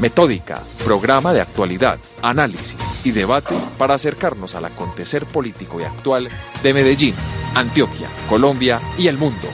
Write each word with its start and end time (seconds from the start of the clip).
Metódica, 0.00 0.62
programa 0.84 1.32
de 1.32 1.40
actualidad, 1.40 1.98
análisis 2.22 2.76
y 3.04 3.10
debate 3.10 3.54
para 3.76 3.94
acercarnos 3.94 4.54
al 4.54 4.66
acontecer 4.66 5.26
político 5.26 5.80
y 5.80 5.82
actual 5.82 6.28
de 6.62 6.72
Medellín, 6.72 7.14
Antioquia, 7.54 8.08
Colombia 8.28 8.80
y 8.96 9.08
el 9.08 9.18
mundo. 9.18 9.48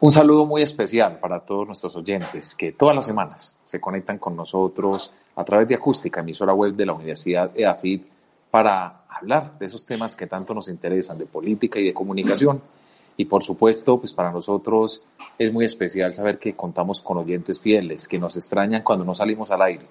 Un 0.00 0.12
saludo 0.12 0.46
muy 0.46 0.62
especial 0.62 1.18
para 1.18 1.40
todos 1.40 1.66
nuestros 1.66 1.96
oyentes 1.96 2.54
que 2.54 2.70
todas 2.70 2.94
las 2.94 3.04
semanas 3.04 3.52
se 3.64 3.80
conectan 3.80 4.18
con 4.18 4.36
nosotros 4.36 5.10
a 5.34 5.44
través 5.44 5.66
de 5.66 5.74
Acústica, 5.74 6.20
emisora 6.20 6.54
web 6.54 6.74
de 6.74 6.86
la 6.86 6.92
Universidad 6.92 7.50
EAFID, 7.52 8.02
para 8.48 9.06
hablar 9.08 9.58
de 9.58 9.66
esos 9.66 9.84
temas 9.84 10.14
que 10.14 10.28
tanto 10.28 10.54
nos 10.54 10.68
interesan, 10.68 11.18
de 11.18 11.26
política 11.26 11.80
y 11.80 11.84
de 11.84 11.94
comunicación 11.94 12.62
y 13.20 13.24
por 13.24 13.42
supuesto, 13.42 13.98
pues 13.98 14.14
para 14.14 14.30
nosotros 14.30 15.02
es 15.36 15.52
muy 15.52 15.64
especial 15.64 16.14
saber 16.14 16.38
que 16.38 16.54
contamos 16.54 17.00
con 17.00 17.18
oyentes 17.18 17.60
fieles, 17.60 18.06
que 18.06 18.16
nos 18.16 18.36
extrañan 18.36 18.84
cuando 18.84 19.04
no 19.04 19.12
salimos 19.12 19.50
al 19.50 19.62
aire. 19.62 19.86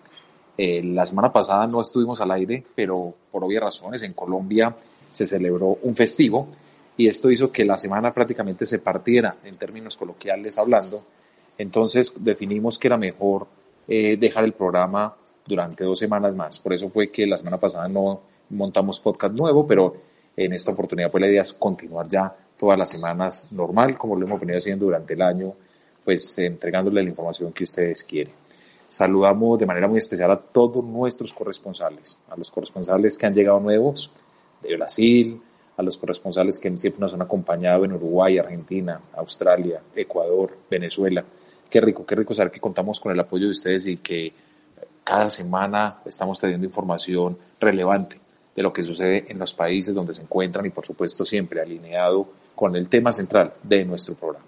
Eh, 0.58 0.82
la 0.82 1.06
semana 1.06 1.32
pasada 1.34 1.68
no 1.68 1.82
estuvimos 1.82 2.22
al 2.22 2.32
aire, 2.32 2.64
pero 2.74 3.14
por 3.30 3.44
obvias 3.44 3.64
razones 3.64 4.02
en 4.04 4.14
Colombia 4.14 4.74
se 5.12 5.26
celebró 5.26 5.78
un 5.82 5.94
festivo 5.94 6.48
y 6.96 7.08
esto 7.08 7.30
hizo 7.30 7.52
que 7.52 7.66
la 7.66 7.78
semana 7.78 8.14
prácticamente 8.14 8.66
se 8.66 8.80
partiera 8.80 9.36
en 9.44 9.58
términos 9.58 9.98
coloquiales 9.98 10.58
hablando. 10.58 11.04
Entonces 11.58 12.14
definimos 12.16 12.80
que 12.80 12.88
era 12.88 12.98
mejor 12.98 13.46
eh, 13.90 14.16
dejar 14.16 14.46
el 14.46 14.54
programa 14.54 15.14
durante 15.46 15.84
dos 15.84 16.00
semanas 16.00 16.34
más. 16.34 16.60
Por 16.60 16.72
eso 16.72 16.90
fue 16.90 17.12
que 17.12 17.28
la 17.28 17.38
semana 17.38 17.58
pasada 17.58 17.90
no 17.90 18.22
montamos 18.52 19.02
podcast 19.02 19.34
nuevo, 19.34 19.68
pero 19.68 19.98
en 20.38 20.54
esta 20.54 20.72
oportunidad 20.72 21.12
pues 21.12 21.22
la 21.22 21.28
idea 21.28 21.42
es 21.42 21.52
continuar 21.52 22.08
ya 22.08 22.34
todas 22.58 22.78
las 22.78 22.90
semanas 22.90 23.46
normal, 23.52 23.98
como 23.98 24.16
lo 24.16 24.26
hemos 24.26 24.40
venido 24.40 24.58
haciendo 24.58 24.86
durante 24.86 25.14
el 25.14 25.22
año, 25.22 25.54
pues 26.04 26.38
entregándole 26.38 27.04
la 27.04 27.10
información 27.10 27.54
que 27.54 27.64
ustedes 27.64 28.04
quieren. 28.04 28.34
Saludamos 28.90 29.60
de 29.60 29.66
manera 29.66 29.88
muy 29.88 29.98
especial 29.98 30.32
a 30.32 30.38
todos 30.38 30.84
nuestros 30.84 31.34
corresponsales, 31.34 32.18
a 32.30 32.38
los 32.38 32.50
corresponsales 32.50 33.18
que 33.18 33.26
han 33.26 33.34
llegado 33.34 33.60
nuevos 33.60 34.12
de 34.62 34.76
Brasil, 34.76 35.42
a 35.76 35.84
los 35.84 35.98
corresponsales 35.98 36.58
que 36.58 36.76
siempre 36.78 37.02
nos 37.02 37.14
han 37.14 37.22
acompañado 37.22 37.86
en 37.86 37.94
Uruguay, 37.94 38.38
Argentina, 38.38 39.00
Australia, 39.16 39.82
Ecuador, 39.96 40.58
Venezuela. 40.70 41.24
Qué 41.70 41.82
rico, 41.82 42.06
qué 42.06 42.16
rico 42.16 42.34
saber 42.34 42.52
que 42.52 42.60
contamos 42.60 43.00
con 43.00 43.12
el 43.12 43.20
apoyo 43.20 43.46
de 43.46 43.52
ustedes 43.52 43.86
y 43.86 43.98
que 43.98 44.34
cada 45.04 45.30
semana 45.30 46.00
estamos 46.06 46.40
teniendo 46.40 46.66
información 46.66 47.38
relevante 47.60 48.20
de 48.56 48.64
lo 48.64 48.74
que 48.74 48.84
sucede 48.84 49.26
en 49.28 49.38
los 49.38 49.54
países 49.54 49.94
donde 49.94 50.14
se 50.14 50.24
encuentran 50.24 50.66
y 50.66 50.70
por 50.70 50.86
supuesto 50.86 51.24
siempre 51.24 51.62
alineado 51.62 52.28
con 52.58 52.76
el 52.76 52.90
tema 52.90 53.12
central 53.12 53.54
de 53.62 53.86
nuestro 53.86 54.16
programa. 54.16 54.48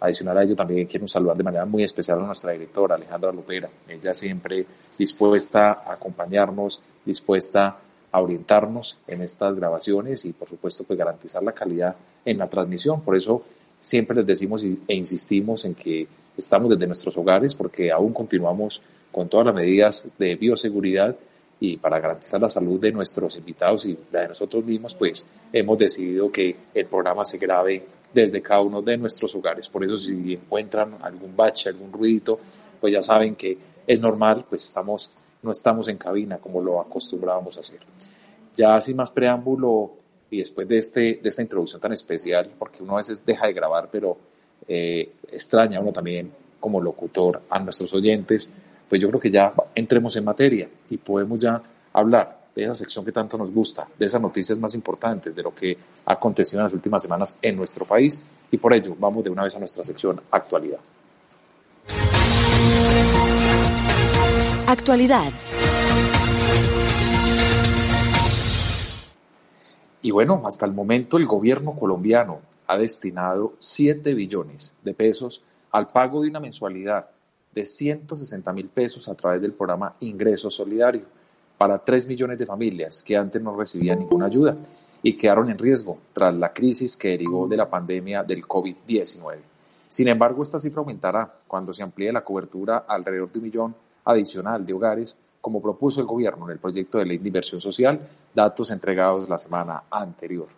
Adicional 0.00 0.38
a 0.38 0.42
ello, 0.44 0.56
también 0.56 0.86
quiero 0.86 1.06
saludar 1.06 1.36
de 1.36 1.42
manera 1.42 1.66
muy 1.66 1.82
especial 1.82 2.18
a 2.18 2.24
nuestra 2.24 2.52
directora, 2.52 2.94
Alejandra 2.94 3.32
Lopera. 3.32 3.68
Ella 3.86 4.14
siempre 4.14 4.64
dispuesta 4.98 5.82
a 5.84 5.92
acompañarnos, 5.92 6.82
dispuesta 7.04 7.76
a 8.10 8.20
orientarnos 8.22 8.96
en 9.06 9.20
estas 9.20 9.54
grabaciones 9.54 10.24
y, 10.24 10.32
por 10.32 10.48
supuesto, 10.48 10.84
pues 10.84 10.98
garantizar 10.98 11.42
la 11.42 11.52
calidad 11.52 11.94
en 12.24 12.38
la 12.38 12.48
transmisión. 12.48 13.02
Por 13.02 13.14
eso 13.14 13.42
siempre 13.78 14.16
les 14.16 14.26
decimos 14.26 14.64
e 14.64 14.94
insistimos 14.94 15.66
en 15.66 15.74
que 15.74 16.08
estamos 16.38 16.70
desde 16.70 16.86
nuestros 16.86 17.14
hogares 17.18 17.54
porque 17.54 17.92
aún 17.92 18.14
continuamos 18.14 18.80
con 19.12 19.28
todas 19.28 19.44
las 19.44 19.54
medidas 19.54 20.08
de 20.18 20.34
bioseguridad 20.36 21.14
y 21.60 21.76
para 21.76 22.00
garantizar 22.00 22.40
la 22.40 22.48
salud 22.48 22.80
de 22.80 22.92
nuestros 22.92 23.36
invitados 23.36 23.86
y 23.86 23.96
la 24.12 24.22
de 24.22 24.28
nosotros 24.28 24.64
mismos, 24.64 24.94
pues 24.94 25.24
hemos 25.52 25.78
decidido 25.78 26.30
que 26.30 26.56
el 26.74 26.86
programa 26.86 27.24
se 27.24 27.38
grabe 27.38 27.86
desde 28.12 28.42
cada 28.42 28.60
uno 28.60 28.82
de 28.82 28.96
nuestros 28.96 29.34
hogares. 29.34 29.68
Por 29.68 29.84
eso 29.84 29.96
si 29.96 30.34
encuentran 30.34 30.96
algún 31.00 31.34
bache, 31.36 31.68
algún 31.68 31.92
ruidito, 31.92 32.38
pues 32.80 32.92
ya 32.92 33.02
saben 33.02 33.34
que 33.34 33.56
es 33.86 34.00
normal, 34.00 34.44
pues 34.48 34.66
estamos, 34.66 35.10
no 35.42 35.50
estamos 35.50 35.88
en 35.88 35.96
cabina 35.96 36.38
como 36.38 36.60
lo 36.60 36.80
acostumbrábamos 36.80 37.56
a 37.56 37.60
hacer. 37.60 37.80
Ya 38.54 38.80
sin 38.80 38.96
más 38.96 39.10
preámbulo 39.10 39.92
y 40.30 40.38
después 40.38 40.66
de, 40.68 40.78
este, 40.78 41.20
de 41.22 41.28
esta 41.28 41.42
introducción 41.42 41.80
tan 41.80 41.92
especial, 41.92 42.50
porque 42.58 42.82
uno 42.82 42.94
a 42.94 42.98
veces 42.98 43.24
deja 43.24 43.46
de 43.46 43.52
grabar, 43.52 43.88
pero 43.90 44.16
eh, 44.66 45.12
extraña 45.30 45.80
uno 45.80 45.92
también 45.92 46.32
como 46.60 46.80
locutor 46.80 47.42
a 47.50 47.58
nuestros 47.58 47.92
oyentes, 47.94 48.50
pues 48.88 49.00
yo 49.00 49.08
creo 49.08 49.20
que 49.20 49.30
ya 49.30 49.52
entremos 49.74 50.16
en 50.16 50.24
materia 50.24 50.68
y 50.90 50.96
podemos 50.96 51.40
ya 51.40 51.60
hablar 51.92 52.44
de 52.54 52.62
esa 52.62 52.74
sección 52.74 53.04
que 53.04 53.12
tanto 53.12 53.36
nos 53.36 53.50
gusta, 53.50 53.88
de 53.98 54.06
esas 54.06 54.20
noticias 54.20 54.58
más 54.58 54.74
importantes, 54.74 55.34
de 55.34 55.42
lo 55.42 55.54
que 55.54 55.76
ha 56.06 56.12
acontecido 56.12 56.60
en 56.60 56.64
las 56.64 56.72
últimas 56.72 57.02
semanas 57.02 57.36
en 57.42 57.56
nuestro 57.56 57.84
país 57.84 58.20
y 58.50 58.56
por 58.58 58.72
ello 58.72 58.94
vamos 58.98 59.24
de 59.24 59.30
una 59.30 59.42
vez 59.42 59.54
a 59.56 59.58
nuestra 59.58 59.82
sección 59.84 60.20
actualidad. 60.30 60.78
Actualidad. 64.66 65.32
Y 70.02 70.10
bueno, 70.10 70.42
hasta 70.46 70.66
el 70.66 70.72
momento 70.72 71.16
el 71.16 71.26
gobierno 71.26 71.72
colombiano 71.72 72.40
ha 72.66 72.76
destinado 72.76 73.54
7 73.58 74.14
billones 74.14 74.74
de 74.82 74.94
pesos 74.94 75.42
al 75.70 75.86
pago 75.86 76.22
de 76.22 76.28
una 76.28 76.40
mensualidad 76.40 77.08
de 77.54 77.64
160 77.64 78.52
mil 78.52 78.68
pesos 78.68 79.08
a 79.08 79.14
través 79.14 79.40
del 79.40 79.52
programa 79.52 79.94
Ingreso 80.00 80.50
Solidario 80.50 81.02
para 81.56 81.78
3 81.78 82.06
millones 82.08 82.38
de 82.38 82.46
familias 82.46 83.02
que 83.02 83.16
antes 83.16 83.40
no 83.40 83.56
recibían 83.56 84.00
ninguna 84.00 84.26
ayuda 84.26 84.56
y 85.02 85.14
quedaron 85.16 85.50
en 85.50 85.58
riesgo 85.58 85.98
tras 86.12 86.34
la 86.34 86.52
crisis 86.52 86.96
que 86.96 87.08
derivó 87.08 87.46
de 87.46 87.56
la 87.56 87.68
pandemia 87.70 88.22
del 88.22 88.42
COVID-19. 88.42 89.36
Sin 89.88 90.08
embargo, 90.08 90.42
esta 90.42 90.58
cifra 90.58 90.80
aumentará 90.80 91.32
cuando 91.46 91.72
se 91.72 91.82
amplíe 91.82 92.10
la 92.10 92.24
cobertura 92.24 92.84
alrededor 92.88 93.30
de 93.30 93.38
un 93.38 93.44
millón 93.44 93.74
adicional 94.04 94.66
de 94.66 94.72
hogares, 94.72 95.16
como 95.40 95.60
propuso 95.60 96.00
el 96.00 96.06
gobierno 96.06 96.46
en 96.46 96.52
el 96.52 96.58
proyecto 96.58 96.98
de 96.98 97.06
ley 97.06 97.18
de 97.18 97.28
inversión 97.28 97.60
social, 97.60 98.00
datos 98.34 98.70
entregados 98.70 99.28
la 99.28 99.38
semana 99.38 99.84
anterior. 99.90 100.48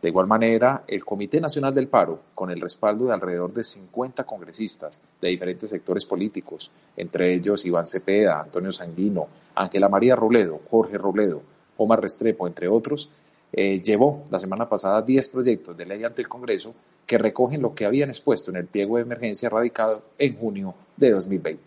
De 0.00 0.10
igual 0.10 0.26
manera, 0.26 0.84
el 0.86 1.04
Comité 1.04 1.40
Nacional 1.40 1.74
del 1.74 1.88
Paro, 1.88 2.20
con 2.34 2.50
el 2.50 2.60
respaldo 2.60 3.06
de 3.06 3.14
alrededor 3.14 3.52
de 3.52 3.64
50 3.64 4.24
congresistas 4.24 5.00
de 5.20 5.28
diferentes 5.28 5.70
sectores 5.70 6.04
políticos, 6.04 6.70
entre 6.96 7.32
ellos 7.32 7.64
Iván 7.64 7.86
Cepeda, 7.86 8.40
Antonio 8.40 8.70
Sanguino, 8.70 9.26
Ángela 9.54 9.88
María 9.88 10.14
Robledo, 10.14 10.60
Jorge 10.70 10.98
Robledo, 10.98 11.42
Omar 11.78 12.02
Restrepo, 12.02 12.46
entre 12.46 12.68
otros, 12.68 13.10
eh, 13.52 13.80
llevó 13.80 14.22
la 14.30 14.38
semana 14.38 14.68
pasada 14.68 15.00
10 15.00 15.28
proyectos 15.28 15.76
de 15.76 15.86
ley 15.86 16.04
ante 16.04 16.20
el 16.20 16.28
Congreso 16.28 16.74
que 17.06 17.18
recogen 17.18 17.62
lo 17.62 17.74
que 17.74 17.86
habían 17.86 18.10
expuesto 18.10 18.50
en 18.50 18.58
el 18.58 18.66
pliego 18.66 18.96
de 18.96 19.02
emergencia 19.02 19.48
radicado 19.48 20.02
en 20.18 20.36
junio 20.36 20.74
de 20.96 21.12
2020. 21.12 21.62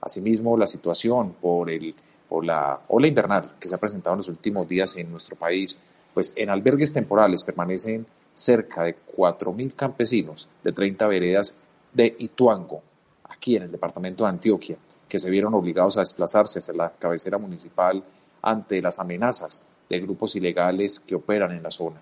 Asimismo, 0.00 0.56
la 0.56 0.66
situación 0.66 1.34
por, 1.40 1.70
el, 1.70 1.94
por 2.28 2.44
la 2.44 2.80
ola 2.88 3.06
invernal 3.06 3.54
que 3.58 3.66
se 3.66 3.74
ha 3.74 3.78
presentado 3.78 4.14
en 4.14 4.18
los 4.18 4.28
últimos 4.28 4.68
días 4.68 4.96
en 4.96 5.10
nuestro 5.10 5.36
país 5.36 5.76
pues 6.14 6.32
en 6.36 6.50
albergues 6.50 6.92
temporales 6.92 7.42
permanecen 7.42 8.06
cerca 8.34 8.84
de 8.84 8.96
4.000 9.16 9.74
campesinos 9.74 10.48
de 10.62 10.72
30 10.72 11.06
veredas 11.06 11.56
de 11.92 12.14
Ituango, 12.18 12.82
aquí 13.24 13.56
en 13.56 13.64
el 13.64 13.72
departamento 13.72 14.24
de 14.24 14.30
Antioquia, 14.30 14.76
que 15.08 15.18
se 15.18 15.30
vieron 15.30 15.54
obligados 15.54 15.96
a 15.96 16.00
desplazarse 16.00 16.58
hacia 16.58 16.74
la 16.74 16.90
cabecera 16.90 17.38
municipal 17.38 18.02
ante 18.42 18.80
las 18.80 18.98
amenazas 18.98 19.60
de 19.88 20.00
grupos 20.00 20.36
ilegales 20.36 21.00
que 21.00 21.14
operan 21.14 21.52
en 21.52 21.62
la 21.62 21.70
zona. 21.70 22.00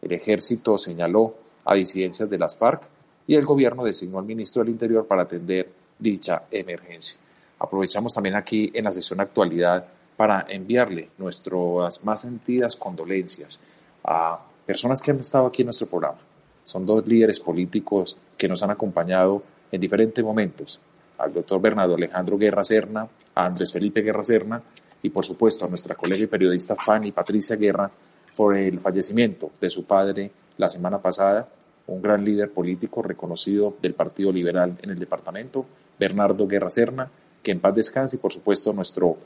El 0.00 0.12
ejército 0.12 0.78
señaló 0.78 1.34
a 1.64 1.74
disidencias 1.74 2.28
de 2.28 2.38
las 2.38 2.56
FARC 2.56 2.82
y 3.26 3.34
el 3.34 3.44
gobierno 3.44 3.84
designó 3.84 4.18
al 4.18 4.24
ministro 4.24 4.62
del 4.62 4.72
Interior 4.72 5.06
para 5.06 5.22
atender 5.22 5.70
dicha 5.98 6.44
emergencia. 6.50 7.18
Aprovechamos 7.58 8.12
también 8.12 8.34
aquí 8.34 8.70
en 8.74 8.84
la 8.84 8.92
sesión 8.92 9.20
actualidad 9.20 9.86
para 10.16 10.46
enviarle 10.48 11.10
nuestras 11.18 12.04
más 12.04 12.20
sentidas 12.20 12.76
condolencias 12.76 13.58
a 14.04 14.40
personas 14.66 15.00
que 15.00 15.10
han 15.10 15.20
estado 15.20 15.46
aquí 15.46 15.62
en 15.62 15.66
nuestro 15.66 15.86
programa. 15.86 16.18
Son 16.64 16.86
dos 16.86 17.06
líderes 17.06 17.40
políticos 17.40 18.16
que 18.36 18.48
nos 18.48 18.62
han 18.62 18.70
acompañado 18.70 19.42
en 19.70 19.80
diferentes 19.80 20.24
momentos, 20.24 20.80
al 21.18 21.32
doctor 21.32 21.60
Bernardo 21.60 21.94
Alejandro 21.94 22.38
Guerra 22.38 22.64
Serna, 22.64 23.08
a 23.34 23.46
Andrés 23.46 23.72
Felipe 23.72 24.02
Guerra 24.02 24.24
Serna 24.24 24.62
y 25.02 25.10
por 25.10 25.24
supuesto 25.24 25.64
a 25.64 25.68
nuestra 25.68 25.94
colega 25.94 26.22
y 26.22 26.26
periodista 26.28 26.76
Fanny 26.76 27.12
Patricia 27.12 27.56
Guerra 27.56 27.90
por 28.36 28.56
el 28.56 28.78
fallecimiento 28.78 29.50
de 29.60 29.70
su 29.70 29.84
padre 29.84 30.30
la 30.58 30.68
semana 30.68 30.98
pasada, 31.00 31.48
un 31.86 32.00
gran 32.00 32.24
líder 32.24 32.52
político 32.52 33.02
reconocido 33.02 33.76
del 33.82 33.94
Partido 33.94 34.30
Liberal 34.32 34.78
en 34.82 34.90
el 34.90 34.98
departamento, 34.98 35.66
Bernardo 35.98 36.46
Guerra 36.46 36.70
Serna, 36.70 37.10
que 37.42 37.50
en 37.50 37.60
paz 37.60 37.74
descanse 37.74 38.16
y 38.16 38.18
por 38.18 38.32
supuesto 38.32 38.72
nuestro 38.72 39.16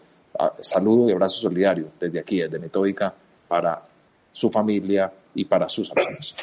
saludo 0.60 1.08
y 1.08 1.12
abrazo 1.12 1.40
solidario 1.40 1.88
desde 1.98 2.20
aquí, 2.20 2.40
desde 2.40 2.58
Metódica, 2.58 3.14
para 3.48 3.82
su 4.32 4.50
familia 4.50 5.12
y 5.34 5.44
para 5.44 5.68
sus 5.68 5.90
amigos. 5.92 6.34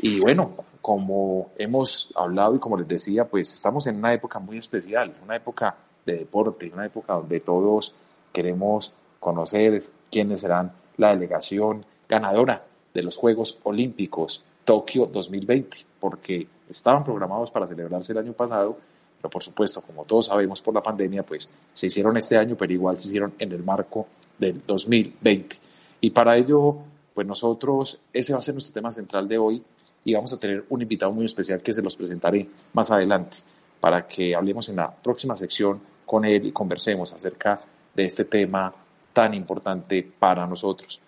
Y 0.00 0.20
bueno, 0.20 0.54
como 0.80 1.50
hemos 1.58 2.12
hablado 2.14 2.54
y 2.54 2.58
como 2.58 2.76
les 2.76 2.88
decía, 2.88 3.26
pues 3.26 3.52
estamos 3.52 3.86
en 3.86 3.96
una 3.96 4.12
época 4.12 4.38
muy 4.38 4.58
especial, 4.58 5.14
una 5.22 5.36
época 5.36 5.74
de 6.04 6.18
deporte, 6.18 6.70
una 6.72 6.86
época 6.86 7.14
donde 7.14 7.40
todos 7.40 7.94
queremos 8.32 8.92
conocer 9.20 9.84
quiénes 10.10 10.40
serán 10.40 10.72
la 10.96 11.10
delegación 11.10 11.84
ganadora 12.08 12.64
de 12.94 13.02
los 13.02 13.16
Juegos 13.16 13.58
Olímpicos 13.64 14.42
Tokio 14.64 15.06
2020, 15.06 15.78
porque 16.00 16.46
estaban 16.68 17.04
programados 17.04 17.50
para 17.50 17.66
celebrarse 17.66 18.12
el 18.12 18.18
año 18.18 18.32
pasado, 18.32 18.78
pero 19.20 19.30
por 19.30 19.42
supuesto, 19.42 19.82
como 19.82 20.04
todos 20.04 20.26
sabemos 20.26 20.62
por 20.62 20.74
la 20.74 20.80
pandemia, 20.80 21.24
pues 21.24 21.50
se 21.72 21.86
hicieron 21.88 22.16
este 22.16 22.36
año, 22.36 22.56
pero 22.56 22.72
igual 22.72 22.98
se 22.98 23.08
hicieron 23.08 23.34
en 23.38 23.52
el 23.52 23.62
marco 23.62 24.06
del 24.38 24.62
2020. 24.66 25.56
Y 26.00 26.10
para 26.10 26.36
ello, 26.36 26.76
pues 27.12 27.26
nosotros, 27.26 28.00
ese 28.12 28.32
va 28.32 28.38
a 28.38 28.42
ser 28.42 28.54
nuestro 28.54 28.74
tema 28.74 28.90
central 28.92 29.26
de 29.26 29.38
hoy, 29.38 29.62
y 30.04 30.14
vamos 30.14 30.32
a 30.32 30.38
tener 30.38 30.64
un 30.68 30.80
invitado 30.80 31.12
muy 31.12 31.24
especial 31.24 31.62
que 31.62 31.74
se 31.74 31.82
los 31.82 31.96
presentaré 31.96 32.48
más 32.72 32.90
adelante 32.90 33.38
para 33.80 34.06
que 34.06 34.34
hablemos 34.34 34.68
en 34.68 34.76
la 34.76 34.90
próxima 34.90 35.36
sección 35.36 35.80
con 36.06 36.24
él 36.24 36.46
y 36.46 36.52
conversemos 36.52 37.12
acerca 37.12 37.58
de 37.94 38.04
este 38.04 38.24
tema 38.24 38.72
tan 39.12 39.34
importante 39.34 40.10
para 40.18 40.46
nosotros. 40.46 41.00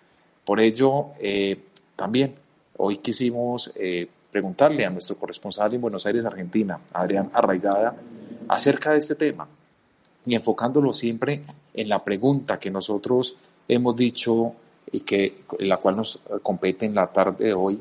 Por 0.45 0.59
ello, 0.59 1.07
eh, 1.19 1.57
también 1.95 2.35
hoy 2.77 2.97
quisimos 2.97 3.71
eh, 3.75 4.07
preguntarle 4.31 4.85
a 4.85 4.89
nuestro 4.89 5.17
corresponsal 5.17 5.73
en 5.73 5.81
Buenos 5.81 6.05
Aires, 6.05 6.25
Argentina, 6.25 6.79
Adrián 6.93 7.29
Arraigada, 7.33 7.95
acerca 8.47 8.91
de 8.91 8.97
este 8.97 9.15
tema 9.15 9.47
y 10.25 10.35
enfocándolo 10.35 10.93
siempre 10.93 11.43
en 11.73 11.89
la 11.89 12.03
pregunta 12.03 12.59
que 12.59 12.71
nosotros 12.71 13.35
hemos 13.67 13.95
dicho 13.95 14.53
y 14.91 15.01
que 15.01 15.43
la 15.59 15.77
cual 15.77 15.97
nos 15.97 16.19
compete 16.41 16.85
en 16.85 16.95
la 16.95 17.07
tarde 17.07 17.45
de 17.45 17.53
hoy, 17.53 17.79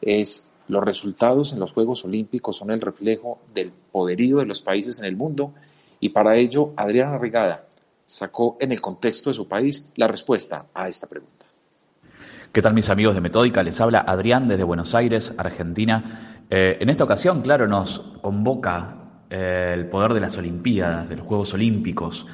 es 0.00 0.50
los 0.68 0.82
resultados 0.82 1.52
en 1.52 1.60
los 1.60 1.72
Juegos 1.72 2.04
Olímpicos 2.04 2.56
son 2.56 2.70
el 2.70 2.80
reflejo 2.80 3.38
del 3.54 3.70
poderío 3.70 4.38
de 4.38 4.46
los 4.46 4.62
países 4.62 4.98
en 4.98 5.04
el 5.04 5.16
mundo 5.16 5.52
y 6.00 6.08
para 6.10 6.36
ello 6.36 6.72
Adriana 6.76 7.18
Rigada 7.18 7.66
sacó 8.06 8.56
en 8.60 8.72
el 8.72 8.80
contexto 8.80 9.30
de 9.30 9.34
su 9.34 9.46
país 9.46 9.90
la 9.96 10.08
respuesta 10.08 10.66
a 10.72 10.88
esta 10.88 11.06
pregunta. 11.06 11.43
¿Qué 12.54 12.62
tal 12.62 12.72
mis 12.72 12.88
amigos 12.88 13.16
de 13.16 13.20
Metódica? 13.20 13.64
Les 13.64 13.80
habla 13.80 14.04
Adrián 14.06 14.46
desde 14.46 14.62
Buenos 14.62 14.94
Aires, 14.94 15.34
Argentina. 15.36 16.44
Eh, 16.48 16.76
en 16.78 16.88
esta 16.88 17.02
ocasión, 17.02 17.42
claro, 17.42 17.66
nos 17.66 17.98
convoca 18.22 18.94
eh, 19.28 19.72
el 19.74 19.86
poder 19.86 20.14
de 20.14 20.20
las 20.20 20.38
Olimpiadas, 20.38 21.08
de 21.08 21.16
los 21.16 21.26
Juegos 21.26 21.52
Olímpicos. 21.52 22.24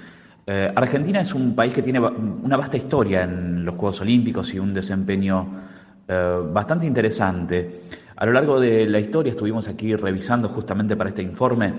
Eh, 0.46 0.70
Argentina 0.76 1.22
es 1.22 1.32
un 1.32 1.54
país 1.54 1.72
que 1.72 1.80
tiene 1.80 2.00
una 2.00 2.58
vasta 2.58 2.76
historia 2.76 3.22
en 3.22 3.64
los 3.64 3.76
Juegos 3.76 4.02
Olímpicos 4.02 4.52
y 4.52 4.58
un 4.58 4.74
desempeño 4.74 5.70
bastante 6.52 6.86
interesante. 6.86 7.84
A 8.16 8.26
lo 8.26 8.32
largo 8.32 8.60
de 8.60 8.84
la 8.84 8.98
historia 8.98 9.30
estuvimos 9.30 9.68
aquí 9.68 9.96
revisando 9.96 10.50
justamente 10.50 10.96
para 10.96 11.08
este 11.08 11.22
informe. 11.22 11.72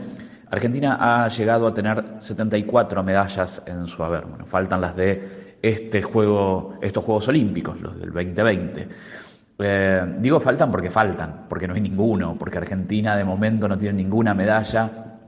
Argentina 0.50 0.98
ha 1.00 1.28
llegado 1.28 1.68
a 1.68 1.76
tener 1.76 2.16
74 2.18 3.04
medallas 3.04 3.62
en 3.68 3.86
su 3.86 4.04
haber. 4.04 4.26
Bueno, 4.26 4.46
faltan 4.48 4.82
las 4.82 4.96
de 4.96 5.41
este 5.62 6.02
juego, 6.02 6.76
estos 6.82 7.04
Juegos 7.04 7.28
Olímpicos, 7.28 7.80
los 7.82 8.00
del 8.00 8.12
2020. 8.12 8.88
Eh, 9.64 10.16
digo 10.20 10.40
faltan 10.40 10.72
porque 10.72 10.90
faltan, 10.90 11.46
porque 11.48 11.68
no 11.68 11.76
hay 11.76 11.82
ninguno, 11.82 12.36
porque 12.38 12.58
Argentina 12.58 13.16
de 13.16 13.24
momento 13.24 13.68
no 13.68 13.78
tiene 13.78 13.94
ninguna 13.94 14.34
medalla 14.34 15.20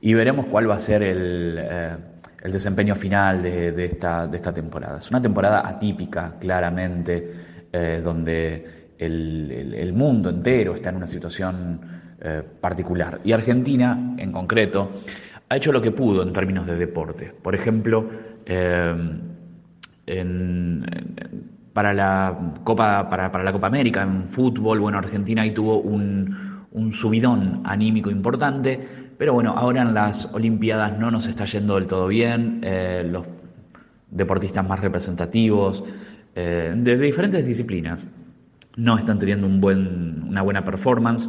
y 0.00 0.14
veremos 0.14 0.46
cuál 0.46 0.70
va 0.70 0.76
a 0.76 0.80
ser 0.80 1.02
el, 1.02 1.58
eh, 1.58 1.96
desempeño 2.44 2.94
final 2.94 3.42
de, 3.42 3.84
esta, 3.84 4.28
de 4.28 4.36
esta 4.36 4.52
temporada. 4.52 4.98
Es 4.98 5.10
una 5.10 5.20
temporada 5.20 5.66
atípica, 5.66 6.34
claramente, 6.38 7.32
eh, 7.72 8.00
donde 8.02 8.94
el, 8.96 9.92
mundo 9.92 10.30
entero 10.30 10.76
está 10.76 10.90
en 10.90 10.96
una 10.96 11.08
situación 11.08 11.98
particular. 12.60 13.20
Y 13.24 13.30
Argentina, 13.30 14.16
en 14.18 14.32
concreto, 14.32 15.02
ha 15.48 15.56
hecho 15.56 15.70
lo 15.70 15.80
que 15.80 15.92
pudo 15.92 16.22
en 16.22 16.32
términos 16.32 16.66
de 16.66 16.74
deporte. 16.74 17.32
Por 17.42 17.54
ejemplo, 17.54 18.08
eh, 20.08 20.80
para, 21.72 21.92
la 21.92 22.54
Copa, 22.64 23.08
para, 23.08 23.42
la 23.42 23.52
Copa 23.52 23.66
América, 23.66 24.02
en 24.02 24.30
fútbol, 24.30 24.80
bueno, 24.80 24.98
Argentina 24.98 25.42
ahí 25.42 25.52
tuvo 25.52 25.80
un, 25.80 26.48
subidón 26.92 27.62
anímico 27.64 28.10
importante, 28.10 28.80
pero 29.18 29.34
bueno, 29.34 29.52
ahora 29.56 29.82
en 29.82 29.94
las 29.94 30.32
Olimpiadas 30.32 30.98
no 30.98 31.10
nos 31.10 31.26
está 31.26 31.44
yendo 31.44 31.74
del 31.74 31.86
todo 31.86 32.06
bien. 32.06 32.60
Eh, 32.62 33.06
los 33.10 33.26
deportistas 34.10 34.66
más 34.66 34.80
representativos, 34.80 35.84
de 36.34 36.96
diferentes 36.96 37.44
disciplinas, 37.44 38.00
no 38.76 38.96
están 38.96 39.18
teniendo 39.18 39.46
un 39.46 39.60
buen, 39.60 40.22
una 40.28 40.40
buena 40.42 40.64
performance, 40.64 41.28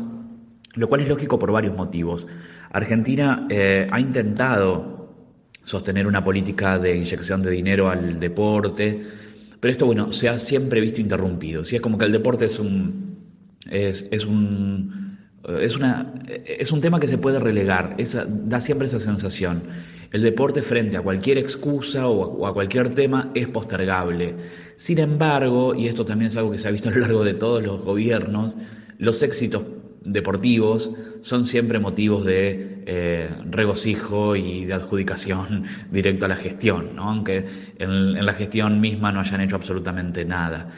lo 0.76 0.88
cual 0.88 1.02
es 1.02 1.10
lógico 1.10 1.40
por 1.40 1.52
varios 1.52 1.76
motivos. 1.76 2.28
Argentina 2.72 3.48
eh, 3.50 3.88
ha 3.92 4.00
intentado 4.00 4.99
sostener 5.70 6.08
una 6.08 6.24
política 6.24 6.80
de 6.80 6.96
inyección 6.96 7.44
de 7.44 7.52
dinero 7.52 7.90
al 7.90 8.20
deporte, 8.20 9.06
pero 9.60 9.72
esto, 9.72 9.86
bueno, 9.86 10.12
se 10.12 10.28
ha 10.28 10.40
siempre 10.40 10.82
visto 10.82 11.00
interrumpido. 11.00 11.64
Si 11.64 11.76
es 11.76 11.82
como 11.82 12.00
que 12.00 12.06
el 12.06 12.12
deporte 12.12 12.46
es 12.46 12.58
un, 12.58 13.18
es, 13.70 14.08
es 14.12 14.26
un, 14.26 15.18
es 15.62 15.76
una, 15.76 16.14
es 16.28 16.72
un 16.72 16.82
tema 16.82 17.00
que 17.00 17.08
se 17.08 17.20
puede 17.20 17.40
relegar, 17.40 17.98
da 18.46 18.62
siempre 18.62 18.88
esa 18.88 19.00
sensación. 19.00 19.62
El 20.12 20.24
deporte 20.24 20.64
frente 20.64 20.98
a 20.98 21.02
cualquier 21.02 21.38
excusa 21.38 22.08
o 22.08 22.48
a 22.48 22.54
cualquier 22.54 22.96
tema 22.96 23.30
es 23.36 23.48
postergable. 23.50 24.34
Sin 24.78 24.98
embargo, 24.98 25.76
y 25.76 25.88
esto 25.88 26.04
también 26.04 26.32
es 26.32 26.38
algo 26.38 26.52
que 26.52 26.58
se 26.58 26.68
ha 26.68 26.72
visto 26.72 26.90
a 26.90 26.94
lo 26.94 27.02
largo 27.02 27.24
de 27.24 27.36
todos 27.36 27.62
los 27.62 27.84
gobiernos, 27.84 28.58
los 28.98 29.22
éxitos 29.22 29.62
deportivos 30.04 30.90
son 31.22 31.46
siempre 31.46 31.80
motivos 31.80 32.26
de 32.26 32.84
eh, 32.86 33.30
regocijo 33.50 34.36
y 34.36 34.66
de 34.66 34.74
adjudicación 34.74 35.66
directo 35.92 36.26
a 36.26 36.28
la 36.28 36.38
gestión, 36.38 36.98
aunque 36.98 37.46
en, 37.78 38.26
la 38.26 38.34
gestión 38.34 38.80
misma 38.80 39.12
no 39.12 39.20
hayan 39.20 39.42
hecho 39.42 39.56
absolutamente 39.56 40.26
nada. 40.26 40.70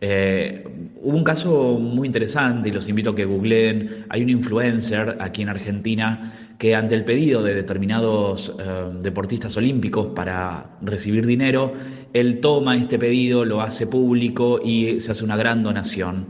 Eh, 0.00 0.64
hubo 1.00 1.16
un 1.16 1.24
caso 1.24 1.78
muy 1.78 2.06
interesante 2.06 2.68
y 2.68 2.72
los 2.72 2.88
invito 2.88 3.10
a 3.10 3.16
que 3.16 3.24
googleen. 3.24 4.04
Hay 4.10 4.22
un 4.22 4.28
influencer 4.28 5.16
aquí 5.20 5.42
en 5.42 5.48
Argentina 5.48 6.54
que 6.58 6.74
ante 6.74 6.94
el 6.94 7.04
pedido 7.04 7.42
de 7.42 7.54
determinados 7.54 8.52
eh, 8.58 8.90
deportistas 9.00 9.56
olímpicos 9.56 10.08
para 10.14 10.76
recibir 10.82 11.26
dinero, 11.26 11.72
él 12.12 12.40
toma 12.40 12.76
este 12.76 12.98
pedido, 12.98 13.44
lo 13.44 13.62
hace 13.62 13.86
público 13.86 14.60
y 14.62 15.00
se 15.00 15.12
hace 15.12 15.24
una 15.24 15.36
gran 15.36 15.62
donación. 15.62 16.28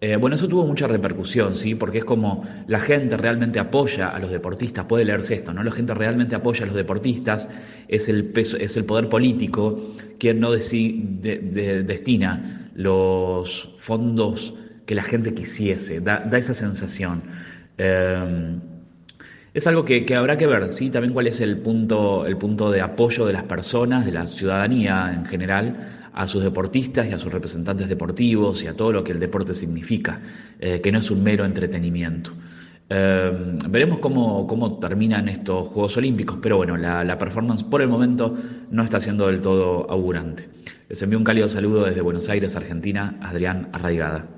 Eh, 0.00 0.16
bueno, 0.16 0.36
eso 0.36 0.46
tuvo 0.46 0.64
mucha 0.64 0.86
repercusión, 0.86 1.56
¿sí? 1.56 1.74
Porque 1.74 1.98
es 1.98 2.04
como 2.04 2.46
la 2.68 2.78
gente 2.80 3.16
realmente 3.16 3.58
apoya 3.58 4.10
a 4.10 4.20
los 4.20 4.30
deportistas, 4.30 4.86
puede 4.86 5.04
leerse 5.04 5.34
esto, 5.34 5.52
¿no? 5.52 5.64
La 5.64 5.72
gente 5.72 5.92
realmente 5.92 6.36
apoya 6.36 6.64
a 6.64 6.66
los 6.66 6.76
deportistas, 6.76 7.48
es 7.88 8.08
el, 8.08 8.26
peso, 8.26 8.56
es 8.56 8.76
el 8.76 8.84
poder 8.84 9.08
político 9.08 9.96
quien 10.20 10.38
no 10.38 10.52
destina 10.52 11.10
los 12.74 13.76
fondos 13.80 14.54
que 14.86 14.94
la 14.94 15.02
gente 15.02 15.34
quisiese, 15.34 16.00
da, 16.00 16.28
esa 16.32 16.54
sensación. 16.54 17.22
Eh, 17.76 18.56
es 19.54 19.66
algo 19.66 19.84
que, 19.84 20.06
habrá 20.14 20.38
que 20.38 20.46
ver, 20.46 20.74
¿sí? 20.74 20.90
También 20.90 21.12
cuál 21.12 21.26
es 21.26 21.40
el 21.40 21.58
punto, 21.58 22.24
el 22.26 22.36
punto 22.36 22.70
de 22.70 22.80
apoyo 22.80 23.26
de 23.26 23.32
las 23.32 23.44
personas, 23.44 24.06
de 24.06 24.12
la 24.12 24.28
ciudadanía 24.28 25.12
en 25.12 25.26
general, 25.26 25.97
a 26.18 26.26
sus 26.26 26.42
deportistas 26.42 27.06
y 27.06 27.12
a 27.12 27.18
sus 27.18 27.32
representantes 27.32 27.88
deportivos 27.88 28.60
y 28.64 28.66
a 28.66 28.74
todo 28.74 28.92
lo 28.92 29.04
que 29.04 29.12
el 29.12 29.20
deporte 29.20 29.54
significa, 29.54 30.20
eh, 30.58 30.80
que 30.82 30.90
no 30.90 30.98
es 30.98 31.08
un 31.12 31.22
mero 31.22 31.44
entretenimiento. 31.44 32.32
Eh, 32.90 33.58
veremos 33.68 34.00
cómo, 34.00 34.44
cómo, 34.48 34.80
terminan 34.80 35.28
estos 35.28 35.68
Juegos 35.68 35.96
Olímpicos, 35.96 36.38
pero 36.42 36.56
bueno, 36.56 36.76
la, 36.76 37.04
la, 37.04 37.18
performance 37.18 37.62
por 37.62 37.82
el 37.82 37.88
momento 37.88 38.36
no 38.68 38.82
está 38.82 38.98
siendo 38.98 39.28
del 39.28 39.40
todo 39.40 39.88
augurante. 39.88 40.48
Les 40.88 41.00
envío 41.00 41.18
un 41.18 41.24
cálido 41.24 41.48
saludo 41.48 41.84
desde 41.84 42.00
Buenos 42.00 42.28
Aires, 42.28 42.56
Argentina, 42.56 43.18
Adrián 43.22 43.68
Arraigada. 43.72 44.37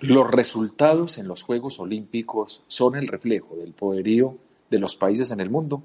Los 0.00 0.30
resultados 0.30 1.18
en 1.18 1.26
los 1.26 1.42
Juegos 1.42 1.80
Olímpicos 1.80 2.62
son 2.68 2.94
el 2.94 3.08
reflejo 3.08 3.56
del 3.56 3.72
poderío 3.72 4.36
de 4.70 4.78
los 4.78 4.94
países 4.94 5.32
en 5.32 5.40
el 5.40 5.50
mundo. 5.50 5.82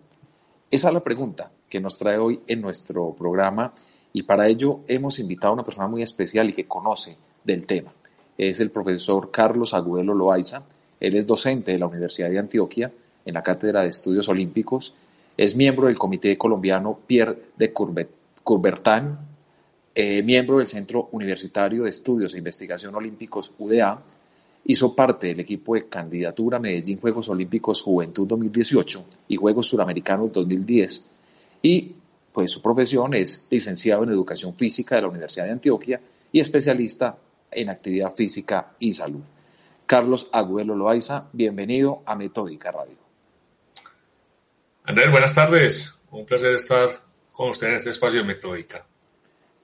Esa 0.70 0.90
es 0.90 0.94
la 0.94 1.04
pregunta 1.04 1.52
que 1.68 1.80
nos 1.80 1.98
trae 1.98 2.20
hoy 2.20 2.40
en 2.46 2.62
nuestro 2.62 3.16
programa 3.16 3.74
y 4.12 4.22
para 4.22 4.48
ello 4.48 4.82
hemos 4.88 5.18
invitado 5.18 5.50
a 5.50 5.54
una 5.56 5.64
persona 5.64 5.88
muy 5.88 6.04
especial 6.04 6.48
y 6.48 6.54
que 6.54 6.68
conoce 6.68 7.18
del 7.44 7.66
tema. 7.66 7.92
Es 8.38 8.60
el 8.60 8.70
profesor 8.70 9.32
Carlos 9.32 9.74
Agudelo 9.74 10.14
Loaiza. 10.14 10.62
Él 11.00 11.16
es 11.16 11.26
docente 11.26 11.72
de 11.72 11.80
la 11.80 11.88
Universidad 11.88 12.30
de 12.30 12.38
Antioquia 12.38 12.92
en 13.26 13.34
la 13.34 13.42
Cátedra 13.42 13.82
de 13.82 13.88
Estudios 13.88 14.30
Olímpicos. 14.30 14.94
Es 15.36 15.56
miembro 15.56 15.88
del 15.88 15.98
Comité 15.98 16.38
Colombiano 16.38 17.00
Pierre 17.08 17.46
de 17.58 17.74
Coubertin 17.74 19.18
eh, 19.96 20.24
miembro 20.24 20.58
del 20.58 20.68
Centro 20.68 21.10
Universitario 21.12 21.84
de 21.84 21.90
Estudios 21.90 22.34
e 22.34 22.40
Investigación 22.40 22.96
Olímpicos 22.96 23.54
UDA, 23.60 24.02
hizo 24.66 24.96
parte 24.96 25.28
del 25.28 25.42
equipo 25.42 25.76
de 25.76 25.88
candidatura 25.88 26.60
Medellín 26.60 27.00
Juegos 27.00 27.30
Olímpicos 27.30 27.82
Juventud 27.82 28.28
2018 28.28 29.06
y 29.28 29.36
Juegos 29.36 29.68
Suramericanos 29.68 30.32
2010 30.32 31.06
y 31.62 31.96
pues 32.32 32.50
su 32.52 32.62
profesión 32.62 33.14
es 33.14 33.46
licenciado 33.50 34.04
en 34.04 34.10
Educación 34.10 34.56
Física 34.56 34.96
de 34.96 35.04
la 35.04 35.10
Universidad 35.10 35.46
de 35.46 35.52
Antioquia 35.52 36.02
y 36.32 36.40
especialista 36.40 37.18
en 37.52 37.70
actividad 37.70 38.16
física 38.16 38.72
y 38.80 38.94
salud. 38.94 39.22
Carlos 39.86 40.30
Agüelo 40.32 40.76
Loaiza, 40.76 41.28
bienvenido 41.34 42.02
a 42.06 42.16
Metódica 42.16 42.72
Radio. 42.72 42.96
Andrés, 44.86 45.12
buenas 45.12 45.36
tardes. 45.36 46.02
Un 46.10 46.26
placer 46.26 46.56
estar 46.56 46.90
con 47.32 47.50
usted 47.50 47.68
en 47.68 47.76
este 47.76 47.92
espacio 47.92 48.22
de 48.22 48.28
Metódica. 48.28 48.86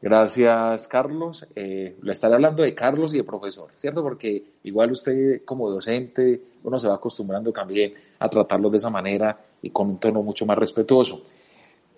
Gracias, 0.02 0.88
Carlos. 0.88 1.46
Eh, 1.56 1.98
le 2.02 2.12
estaré 2.12 2.36
hablando 2.36 2.64
de 2.64 2.74
Carlos 2.74 3.14
y 3.14 3.18
de 3.18 3.24
profesor, 3.26 3.70
¿cierto? 3.76 4.02
Porque 4.02 4.44
igual 4.64 4.92
usted 4.92 5.44
como 5.44 5.70
docente, 5.70 6.42
uno 6.64 6.80
se 6.80 6.88
va 6.88 6.96
acostumbrando 6.96 7.52
también 7.52 7.94
a 8.20 8.30
tratarlo 8.30 8.70
de 8.70 8.78
esa 8.78 8.90
manera 8.90 9.38
y 9.62 9.70
con 9.72 9.90
un 9.90 9.98
tono 9.98 10.24
mucho 10.24 10.46
más 10.46 10.58
respetuoso. 10.58 11.22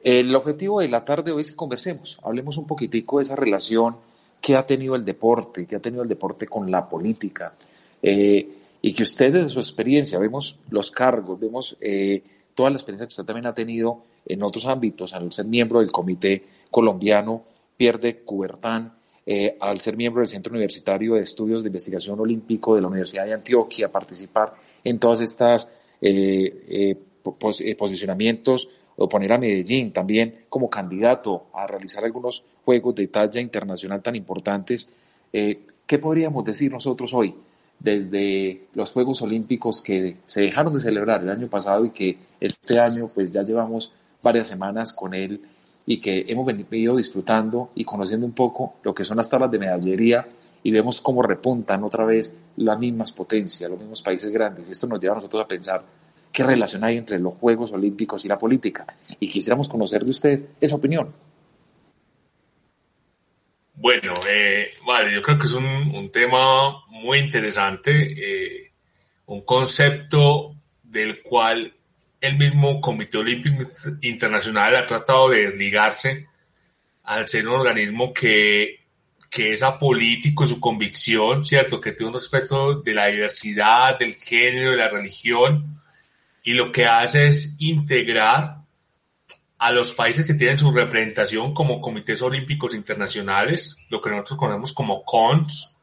El 0.03 0.33
objetivo 0.35 0.81
de 0.81 0.87
la 0.87 1.05
tarde 1.05 1.31
hoy 1.31 1.41
es 1.41 1.51
que 1.51 1.55
conversemos, 1.55 2.17
hablemos 2.23 2.57
un 2.57 2.65
poquitico 2.65 3.17
de 3.17 3.23
esa 3.23 3.35
relación 3.35 3.95
que 4.41 4.55
ha 4.55 4.65
tenido 4.65 4.95
el 4.95 5.05
deporte, 5.05 5.67
que 5.67 5.75
ha 5.75 5.79
tenido 5.79 6.01
el 6.01 6.09
deporte 6.09 6.47
con 6.47 6.71
la 6.71 6.89
política, 6.89 7.53
eh, 8.01 8.49
y 8.81 8.93
que 8.93 9.03
usted 9.03 9.31
desde 9.31 9.49
su 9.49 9.59
experiencia, 9.59 10.17
vemos 10.17 10.57
los 10.71 10.89
cargos, 10.89 11.39
vemos 11.39 11.77
eh, 11.79 12.23
toda 12.55 12.71
la 12.71 12.77
experiencia 12.77 13.05
que 13.05 13.11
usted 13.11 13.25
también 13.25 13.45
ha 13.45 13.53
tenido 13.53 14.01
en 14.25 14.41
otros 14.41 14.65
ámbitos, 14.65 15.13
al 15.13 15.31
ser 15.31 15.45
miembro 15.45 15.81
del 15.81 15.91
Comité 15.91 16.43
Colombiano 16.71 17.43
pierde 17.81 18.17
Cubertán 18.17 18.93
eh, 19.25 19.57
al 19.59 19.79
ser 19.79 19.97
miembro 19.97 20.21
del 20.21 20.27
Centro 20.27 20.51
Universitario 20.51 21.15
de 21.15 21.21
Estudios 21.21 21.63
de 21.63 21.69
Investigación 21.69 22.19
Olímpico 22.19 22.75
de 22.75 22.81
la 22.81 22.87
Universidad 22.87 23.25
de 23.25 23.33
Antioquia, 23.33 23.91
participar 23.91 24.53
en 24.83 24.99
todas 24.99 25.19
estas 25.19 25.67
eh, 25.99 26.95
eh, 27.23 27.75
posicionamientos 27.75 28.69
o 28.97 29.09
poner 29.09 29.33
a 29.33 29.39
Medellín 29.39 29.91
también 29.91 30.45
como 30.47 30.69
candidato 30.69 31.47
a 31.55 31.65
realizar 31.65 32.05
algunos 32.05 32.43
juegos 32.63 32.93
de 32.93 33.07
talla 33.07 33.41
internacional 33.41 33.99
tan 34.03 34.15
importantes. 34.15 34.87
¿Qué 35.31 35.97
podríamos 35.99 36.45
decir 36.45 36.71
nosotros 36.71 37.15
hoy 37.15 37.33
desde 37.79 38.67
los 38.75 38.91
Juegos 38.91 39.23
Olímpicos 39.23 39.81
que 39.81 40.17
se 40.27 40.41
dejaron 40.41 40.71
de 40.73 40.81
celebrar 40.81 41.23
el 41.23 41.31
año 41.31 41.47
pasado 41.47 41.83
y 41.83 41.89
que 41.89 42.15
este 42.39 42.79
año 42.79 43.09
pues 43.11 43.33
ya 43.33 43.41
llevamos 43.41 43.91
varias 44.21 44.45
semanas 44.45 44.93
con 44.93 45.15
él 45.15 45.41
y 45.85 45.99
que 45.99 46.25
hemos 46.27 46.45
venido 46.45 46.95
disfrutando 46.95 47.71
y 47.75 47.83
conociendo 47.83 48.25
un 48.25 48.33
poco 48.33 48.75
lo 48.83 48.93
que 48.93 49.03
son 49.03 49.17
las 49.17 49.29
tablas 49.29 49.51
de 49.51 49.59
medallería 49.59 50.27
y 50.63 50.71
vemos 50.71 51.01
cómo 51.01 51.21
repuntan 51.23 51.83
otra 51.83 52.05
vez 52.05 52.33
las 52.57 52.77
mismas 52.77 53.11
potencias, 53.11 53.69
los 53.69 53.79
mismos 53.79 54.01
países 54.01 54.31
grandes. 54.31 54.69
Esto 54.69 54.87
nos 54.87 54.99
lleva 54.99 55.13
a 55.13 55.15
nosotros 55.15 55.43
a 55.43 55.47
pensar 55.47 55.83
qué 56.31 56.43
relación 56.43 56.83
hay 56.83 56.97
entre 56.97 57.19
los 57.19 57.33
Juegos 57.35 57.71
Olímpicos 57.71 58.23
y 58.25 58.27
la 58.27 58.37
política. 58.37 58.85
Y 59.19 59.27
quisiéramos 59.27 59.67
conocer 59.67 60.03
de 60.03 60.11
usted 60.11 60.41
esa 60.59 60.75
opinión. 60.75 61.13
Bueno, 63.75 64.13
eh, 64.29 64.69
vale, 64.85 65.11
yo 65.11 65.23
creo 65.23 65.39
que 65.39 65.47
es 65.47 65.53
un, 65.53 66.11
tema 66.11 66.85
muy 66.89 67.17
interesante, 67.17 67.91
eh, 67.91 68.71
un 69.25 69.41
concepto 69.41 70.55
del 70.83 71.23
cual 71.23 71.73
el 72.21 72.37
mismo 72.37 72.79
Comité 72.79 73.17
Olímpico 73.17 73.63
Internacional 74.03 74.75
ha 74.75 74.85
tratado 74.85 75.29
de 75.29 75.49
desligarse 75.49 76.27
al 77.03 77.27
ser 77.27 77.47
un 77.47 77.55
organismo 77.55 78.13
que, 78.13 78.81
que 79.29 79.53
es 79.53 79.63
apolítico 79.63 80.43
en 80.43 80.49
su 80.49 80.59
convicción, 80.59 81.43
¿cierto? 81.43 81.81
Que 81.81 81.93
tiene 81.93 82.09
un 82.09 82.13
respeto 82.13 82.81
de 82.81 82.93
la 82.93 83.07
diversidad, 83.07 83.97
del 83.97 84.13
género, 84.13 84.71
de 84.71 84.77
la 84.77 84.89
religión, 84.89 85.81
y 86.43 86.53
lo 86.53 86.71
que 86.71 86.85
hace 86.85 87.27
es 87.27 87.55
integrar 87.59 88.57
a 89.57 89.71
los 89.71 89.91
países 89.91 90.25
que 90.25 90.35
tienen 90.35 90.59
su 90.59 90.71
representación 90.71 91.53
como 91.53 91.81
comités 91.81 92.21
olímpicos 92.21 92.75
internacionales, 92.75 93.77
lo 93.89 93.99
que 93.99 94.11
nosotros 94.11 94.37
conocemos 94.37 94.73
como 94.73 95.03
CONS, 95.03 95.75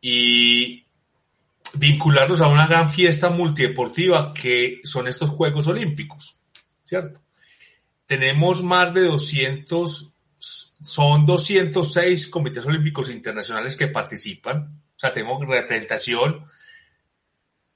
y 0.00 0.87
vincularlos 1.74 2.40
a 2.40 2.48
una 2.48 2.66
gran 2.66 2.88
fiesta 2.88 3.30
multideportiva 3.30 4.32
que 4.32 4.80
son 4.84 5.08
estos 5.08 5.30
Juegos 5.30 5.66
Olímpicos, 5.66 6.38
¿cierto? 6.84 7.20
Tenemos 8.06 8.62
más 8.62 8.94
de 8.94 9.02
200, 9.02 10.14
son 10.38 11.26
206 11.26 12.28
comités 12.28 12.64
olímpicos 12.64 13.10
internacionales 13.10 13.76
que 13.76 13.88
participan, 13.88 14.80
o 14.96 14.98
sea, 14.98 15.12
tenemos 15.12 15.46
representación 15.46 16.44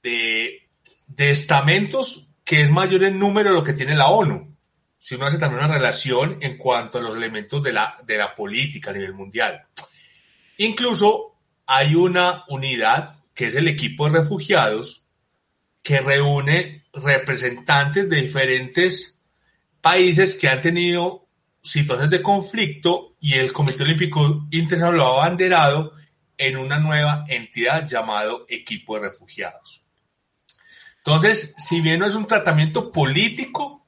de, 0.01 0.67
estamentos 1.17 2.29
que 2.43 2.63
es 2.63 2.71
mayor 2.71 3.03
en 3.03 3.19
número 3.19 3.49
de 3.49 3.55
lo 3.55 3.63
que 3.63 3.73
tiene 3.73 3.95
la 3.95 4.09
ONU. 4.09 4.53
Si 4.97 5.15
uno 5.15 5.27
hace 5.27 5.37
también 5.37 5.63
una 5.63 5.75
relación 5.75 6.37
en 6.41 6.57
cuanto 6.57 6.97
a 6.97 7.01
los 7.01 7.15
elementos 7.15 7.61
de 7.61 7.73
la, 7.73 7.97
de 8.05 8.17
la 8.17 8.33
política 8.33 8.89
a 8.89 8.93
nivel 8.93 9.13
mundial. 9.13 9.65
Incluso 10.57 11.35
hay 11.65 11.95
una 11.95 12.43
unidad 12.47 13.22
que 13.33 13.47
es 13.47 13.55
el 13.55 13.67
equipo 13.67 14.09
de 14.09 14.19
refugiados, 14.19 15.05
que 15.81 15.99
reúne 15.99 16.85
representantes 16.93 18.09
de 18.09 18.21
diferentes 18.21 19.21
países 19.81 20.35
que 20.35 20.47
han 20.47 20.61
tenido 20.61 21.27
situaciones 21.61 22.11
de 22.11 22.21
conflicto 22.21 23.15
y 23.19 23.35
el 23.35 23.51
Comité 23.53 23.83
Olímpico 23.83 24.47
Internacional 24.51 24.97
lo 24.97 25.05
ha 25.05 25.25
abanderado 25.25 25.93
en 26.37 26.57
una 26.57 26.79
nueva 26.79 27.25
entidad 27.27 27.87
llamado 27.87 28.45
Equipo 28.49 28.95
de 28.95 29.09
Refugiados. 29.09 29.83
Entonces, 30.97 31.55
si 31.57 31.81
bien 31.81 31.99
no 31.99 32.07
es 32.07 32.15
un 32.15 32.27
tratamiento 32.27 32.91
político, 32.91 33.85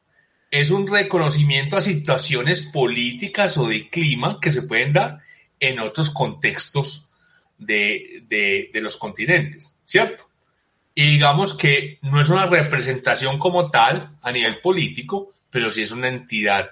es 0.52 0.70
un 0.70 0.88
reconocimiento 0.88 1.78
a 1.78 1.82
situaciones 1.82 2.64
políticas 2.64 3.58
o 3.58 3.68
de 3.68 3.90
clima 3.90 4.40
que 4.42 4.52
se 4.52 4.64
pueden 4.64 4.94
dar 4.94 5.20
en 5.60 5.80
otros 5.80 6.10
contextos 6.10 7.10
de, 7.58 8.70
los 8.74 8.98
continentes, 8.98 9.78
¿cierto? 9.86 10.30
Y 10.94 11.14
digamos 11.14 11.54
que 11.54 12.00
no 12.02 12.22
es 12.22 12.30
una 12.30 12.46
representación 12.46 13.38
como 13.38 13.70
tal 13.70 14.18
a 14.22 14.32
nivel 14.32 14.60
político, 14.60 15.32
pero 15.50 15.70
sí 15.70 15.84
es 15.84 15.92
una 15.92 16.08
entidad 16.08 16.72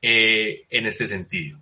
eh, 0.00 0.66
en 0.70 0.86
este 0.86 1.06
sentido. 1.06 1.58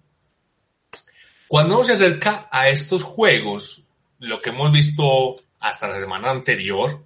Cuando 1.49 1.77
uno 1.77 1.85
se 1.85 1.93
acerca 1.93 2.49
a 2.51 2.69
estos 2.69 3.03
juegos, 3.03 3.85
lo 4.19 4.41
que 4.41 4.51
hemos 4.51 4.73
visto 4.73 5.37
hasta 5.61 5.89
la 5.89 6.01
semana 6.01 6.31
anterior, 6.31 7.05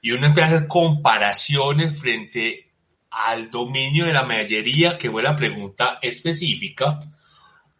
y 0.00 0.12
uno 0.12 0.26
empieza 0.26 0.50
a 0.50 0.56
hacer 0.56 0.68
comparaciones 0.68 1.98
frente 1.98 2.68
al 3.10 3.50
dominio 3.50 4.06
de 4.06 4.12
la 4.12 4.24
medallería, 4.24 4.98
que 4.98 5.10
fue 5.10 5.22
la 5.22 5.36
pregunta 5.36 5.98
específica, 6.00 6.98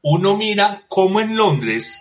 uno 0.03 0.37
mira 0.37 0.85
cómo 0.89 1.21
en 1.21 1.37
Londres 1.37 2.01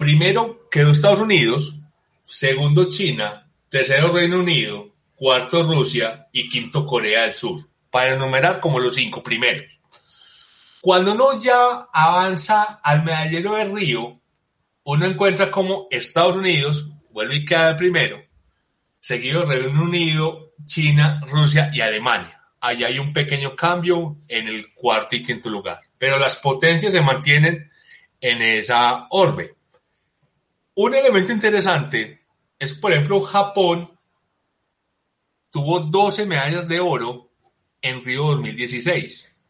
Primero 0.00 0.66
quedó 0.70 0.92
Estados 0.92 1.20
Unidos, 1.20 1.78
segundo 2.22 2.88
China, 2.88 3.46
tercero 3.68 4.10
Reino 4.10 4.40
Unido, 4.40 4.94
cuarto 5.14 5.62
Rusia. 5.62 6.28
Y 6.32 6.48
quinto 6.48 6.86
Corea 6.86 7.24
del 7.24 7.34
Sur, 7.34 7.68
para 7.90 8.14
enumerar 8.14 8.60
como 8.60 8.78
los 8.78 8.94
cinco 8.94 9.22
primeros. 9.22 9.78
Cuando 10.80 11.12
uno 11.12 11.38
ya 11.38 11.86
avanza 11.92 12.80
al 12.82 13.04
medallero 13.04 13.56
de 13.56 13.64
Río, 13.64 14.18
uno 14.84 15.04
encuentra 15.04 15.50
como 15.50 15.86
Estados 15.90 16.36
Unidos 16.36 16.94
vuelve 17.10 17.36
y 17.36 17.44
queda 17.44 17.68
el 17.68 17.76
primero, 17.76 18.24
seguido 19.00 19.44
Reino 19.44 19.82
Unido, 19.82 20.54
China, 20.64 21.20
Rusia 21.28 21.70
y 21.74 21.82
Alemania. 21.82 22.40
Allí 22.58 22.84
hay 22.84 22.98
un 22.98 23.12
pequeño 23.12 23.54
cambio 23.54 24.16
en 24.28 24.48
el 24.48 24.72
cuarto 24.72 25.14
y 25.14 25.22
quinto 25.22 25.50
lugar, 25.50 25.78
pero 25.98 26.18
las 26.18 26.36
potencias 26.36 26.94
se 26.94 27.02
mantienen 27.02 27.70
en 28.18 28.40
esa 28.40 29.06
orbe. 29.10 29.59
Un 30.82 30.94
elemento 30.94 31.30
interesante 31.30 32.24
es, 32.58 32.72
por 32.72 32.90
ejemplo, 32.90 33.20
Japón 33.20 33.98
tuvo 35.50 35.80
12 35.80 36.24
medallas 36.24 36.68
de 36.68 36.80
oro 36.80 37.30
en 37.82 38.02
Río 38.02 38.28
2016 38.28 39.42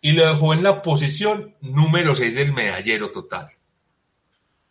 y 0.00 0.12
lo 0.12 0.26
dejó 0.26 0.54
en 0.54 0.62
la 0.62 0.80
posición 0.80 1.54
número 1.60 2.14
6 2.14 2.34
del 2.34 2.54
medallero 2.54 3.10
total. 3.10 3.50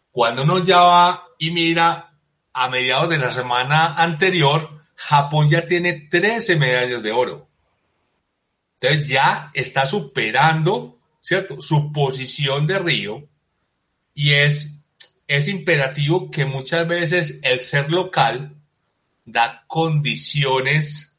Cuando 0.09 0.41
uno 0.41 0.57
ya 0.63 0.79
va 0.79 1.23
y 1.37 1.51
mira 1.51 2.17
a 2.51 2.67
mediados 2.67 3.09
de 3.09 3.19
la 3.19 3.31
semana 3.31 3.93
anterior, 3.93 4.85
Japón 4.95 5.47
ya 5.47 5.67
tiene 5.67 6.07
13 6.09 6.55
medallas 6.55 7.03
de 7.03 7.11
oro. 7.11 7.47
Entonces 8.81 9.07
ya 9.07 9.51
está 9.53 9.85
superando, 9.85 10.97
¿cierto? 11.21 11.61
Su 11.61 11.93
posición 11.93 12.65
de 12.65 12.79
Río 12.79 13.29
y 14.15 14.33
es, 14.33 14.76
es 15.27 15.47
imperativo 15.49 16.31
que 16.31 16.45
muchas 16.45 16.87
veces 16.87 17.39
el 17.43 17.59
ser 17.59 17.91
local 17.91 18.55
da 19.25 19.65
condiciones 19.67 21.17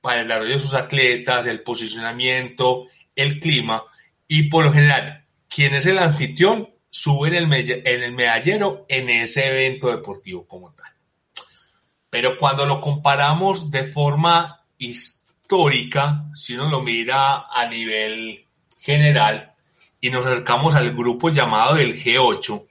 para 0.00 0.20
el 0.20 0.28
desarrollo 0.28 0.54
de 0.54 0.60
sus 0.60 0.74
atletas, 0.74 1.46
el 1.46 1.62
posicionamiento, 1.62 2.86
el 3.16 3.40
clima 3.40 3.82
y 4.28 4.44
por 4.44 4.64
lo 4.64 4.72
general, 4.72 5.24
quien 5.48 5.74
es 5.74 5.86
el 5.86 5.98
anfitrión 5.98 6.70
sube 6.90 7.36
en 7.36 7.52
el, 7.52 7.82
el 7.84 8.12
medallero 8.12 8.84
en 8.88 9.08
ese 9.08 9.46
evento 9.48 9.90
deportivo 9.90 10.46
como 10.46 10.72
tal. 10.72 10.92
Pero 12.10 12.38
cuando 12.38 12.66
lo 12.66 12.80
comparamos 12.80 13.70
de 13.70 13.84
forma 13.84 14.64
histórica, 14.78 16.26
si 16.34 16.54
uno 16.54 16.68
lo 16.68 16.82
mira 16.82 17.46
a 17.50 17.66
nivel 17.66 18.44
general 18.78 19.52
y 20.00 20.10
nos 20.10 20.26
acercamos 20.26 20.74
al 20.74 20.94
grupo 20.94 21.30
llamado 21.30 21.76
del 21.76 21.94
G8, 21.94 22.69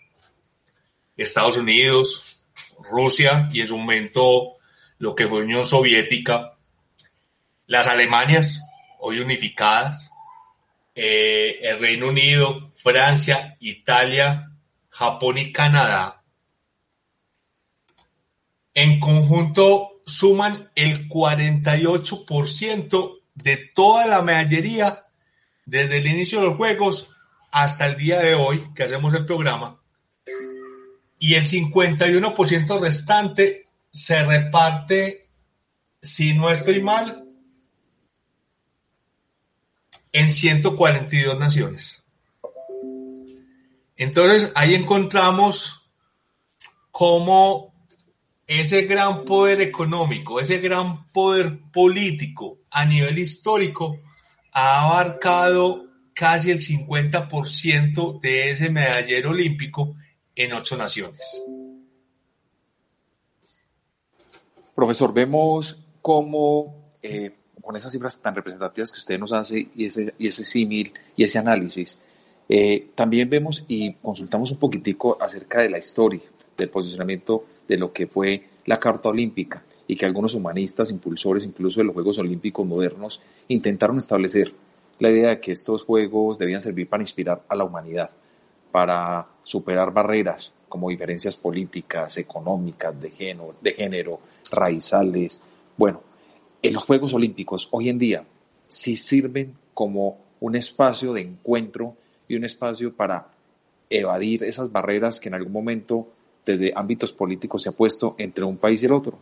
Estados 1.23 1.57
Unidos, 1.57 2.45
Rusia 2.79 3.49
y 3.51 3.61
en 3.61 3.67
su 3.67 3.77
momento 3.77 4.57
lo 4.97 5.15
que 5.15 5.27
fue 5.27 5.43
Unión 5.43 5.65
Soviética, 5.65 6.57
las 7.67 7.87
Alemanias, 7.87 8.61
hoy 8.99 9.19
unificadas, 9.19 10.11
eh, 10.95 11.59
el 11.61 11.79
Reino 11.79 12.09
Unido, 12.09 12.71
Francia, 12.75 13.55
Italia, 13.59 14.51
Japón 14.89 15.37
y 15.37 15.51
Canadá, 15.51 16.23
en 18.73 18.99
conjunto 18.99 20.01
suman 20.05 20.71
el 20.75 21.07
48% 21.07 23.19
de 23.35 23.57
toda 23.73 24.07
la 24.07 24.21
medallería 24.21 25.05
desde 25.65 25.97
el 25.97 26.07
inicio 26.07 26.39
de 26.39 26.47
los 26.47 26.57
Juegos 26.57 27.11
hasta 27.51 27.87
el 27.87 27.97
día 27.97 28.19
de 28.19 28.35
hoy 28.35 28.73
que 28.73 28.83
hacemos 28.83 29.13
el 29.13 29.25
programa. 29.25 29.78
Y 31.19 31.35
el 31.35 31.45
51% 31.45 32.79
restante 32.79 33.67
se 33.91 34.23
reparte, 34.25 35.27
si 36.01 36.33
no 36.33 36.49
estoy 36.49 36.81
mal, 36.81 37.25
en 40.11 40.31
142 40.31 41.37
naciones. 41.37 42.03
Entonces 43.97 44.51
ahí 44.55 44.75
encontramos 44.75 45.91
cómo 46.89 47.73
ese 48.47 48.83
gran 48.83 49.25
poder 49.25 49.61
económico, 49.61 50.39
ese 50.39 50.59
gran 50.59 51.07
poder 51.09 51.59
político 51.71 52.59
a 52.71 52.85
nivel 52.85 53.19
histórico 53.19 53.99
ha 54.51 54.85
abarcado 54.85 55.85
casi 56.13 56.51
el 56.51 56.59
50% 56.59 58.19
de 58.19 58.51
ese 58.51 58.69
medallero 58.69 59.29
olímpico 59.29 59.95
en 60.39 60.53
ocho 60.53 60.77
naciones. 60.77 61.43
Profesor, 64.73 65.13
vemos 65.13 65.77
cómo 66.01 66.93
eh, 67.01 67.31
con 67.61 67.75
esas 67.75 67.91
cifras 67.91 68.21
tan 68.21 68.33
representativas 68.33 68.89
que 68.89 68.99
usted 68.99 69.19
nos 69.19 69.33
hace 69.33 69.67
y 69.75 69.85
ese, 69.85 70.13
y 70.17 70.29
ese 70.29 70.45
símil 70.45 70.93
y 71.17 71.25
ese 71.25 71.39
análisis, 71.39 71.97
eh, 72.47 72.87
también 72.95 73.29
vemos 73.29 73.65
y 73.67 73.95
consultamos 73.95 74.51
un 74.51 74.57
poquitico 74.57 75.17
acerca 75.21 75.61
de 75.61 75.69
la 75.69 75.77
historia, 75.77 76.21
del 76.57 76.69
posicionamiento 76.69 77.43
de 77.67 77.77
lo 77.77 77.91
que 77.91 78.07
fue 78.07 78.45
la 78.65 78.79
Carta 78.79 79.09
Olímpica 79.09 79.61
y 79.87 79.97
que 79.97 80.05
algunos 80.05 80.35
humanistas, 80.35 80.89
impulsores 80.89 81.43
incluso 81.43 81.81
de 81.81 81.83
los 81.83 81.93
Juegos 81.93 82.17
Olímpicos 82.17 82.65
modernos, 82.65 83.21
intentaron 83.49 83.97
establecer 83.97 84.53
la 84.99 85.09
idea 85.09 85.29
de 85.29 85.39
que 85.41 85.51
estos 85.51 85.83
Juegos 85.83 86.37
debían 86.37 86.61
servir 86.61 86.87
para 86.87 87.03
inspirar 87.03 87.43
a 87.49 87.55
la 87.55 87.65
humanidad, 87.65 88.09
para 88.71 89.27
superar 89.49 89.91
barreras 89.91 90.53
como 90.69 90.91
diferencias 90.91 91.35
políticas, 91.35 92.17
económicas, 92.17 93.01
de 93.01 93.09
género, 93.09 93.55
de 93.59 93.73
género 93.73 94.19
raizales. 94.51 95.41
Bueno, 95.75 96.03
en 96.61 96.75
los 96.75 96.83
Juegos 96.83 97.15
Olímpicos 97.15 97.67
hoy 97.71 97.89
en 97.89 97.97
día 97.97 98.23
sí 98.67 98.95
sirven 98.95 99.55
como 99.73 100.19
un 100.39 100.55
espacio 100.55 101.13
de 101.13 101.21
encuentro 101.21 101.95
y 102.27 102.35
un 102.35 102.45
espacio 102.45 102.93
para 102.93 103.29
evadir 103.89 104.43
esas 104.43 104.71
barreras 104.71 105.19
que 105.19 105.29
en 105.29 105.33
algún 105.33 105.53
momento 105.53 106.07
desde 106.45 106.71
ámbitos 106.75 107.11
políticos 107.11 107.63
se 107.63 107.69
ha 107.69 107.71
puesto 107.71 108.13
entre 108.19 108.43
un 108.43 108.57
país 108.57 108.83
y 108.83 108.85
el 108.85 108.93
otro. 108.93 109.17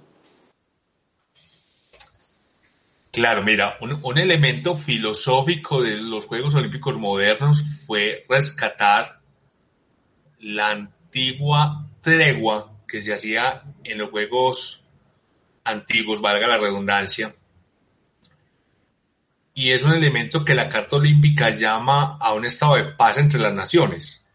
Claro, 3.11 3.43
mira, 3.43 3.77
un, 3.79 4.03
un, 4.03 4.17
elemento 4.17 4.75
filosófico 4.75 5.81
de 5.81 6.01
los 6.01 6.25
Juegos 6.25 6.53
Olímpicos 6.53 6.97
modernos 6.97 7.63
fue 7.85 8.25
rescatar 8.27 9.16
la 10.39 10.71
antigua 10.71 11.87
tregua 12.01 12.73
que 12.87 13.01
se 13.01 13.13
hacía 13.13 13.63
en 13.83 13.97
los 13.97 14.09
Juegos 14.09 14.85
antiguos, 15.63 16.21
valga 16.21 16.47
la 16.47 16.57
redundancia. 16.57 17.35
Y 19.53 19.71
es 19.71 19.83
un 19.83 19.93
elemento 19.93 20.45
que 20.45 20.55
la 20.55 20.69
Carta 20.69 20.97
Olímpica 20.97 21.49
llama 21.49 22.17
a 22.21 22.33
un 22.33 22.45
estado 22.45 22.75
de 22.75 22.85
paz 22.85 23.17
entre 23.17 23.39
las 23.39 23.53
naciones. 23.53 24.25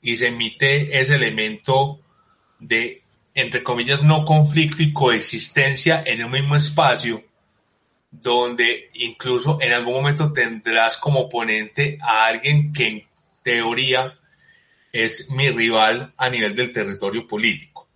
Y 0.00 0.16
se 0.16 0.28
emite 0.28 0.98
ese 0.98 1.16
elemento 1.16 2.00
de, 2.60 3.02
entre 3.34 3.62
comillas, 3.62 4.02
no 4.02 4.24
conflicto 4.24 4.82
y 4.82 4.92
coexistencia 4.92 6.02
en 6.06 6.24
un 6.24 6.30
mismo 6.30 6.54
espacio, 6.54 7.24
donde 8.10 8.90
incluso 8.94 9.58
en 9.60 9.72
algún 9.72 9.94
momento 9.94 10.32
tendrás 10.32 10.96
como 10.96 11.20
oponente 11.22 11.98
a 12.00 12.26
alguien 12.26 12.72
que 12.72 12.88
en 12.88 13.06
teoría 13.42 14.14
es 15.04 15.30
mi 15.30 15.50
rival 15.50 16.14
a 16.16 16.30
nivel 16.30 16.56
del 16.56 16.72
territorio 16.72 17.26
político. 17.26 17.88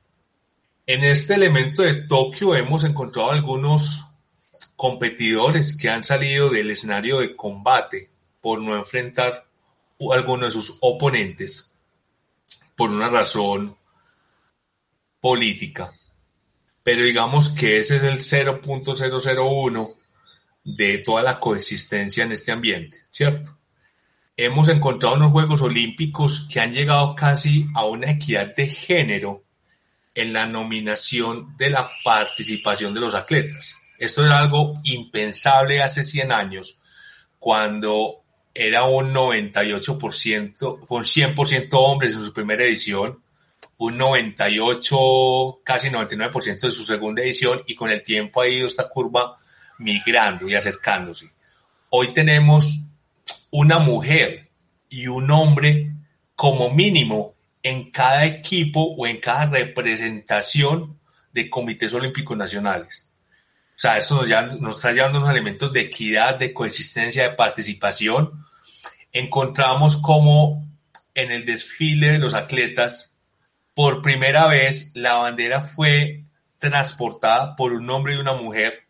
En 0.86 1.04
este 1.04 1.34
elemento 1.34 1.82
de 1.82 1.94
Tokio 2.02 2.54
hemos 2.54 2.84
encontrado 2.84 3.30
algunos 3.30 4.06
competidores 4.76 5.76
que 5.76 5.88
han 5.88 6.04
salido 6.04 6.50
del 6.50 6.70
escenario 6.70 7.20
de 7.20 7.36
combate 7.36 8.10
por 8.40 8.60
no 8.60 8.76
enfrentar 8.76 9.46
a 10.10 10.14
alguno 10.14 10.46
de 10.46 10.50
sus 10.50 10.78
oponentes 10.80 11.70
por 12.76 12.90
una 12.90 13.08
razón 13.08 13.76
política. 15.20 15.92
Pero 16.82 17.04
digamos 17.04 17.50
que 17.50 17.78
ese 17.78 17.96
es 17.96 18.02
el 18.02 18.18
0.001 18.18 19.96
de 20.64 20.98
toda 20.98 21.22
la 21.22 21.38
coexistencia 21.38 22.24
en 22.24 22.32
este 22.32 22.52
ambiente, 22.52 22.96
¿cierto? 23.10 23.59
Hemos 24.36 24.68
encontrado 24.68 25.16
unos 25.16 25.32
Juegos 25.32 25.62
Olímpicos 25.62 26.48
que 26.50 26.60
han 26.60 26.72
llegado 26.72 27.14
casi 27.14 27.68
a 27.74 27.84
una 27.84 28.10
equidad 28.10 28.54
de 28.54 28.68
género 28.68 29.44
en 30.14 30.32
la 30.32 30.46
nominación 30.46 31.56
de 31.56 31.70
la 31.70 31.90
participación 32.04 32.94
de 32.94 33.00
los 33.00 33.14
atletas. 33.14 33.76
Esto 33.98 34.24
era 34.24 34.38
algo 34.38 34.80
impensable 34.84 35.82
hace 35.82 36.04
100 36.04 36.32
años, 36.32 36.78
cuando 37.38 38.22
era 38.54 38.84
un 38.84 39.12
98%, 39.12 40.86
fue 40.86 40.98
un 40.98 41.04
100% 41.04 41.68
hombres 41.72 42.14
en 42.14 42.22
su 42.22 42.32
primera 42.32 42.64
edición, 42.64 43.22
un 43.76 43.96
98, 43.96 45.60
casi 45.64 45.88
99% 45.88 46.60
de 46.60 46.70
su 46.70 46.84
segunda 46.84 47.22
edición, 47.22 47.62
y 47.66 47.74
con 47.74 47.90
el 47.90 48.02
tiempo 48.02 48.40
ha 48.40 48.48
ido 48.48 48.66
esta 48.66 48.88
curva 48.88 49.38
migrando 49.78 50.48
y 50.48 50.54
acercándose. 50.54 51.30
Hoy 51.90 52.12
tenemos 52.12 52.84
una 53.50 53.78
mujer 53.78 54.50
y 54.88 55.06
un 55.06 55.30
hombre 55.30 55.92
como 56.34 56.70
mínimo 56.70 57.34
en 57.62 57.90
cada 57.90 58.24
equipo 58.24 58.94
o 58.96 59.06
en 59.06 59.18
cada 59.18 59.46
representación 59.46 60.98
de 61.32 61.50
comités 61.50 61.92
olímpicos 61.94 62.36
nacionales. 62.36 63.10
O 63.70 63.80
sea, 63.80 63.96
eso 63.96 64.16
nos, 64.16 64.28
ya, 64.28 64.42
nos 64.42 64.76
está 64.76 64.92
llevando 64.92 65.18
unos 65.18 65.30
elementos 65.30 65.72
de 65.72 65.80
equidad, 65.80 66.38
de 66.38 66.52
coexistencia, 66.52 67.28
de 67.28 67.36
participación. 67.36 68.44
Encontramos 69.12 69.96
como 69.96 70.66
en 71.14 71.32
el 71.32 71.44
desfile 71.44 72.12
de 72.12 72.18
los 72.18 72.34
atletas, 72.34 73.14
por 73.74 74.02
primera 74.02 74.46
vez 74.48 74.92
la 74.94 75.14
bandera 75.14 75.62
fue 75.62 76.24
transportada 76.58 77.56
por 77.56 77.72
un 77.72 77.88
hombre 77.88 78.14
y 78.14 78.18
una 78.18 78.34
mujer, 78.34 78.86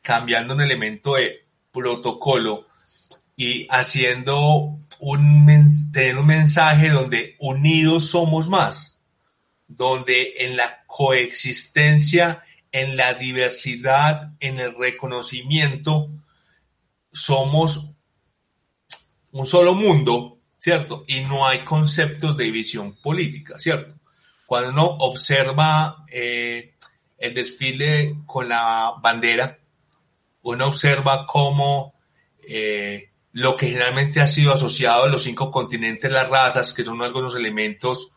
cambiando 0.00 0.54
un 0.54 0.62
elemento 0.62 1.14
de 1.14 1.46
protocolo 1.72 2.66
y 3.42 3.66
haciendo 3.70 4.78
un, 4.98 5.46
tener 5.94 6.18
un 6.18 6.26
mensaje 6.26 6.90
donde 6.90 7.36
unidos 7.38 8.10
somos 8.10 8.50
más, 8.50 9.00
donde 9.66 10.34
en 10.40 10.58
la 10.58 10.84
coexistencia, 10.86 12.44
en 12.70 12.98
la 12.98 13.14
diversidad, 13.14 14.34
en 14.40 14.58
el 14.58 14.74
reconocimiento, 14.76 16.10
somos 17.10 17.92
un 19.32 19.46
solo 19.46 19.72
mundo 19.72 20.36
¿cierto? 20.58 21.04
Y 21.08 21.20
no 21.20 21.46
hay 21.46 21.60
conceptos 21.60 22.36
de 22.36 22.50
visión 22.50 22.94
política, 22.96 23.58
¿cierto? 23.58 23.94
Cuando 24.44 24.68
uno 24.68 24.84
observa 24.98 26.04
eh, 26.12 26.74
el 27.16 27.32
desfile 27.32 28.16
con 28.26 28.50
la 28.50 28.96
bandera, 29.00 29.58
uno 30.42 30.66
observa 30.66 31.26
cómo 31.26 31.94
eh, 32.46 33.09
lo 33.32 33.56
que 33.56 33.68
generalmente 33.68 34.20
ha 34.20 34.26
sido 34.26 34.52
asociado 34.52 35.04
a 35.04 35.08
los 35.08 35.22
cinco 35.22 35.50
continentes, 35.50 36.10
las 36.10 36.28
razas, 36.28 36.72
que 36.72 36.84
son 36.84 37.00
algunos 37.02 37.34
elementos 37.36 38.12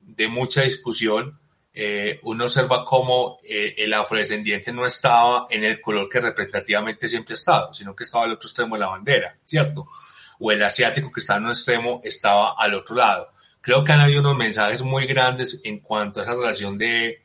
de 0.00 0.28
mucha 0.28 0.62
discusión, 0.62 1.38
eh, 1.72 2.18
uno 2.24 2.44
observa 2.44 2.84
cómo 2.84 3.38
eh, 3.44 3.74
el 3.78 3.94
afrodescendiente 3.94 4.72
no 4.72 4.84
estaba 4.84 5.46
en 5.48 5.64
el 5.64 5.80
color 5.80 6.08
que 6.08 6.20
representativamente 6.20 7.06
siempre 7.06 7.34
ha 7.34 7.34
estado, 7.34 7.72
sino 7.72 7.94
que 7.94 8.04
estaba 8.04 8.24
al 8.24 8.32
otro 8.32 8.48
extremo 8.48 8.74
de 8.74 8.80
la 8.80 8.88
bandera, 8.88 9.36
¿cierto? 9.42 9.86
O 10.40 10.50
el 10.50 10.62
asiático 10.62 11.12
que 11.12 11.20
estaba 11.20 11.38
en 11.38 11.44
un 11.44 11.50
extremo 11.50 12.00
estaba 12.02 12.54
al 12.58 12.74
otro 12.74 12.96
lado. 12.96 13.32
Creo 13.60 13.84
que 13.84 13.92
han 13.92 14.00
habido 14.00 14.20
unos 14.20 14.36
mensajes 14.36 14.82
muy 14.82 15.06
grandes 15.06 15.60
en 15.64 15.78
cuanto 15.78 16.20
a 16.20 16.24
esa 16.24 16.34
relación 16.34 16.76
de, 16.78 17.22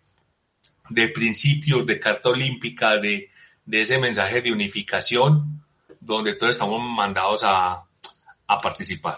de 0.90 1.08
principios, 1.08 1.86
de 1.88 2.00
carta 2.00 2.30
olímpica, 2.30 2.98
de, 2.98 3.32
de 3.66 3.82
ese 3.82 3.98
mensaje 3.98 4.42
de 4.42 4.52
unificación, 4.52 5.63
donde 6.06 6.36
todos 6.36 6.52
estamos 6.52 6.82
mandados 6.82 7.44
a, 7.44 7.86
a 8.48 8.62
participar. 8.62 9.18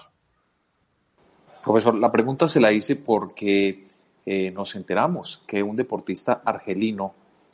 Profesor, 1.64 1.96
la 1.96 2.12
pregunta 2.12 2.48
se 2.48 2.60
la 2.60 2.72
hice 2.72 2.96
porque 2.96 3.88
eh, 4.26 4.52
nos 4.52 4.76
enteramos 4.76 5.42
que 5.48 5.64
un 5.64 5.76
deportista 5.76 6.42
argelino 6.46 7.14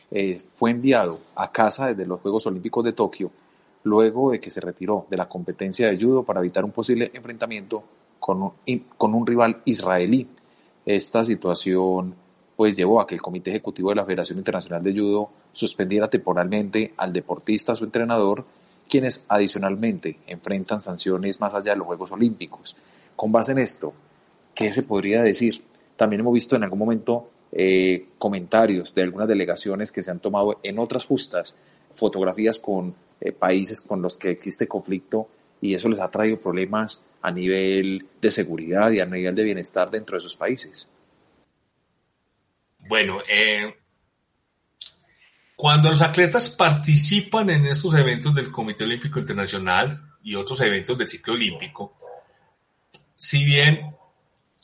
eh, 0.09 0.41
fue 0.55 0.71
enviado 0.71 1.19
a 1.35 1.51
casa 1.51 1.87
desde 1.87 2.05
los 2.05 2.19
Juegos 2.19 2.45
Olímpicos 2.47 2.83
de 2.83 2.93
Tokio 2.93 3.31
luego 3.83 4.31
de 4.31 4.39
que 4.39 4.49
se 4.49 4.61
retiró 4.61 5.07
de 5.09 5.17
la 5.17 5.27
competencia 5.27 5.89
de 5.89 5.97
judo 5.97 6.23
para 6.23 6.39
evitar 6.39 6.63
un 6.63 6.71
posible 6.71 7.09
enfrentamiento 7.13 7.83
con 8.19 8.41
un, 8.41 8.53
con 8.97 9.15
un 9.15 9.25
rival 9.25 9.61
israelí. 9.65 10.27
Esta 10.85 11.23
situación 11.25 12.13
pues 12.55 12.75
llevó 12.75 13.01
a 13.01 13.07
que 13.07 13.15
el 13.15 13.21
Comité 13.21 13.49
Ejecutivo 13.49 13.89
de 13.89 13.95
la 13.95 14.05
Federación 14.05 14.37
Internacional 14.37 14.83
de 14.83 14.93
Judo 14.93 15.29
suspendiera 15.51 16.09
temporalmente 16.09 16.93
al 16.97 17.11
deportista, 17.11 17.75
su 17.75 17.85
entrenador, 17.85 18.45
quienes 18.91 19.23
adicionalmente 19.29 20.17
enfrentan 20.27 20.81
sanciones 20.81 21.39
más 21.39 21.55
allá 21.55 21.71
de 21.71 21.77
los 21.77 21.87
Juegos 21.87 22.11
Olímpicos. 22.11 22.75
Con 23.15 23.31
base 23.31 23.53
en 23.53 23.59
esto, 23.59 23.93
¿qué 24.53 24.69
se 24.69 24.83
podría 24.83 25.23
decir? 25.23 25.63
También 25.95 26.19
hemos 26.19 26.33
visto 26.33 26.57
en 26.57 26.63
algún 26.63 26.79
momento 26.79 27.29
eh, 27.53 28.07
comentarios 28.17 28.93
de 28.93 29.03
algunas 29.03 29.29
delegaciones 29.29 29.93
que 29.93 30.03
se 30.03 30.11
han 30.11 30.19
tomado 30.19 30.59
en 30.61 30.77
otras 30.77 31.05
justas, 31.05 31.55
fotografías 31.95 32.59
con 32.59 32.93
eh, 33.21 33.31
países 33.31 33.79
con 33.79 34.01
los 34.01 34.17
que 34.17 34.29
existe 34.29 34.67
conflicto 34.67 35.29
y 35.61 35.73
eso 35.73 35.87
les 35.87 36.01
ha 36.01 36.11
traído 36.11 36.37
problemas 36.41 37.01
a 37.21 37.31
nivel 37.31 38.05
de 38.21 38.29
seguridad 38.29 38.91
y 38.91 38.99
a 38.99 39.05
nivel 39.05 39.35
de 39.35 39.43
bienestar 39.43 39.89
dentro 39.89 40.15
de 40.15 40.19
esos 40.19 40.35
países. 40.35 40.85
Bueno, 42.89 43.19
eh, 43.29 43.73
cuando 45.61 45.91
los 45.91 46.01
atletas 46.01 46.49
participan 46.49 47.51
en 47.51 47.67
estos 47.67 47.93
eventos 47.93 48.33
del 48.33 48.51
Comité 48.51 48.83
Olímpico 48.83 49.19
Internacional 49.19 50.01
y 50.23 50.33
otros 50.33 50.59
eventos 50.61 50.97
del 50.97 51.07
ciclo 51.07 51.35
olímpico, 51.35 51.95
si 53.15 53.45
bien 53.45 53.95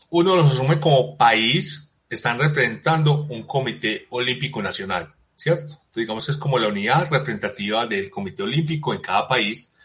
uno 0.10 0.36
los 0.36 0.54
asume 0.54 0.80
como 0.80 1.16
país, 1.16 1.92
están 2.10 2.40
representando 2.40 3.28
un 3.30 3.44
Comité 3.44 4.08
Olímpico 4.10 4.60
Nacional, 4.64 5.14
¿cierto? 5.36 5.74
Entonces, 5.74 5.94
digamos 5.94 6.26
que 6.26 6.32
es 6.32 6.38
como 6.40 6.58
la 6.58 6.68
unidad 6.68 7.08
representativa 7.12 7.86
del 7.86 8.10
Comité 8.10 8.42
Olímpico 8.42 8.92
en 8.92 9.02
cada 9.02 9.28
país. 9.28 9.76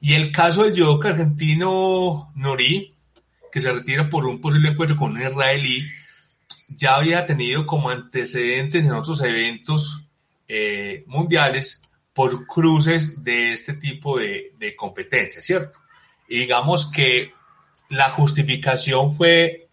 Y 0.00 0.14
el 0.14 0.32
caso 0.32 0.64
del 0.64 0.72
judoka 0.72 1.10
argentino 1.10 2.32
Nori, 2.34 2.94
que 3.52 3.60
se 3.60 3.70
retira 3.70 4.08
por 4.08 4.24
un 4.24 4.40
posible 4.40 4.70
encuentro 4.70 4.96
con 4.96 5.12
un 5.12 5.20
israelí, 5.20 5.86
ya 6.68 6.96
había 6.96 7.26
tenido 7.26 7.66
como 7.66 7.90
antecedentes 7.90 8.82
en 8.82 8.92
otros 8.92 9.20
eventos 9.20 10.05
eh, 10.48 11.04
mundiales 11.06 11.82
por 12.12 12.46
cruces 12.46 13.22
de 13.22 13.52
este 13.52 13.74
tipo 13.74 14.18
de, 14.18 14.52
de 14.58 14.74
competencias, 14.74 15.44
¿cierto? 15.44 15.78
Y 16.28 16.40
digamos 16.40 16.90
que 16.90 17.32
la 17.90 18.10
justificación 18.10 19.14
fue 19.14 19.66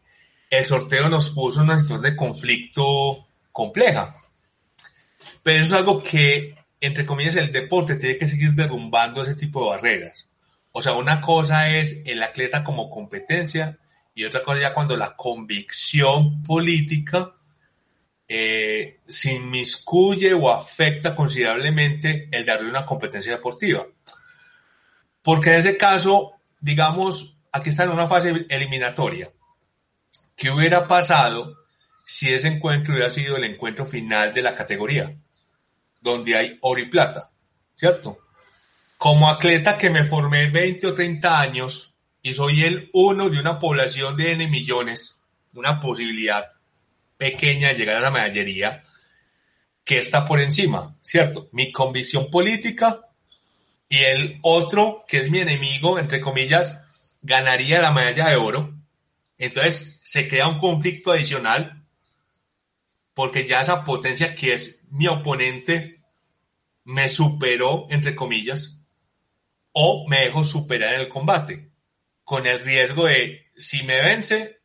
el 0.58 0.66
sorteo 0.68 1.10
nos 1.10 1.32
puso 1.32 1.62
en 1.62 1.70
una 1.70 1.80
situación 1.80 2.04
de 2.04 2.16
conflicto 2.16 3.28
compleja. 3.52 4.16
Pero 5.42 5.60
eso 5.60 5.76
es 5.76 5.80
algo 5.80 6.04
que, 6.04 6.56
entre 6.80 7.08
comillas, 7.08 7.38
el 7.38 7.52
deporte 7.52 7.96
tiene 7.96 8.18
que 8.18 8.28
seguir 8.28 8.52
derrumbando 8.52 9.24
ese 9.24 9.34
tipo 9.34 9.64
de 9.64 9.70
barreras. 9.72 10.30
O 10.72 10.82
sea, 10.82 10.94
una 10.94 11.22
cosa 11.22 11.70
es 11.70 12.04
el 12.06 12.22
atleta 12.22 12.64
como 12.64 12.92
competencia 12.92 13.80
y 14.14 14.26
otra 14.26 14.44
cosa 14.44 14.62
ya 14.62 14.74
cuando 14.76 14.96
la 14.96 15.16
convicción 15.16 16.44
política 16.44 17.34
eh, 18.28 19.02
se 19.08 19.34
inmiscuye 19.34 20.34
o 20.34 20.50
afecta 20.50 21.16
considerablemente 21.16 22.30
el 22.32 22.46
darle 22.46 22.70
una 22.70 22.86
competencia 22.86 23.34
deportiva. 23.34 23.86
Porque 25.22 25.52
en 25.52 25.56
ese 25.58 25.78
caso, 25.78 26.34
digamos, 26.60 27.38
aquí 27.52 27.70
está 27.70 27.84
en 27.84 27.92
una 27.92 28.08
fase 28.08 28.46
eliminatoria. 28.50 29.32
¿Qué 30.36 30.50
hubiera 30.50 30.88
pasado 30.88 31.58
si 32.06 32.34
ese 32.34 32.48
encuentro 32.48 32.94
hubiera 32.94 33.10
sido 33.10 33.38
el 33.38 33.44
encuentro 33.46 33.86
final 33.86 34.34
de 34.34 34.42
la 34.42 34.56
categoría? 34.56 35.16
Donde 36.02 36.36
hay 36.36 36.58
oro 36.62 36.82
y 36.82 36.86
plata, 36.86 37.32
¿cierto? 37.76 38.20
Como 38.98 39.30
atleta 39.30 39.78
que 39.78 39.90
me 39.90 40.04
formé 40.04 40.50
20 40.50 40.88
o 40.88 40.94
30 40.94 41.40
años 41.40 41.96
y 42.22 42.34
soy 42.34 42.64
el 42.64 42.90
uno 42.94 43.30
de 43.30 43.40
una 43.40 43.60
población 43.60 44.18
de 44.18 44.32
N 44.32 44.48
millones, 44.48 45.22
una 45.54 45.80
posibilidad 45.80 46.54
pequeña 47.24 47.70
de 47.70 47.76
llegar 47.76 47.96
a 47.96 48.02
la 48.02 48.12
medallería, 48.12 48.84
que 49.86 49.98
está 49.98 50.26
por 50.26 50.42
encima, 50.42 50.98
¿cierto? 51.02 51.48
Mi 51.54 51.72
convicción 51.72 52.30
política 52.30 53.00
y 53.88 54.00
el 54.00 54.40
otro, 54.42 55.06
que 55.08 55.20
es 55.20 55.30
mi 55.30 55.40
enemigo, 55.40 55.98
entre 55.98 56.20
comillas, 56.20 56.82
ganaría 57.22 57.82
la 57.82 57.94
medalla 57.94 58.28
de 58.28 58.36
oro. 58.36 58.74
Entonces 59.38 60.02
se 60.04 60.28
crea 60.28 60.50
un 60.50 60.60
conflicto 60.60 61.14
adicional 61.14 61.86
porque 63.14 63.48
ya 63.48 63.62
esa 63.62 63.86
potencia 63.86 64.36
que 64.36 64.54
es 64.54 64.82
mi 64.90 65.08
oponente 65.08 66.04
me 66.84 67.08
superó, 67.08 67.88
entre 67.90 68.16
comillas, 68.16 68.82
o 69.72 70.06
me 70.10 70.26
dejo 70.26 70.44
superar 70.44 70.96
en 70.96 71.02
el 71.02 71.08
combate, 71.08 71.72
con 72.26 72.46
el 72.48 72.60
riesgo 72.62 73.06
de, 73.06 73.50
si 73.56 73.84
me 73.84 74.02
vence, 74.02 74.60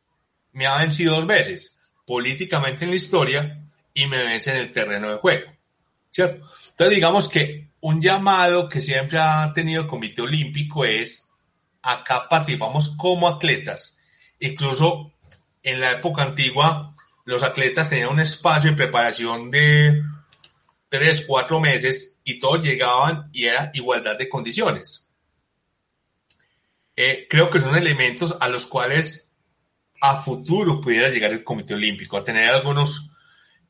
me 0.51 0.65
ha 0.65 0.77
vencido 0.79 1.15
dos 1.15 1.25
veces 1.25 1.78
políticamente 2.09 2.85
en 2.85 2.89
la 2.89 2.95
historia 2.95 3.61
y 3.93 4.07
me 4.07 4.17
vence 4.17 4.49
en 4.49 4.57
el 4.57 4.71
terreno 4.71 5.11
de 5.11 5.17
juego. 5.17 5.51
¿Cierto? 6.09 6.43
Entonces 6.69 6.95
digamos 6.95 7.29
que 7.29 7.69
un 7.81 8.01
llamado 8.01 8.67
que 8.67 8.81
siempre 8.81 9.19
ha 9.19 9.53
tenido 9.53 9.83
el 9.83 9.87
Comité 9.87 10.23
Olímpico 10.23 10.85
es, 10.85 11.29
acá 11.83 12.27
participamos 12.27 12.95
como 12.97 13.27
atletas. 13.27 13.99
Incluso 14.39 15.13
en 15.61 15.79
la 15.81 15.91
época 15.91 16.23
antigua, 16.23 16.95
los 17.25 17.43
atletas 17.43 17.91
tenían 17.91 18.09
un 18.09 18.19
espacio 18.19 18.71
de 18.71 18.77
preparación 18.77 19.51
de 19.51 20.01
tres, 20.87 21.25
cuatro 21.27 21.59
meses 21.59 22.17
y 22.23 22.39
todos 22.39 22.65
llegaban 22.65 23.29
y 23.33 23.43
era 23.45 23.69
igualdad 23.75 24.17
de 24.17 24.27
condiciones. 24.29 25.07
Eh, 26.95 27.27
creo 27.29 27.51
que 27.51 27.59
son 27.59 27.75
elementos 27.75 28.35
a 28.39 28.49
los 28.49 28.65
cuales 28.65 29.28
a 30.01 30.21
futuro 30.21 30.79
pudiera 30.79 31.09
llegar 31.09 31.31
el 31.31 31.43
Comité 31.43 31.73
Olímpico, 31.73 32.17
a 32.17 32.23
tener 32.23 32.49
algunos 32.49 33.11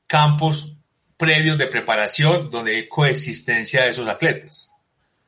campos 0.08 0.76
previos 1.18 1.58
de 1.58 1.68
preparación 1.68 2.50
donde 2.50 2.76
hay 2.76 2.88
coexistencia 2.88 3.84
de 3.84 3.89
esos 3.89 4.08
atletas. 4.08 4.72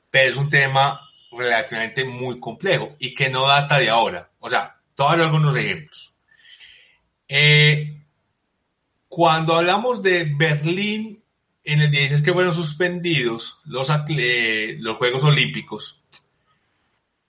Pero 0.09 0.31
es 0.31 0.37
un 0.37 0.49
tema 0.49 0.99
relativamente 1.31 2.03
muy 2.05 2.39
complejo 2.39 2.95
y 2.99 3.13
que 3.13 3.29
no 3.29 3.47
data 3.47 3.77
de 3.79 3.89
ahora. 3.89 4.29
O 4.39 4.49
sea, 4.49 4.79
todavía 4.95 5.25
algunos 5.25 5.55
ejemplos. 5.55 6.15
Eh, 7.27 8.01
cuando 9.07 9.55
hablamos 9.55 10.01
de 10.01 10.25
Berlín, 10.35 11.23
en 11.63 11.81
el 11.81 11.91
16 11.91 12.23
que 12.23 12.33
fueron 12.33 12.53
suspendidos 12.53 13.59
los, 13.65 13.89
los 13.89 14.97
Juegos 14.97 15.23
Olímpicos, 15.23 16.00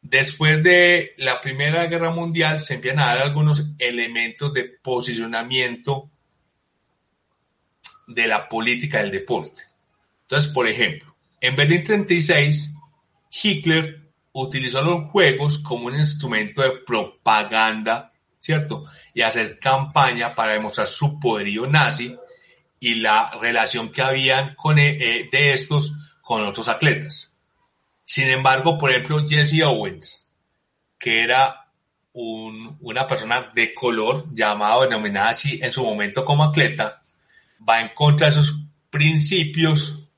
Después 0.03 0.63
de 0.65 1.15
la 1.19 1.41
Primera 1.41 1.87
Guerra 1.87 2.11
Mundial 2.11 2.59
se 2.61 2.75
empiezan 2.75 3.01
a 3.01 3.07
dar 3.07 3.19
algunos 3.19 3.69
elementos 3.79 4.53
de 4.53 4.65
posicionamiento 4.65 6.11
de 8.09 8.27
la 8.27 8.49
política 8.49 8.99
del 8.99 9.13
deporte. 9.13 9.63
Entonces, 10.23 10.53
por 10.53 10.67
ejemplo, 10.67 11.15
en 11.41 11.55
Berlín 11.55 11.85
36, 11.85 12.75
Hitler 13.43 14.01
utilizó 14.33 14.83
los 14.83 15.05
juegos 15.05 15.59
como 15.59 15.87
un 15.87 15.95
instrumento 15.95 16.63
de 16.63 16.79
propaganda, 16.85 18.13
¿cierto? 18.41 18.85
Y 19.15 19.23
hacer 19.23 19.59
campaña 19.59 20.35
para 20.35 20.55
demostrar 20.55 20.89
su 20.89 21.21
poderío 21.21 21.67
nazi 21.67 22.17
y 22.81 22.97
la 22.97 23.31
relación 23.41 23.91
que 23.91 24.03
habían 24.03 24.57
con, 24.57 24.79
eh, 24.79 25.29
de 25.31 25.53
estos 25.53 25.93
con 26.23 26.45
otros 26.45 26.69
atletas. 26.69 27.32
Sin 28.05 28.31
embargo, 28.31 28.79
por 28.79 28.91
ejemplo, 28.91 29.25
Jesse 29.27 29.63
Owens, 29.63 30.33
que 30.99 31.23
era 31.23 31.69
un, 32.13 32.77
una 32.81 33.07
persona 33.07 33.51
de 33.55 33.73
color 33.75 34.27
llamado, 34.33 34.83
denominada 34.83 35.31
así 35.31 35.61
en 35.63 35.73
su 35.73 35.85
momento 35.85 36.25
como 36.25 36.45
atleta, 36.45 37.03
va 37.67 37.81
en 37.81 37.91
contra 37.95 38.27
de 38.27 38.33
esos 38.33 38.61
principios 38.91 40.09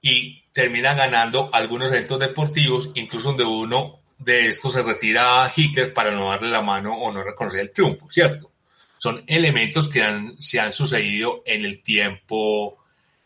y 0.00 0.44
termina 0.52 0.94
ganando 0.94 1.50
algunos 1.52 1.90
eventos 1.90 2.18
deportivos, 2.18 2.90
incluso 2.94 3.28
donde 3.28 3.44
uno 3.44 4.00
de 4.18 4.48
estos 4.48 4.72
se 4.72 4.82
retira 4.82 5.44
a 5.44 5.52
Hitler 5.54 5.92
para 5.92 6.10
no 6.10 6.30
darle 6.30 6.48
la 6.48 6.62
mano 6.62 6.96
o 6.96 7.12
no 7.12 7.22
reconocer 7.22 7.60
el 7.60 7.72
triunfo, 7.72 8.10
¿cierto? 8.10 8.52
Son 8.98 9.22
elementos 9.26 9.88
que 9.88 10.02
han, 10.02 10.40
se 10.40 10.58
han 10.58 10.72
sucedido 10.72 11.42
en 11.44 11.64
el 11.64 11.82
tiempo, 11.82 12.78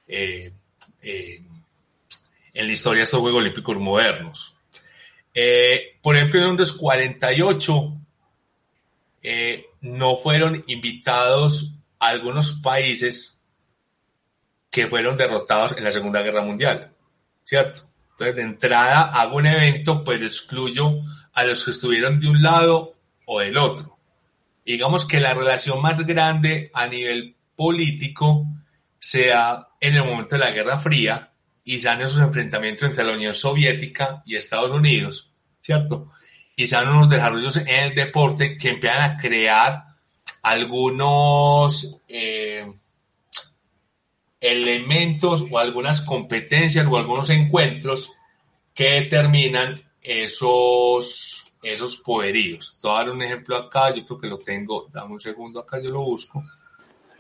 eh, 0.08 0.52
eh, 1.02 1.42
en 2.54 2.66
la 2.66 2.72
historia 2.72 3.00
de 3.00 3.04
estos 3.04 3.20
Juegos 3.20 3.40
Olímpicos 3.40 3.76
modernos. 3.78 4.56
Eh, 5.34 5.98
por 6.02 6.16
ejemplo, 6.16 6.40
en 6.40 6.46
Londres 6.46 6.72
48 6.72 7.96
no 9.82 10.16
fueron 10.16 10.64
invitados 10.66 11.76
algunos 11.98 12.52
países 12.52 13.40
que 14.70 14.86
fueron 14.86 15.16
derrotados 15.16 15.76
en 15.76 15.84
la 15.84 15.92
Segunda 15.92 16.22
Guerra 16.22 16.42
Mundial, 16.42 16.92
¿cierto? 17.44 17.82
Entonces, 18.12 18.36
de 18.36 18.42
entrada 18.42 19.02
hago 19.02 19.36
un 19.36 19.46
evento, 19.46 20.04
pues 20.04 20.20
excluyo 20.22 20.98
a 21.32 21.44
los 21.44 21.64
que 21.64 21.70
estuvieron 21.72 22.20
de 22.20 22.28
un 22.28 22.42
lado 22.42 22.96
o 23.26 23.40
del 23.40 23.58
otro. 23.58 23.98
Digamos 24.64 25.06
que 25.06 25.20
la 25.20 25.34
relación 25.34 25.80
más 25.80 26.06
grande 26.06 26.70
a 26.74 26.86
nivel 26.86 27.36
político 27.56 28.46
sea 28.98 29.68
en 29.80 29.96
el 29.96 30.04
momento 30.04 30.36
de 30.36 30.40
la 30.40 30.50
Guerra 30.50 30.78
Fría 30.78 31.29
y 31.70 31.78
sean 31.78 32.00
esos 32.00 32.18
enfrentamientos 32.18 32.88
entre 32.88 33.04
la 33.04 33.12
Unión 33.12 33.33
Soviética 33.33 34.24
y 34.26 34.35
Estados 34.35 34.72
Unidos, 34.72 35.33
¿cierto? 35.61 36.11
Y 36.56 36.66
sean 36.66 36.88
unos 36.88 37.09
desarrollos 37.09 37.59
en 37.59 37.68
el 37.68 37.94
deporte 37.94 38.56
que 38.56 38.70
empiezan 38.70 39.02
a 39.02 39.16
crear 39.16 39.85
algunos 40.42 42.00
eh, 42.09 42.66
elementos 44.40 45.44
o 45.48 45.59
algunas 45.61 46.00
competencias 46.00 46.88
o 46.88 46.96
algunos 46.96 47.30
encuentros 47.30 48.14
que 48.74 49.02
determinan 49.02 49.80
esos, 50.02 51.56
esos 51.62 51.98
poderíos. 51.98 52.80
Te 52.83 52.88
voy 52.88 53.09
un 53.11 53.22
ejemplo 53.22 53.56
acá, 53.56 53.94
yo 53.94 54.04
creo 54.04 54.18
que 54.18 54.26
lo 54.26 54.38
tengo, 54.38 54.88
dame 54.92 55.12
un 55.12 55.20
segundo 55.20 55.61
acá, 55.61 55.80
yo 55.80 55.90
lo 55.90 56.02
busco. 56.02 56.42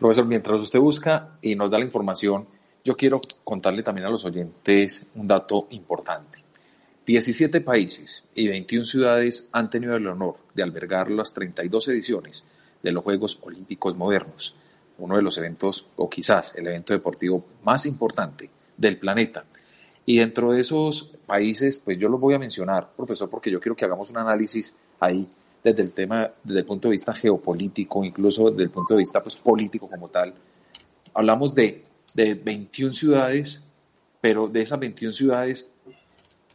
Profesor, 0.00 0.26
mientras 0.26 0.60
usted 0.60 0.80
busca 0.80 1.38
y 1.40 1.54
nos 1.54 1.70
da 1.70 1.78
la 1.78 1.84
información, 1.84 2.48
yo 2.84 2.96
quiero 2.96 3.20
contarle 3.44 3.82
también 3.82 4.06
a 4.06 4.10
los 4.10 4.24
oyentes 4.24 5.06
un 5.14 5.26
dato 5.26 5.66
importante. 5.70 6.44
17 7.06 7.60
países 7.60 8.28
y 8.34 8.46
21 8.48 8.84
ciudades 8.84 9.48
han 9.52 9.68
tenido 9.68 9.96
el 9.96 10.06
honor 10.06 10.36
de 10.54 10.62
albergar 10.62 11.10
las 11.10 11.34
32 11.34 11.88
ediciones 11.88 12.44
de 12.82 12.92
los 12.92 13.02
Juegos 13.02 13.38
Olímpicos 13.42 13.96
Modernos, 13.96 14.54
uno 14.98 15.16
de 15.16 15.22
los 15.22 15.36
eventos, 15.38 15.86
o 15.96 16.08
quizás 16.08 16.54
el 16.56 16.68
evento 16.68 16.92
deportivo 16.92 17.44
más 17.64 17.86
importante 17.86 18.50
del 18.76 18.98
planeta. 18.98 19.44
Y 20.06 20.18
dentro 20.18 20.52
de 20.52 20.60
esos 20.60 21.10
países, 21.26 21.80
pues 21.84 21.98
yo 21.98 22.08
los 22.08 22.20
voy 22.20 22.34
a 22.34 22.38
mencionar, 22.38 22.90
profesor, 22.96 23.28
porque 23.28 23.50
yo 23.50 23.60
quiero 23.60 23.76
que 23.76 23.84
hagamos 23.84 24.10
un 24.10 24.18
análisis 24.18 24.74
ahí 25.00 25.26
desde 25.62 25.82
el 25.82 25.92
tema, 25.92 26.30
desde 26.42 26.60
el 26.60 26.66
punto 26.66 26.88
de 26.88 26.92
vista 26.92 27.12
geopolítico, 27.12 28.04
incluso 28.04 28.50
desde 28.50 28.64
el 28.64 28.70
punto 28.70 28.94
de 28.94 28.98
vista 28.98 29.22
pues, 29.22 29.36
político 29.36 29.88
como 29.88 30.08
tal. 30.08 30.34
Hablamos 31.14 31.54
de, 31.54 31.82
de 32.14 32.34
21 32.34 32.92
ciudades, 32.92 33.62
pero 34.20 34.48
de 34.48 34.62
esas 34.62 34.78
21 34.78 35.12
ciudades 35.12 35.68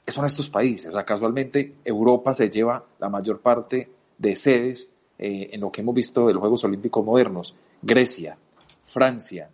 son 0.07 0.25
estos 0.25 0.49
países. 0.49 0.87
O 0.87 0.93
sea, 0.93 1.05
casualmente 1.05 1.75
Europa 1.83 2.33
se 2.33 2.49
lleva 2.49 2.85
la 2.99 3.09
mayor 3.09 3.39
parte 3.41 3.89
de 4.17 4.35
sedes 4.35 4.89
eh, 5.17 5.49
en 5.53 5.61
lo 5.61 5.71
que 5.71 5.81
hemos 5.81 5.95
visto 5.95 6.27
de 6.27 6.33
los 6.33 6.41
Juegos 6.41 6.63
Olímpicos 6.63 7.03
modernos, 7.03 7.55
Grecia, 7.81 8.37
Francia, 8.83 9.49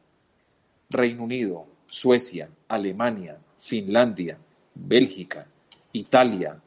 Reino 0.90 1.24
Unido, 1.24 1.66
Suecia, 1.88 2.50
Alemania, 2.68 3.40
Finlandia, 3.60 4.38
Bélgica, 4.74 5.48
Italia, 5.94 6.60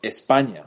España 0.00 0.64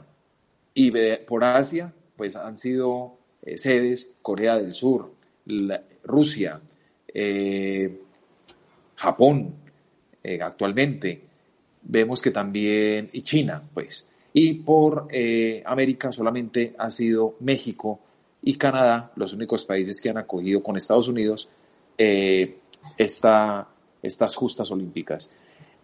y 0.74 0.90
por 1.26 1.44
Asia, 1.44 1.92
pues 2.16 2.36
han 2.36 2.56
sido 2.56 3.18
eh, 3.42 3.58
sedes 3.58 4.12
Corea 4.22 4.56
del 4.56 4.74
Sur, 4.74 5.12
Rusia, 6.04 6.60
eh, 7.18 8.02
Japón, 8.96 9.54
actualmente. 10.40 11.22
Vemos 11.82 12.20
que 12.20 12.32
también, 12.32 13.08
y 13.12 13.22
China, 13.22 13.62
pues. 13.72 14.06
Y 14.38 14.52
por 14.52 15.08
eh, 15.10 15.62
América 15.64 16.12
solamente 16.12 16.74
ha 16.76 16.90
sido 16.90 17.36
México 17.40 18.00
y 18.42 18.56
Canadá 18.56 19.10
los 19.16 19.32
únicos 19.32 19.64
países 19.64 19.98
que 19.98 20.10
han 20.10 20.18
acogido 20.18 20.62
con 20.62 20.76
Estados 20.76 21.08
Unidos 21.08 21.48
eh, 21.96 22.58
estas 22.98 24.36
justas 24.36 24.70
olímpicas. 24.70 25.30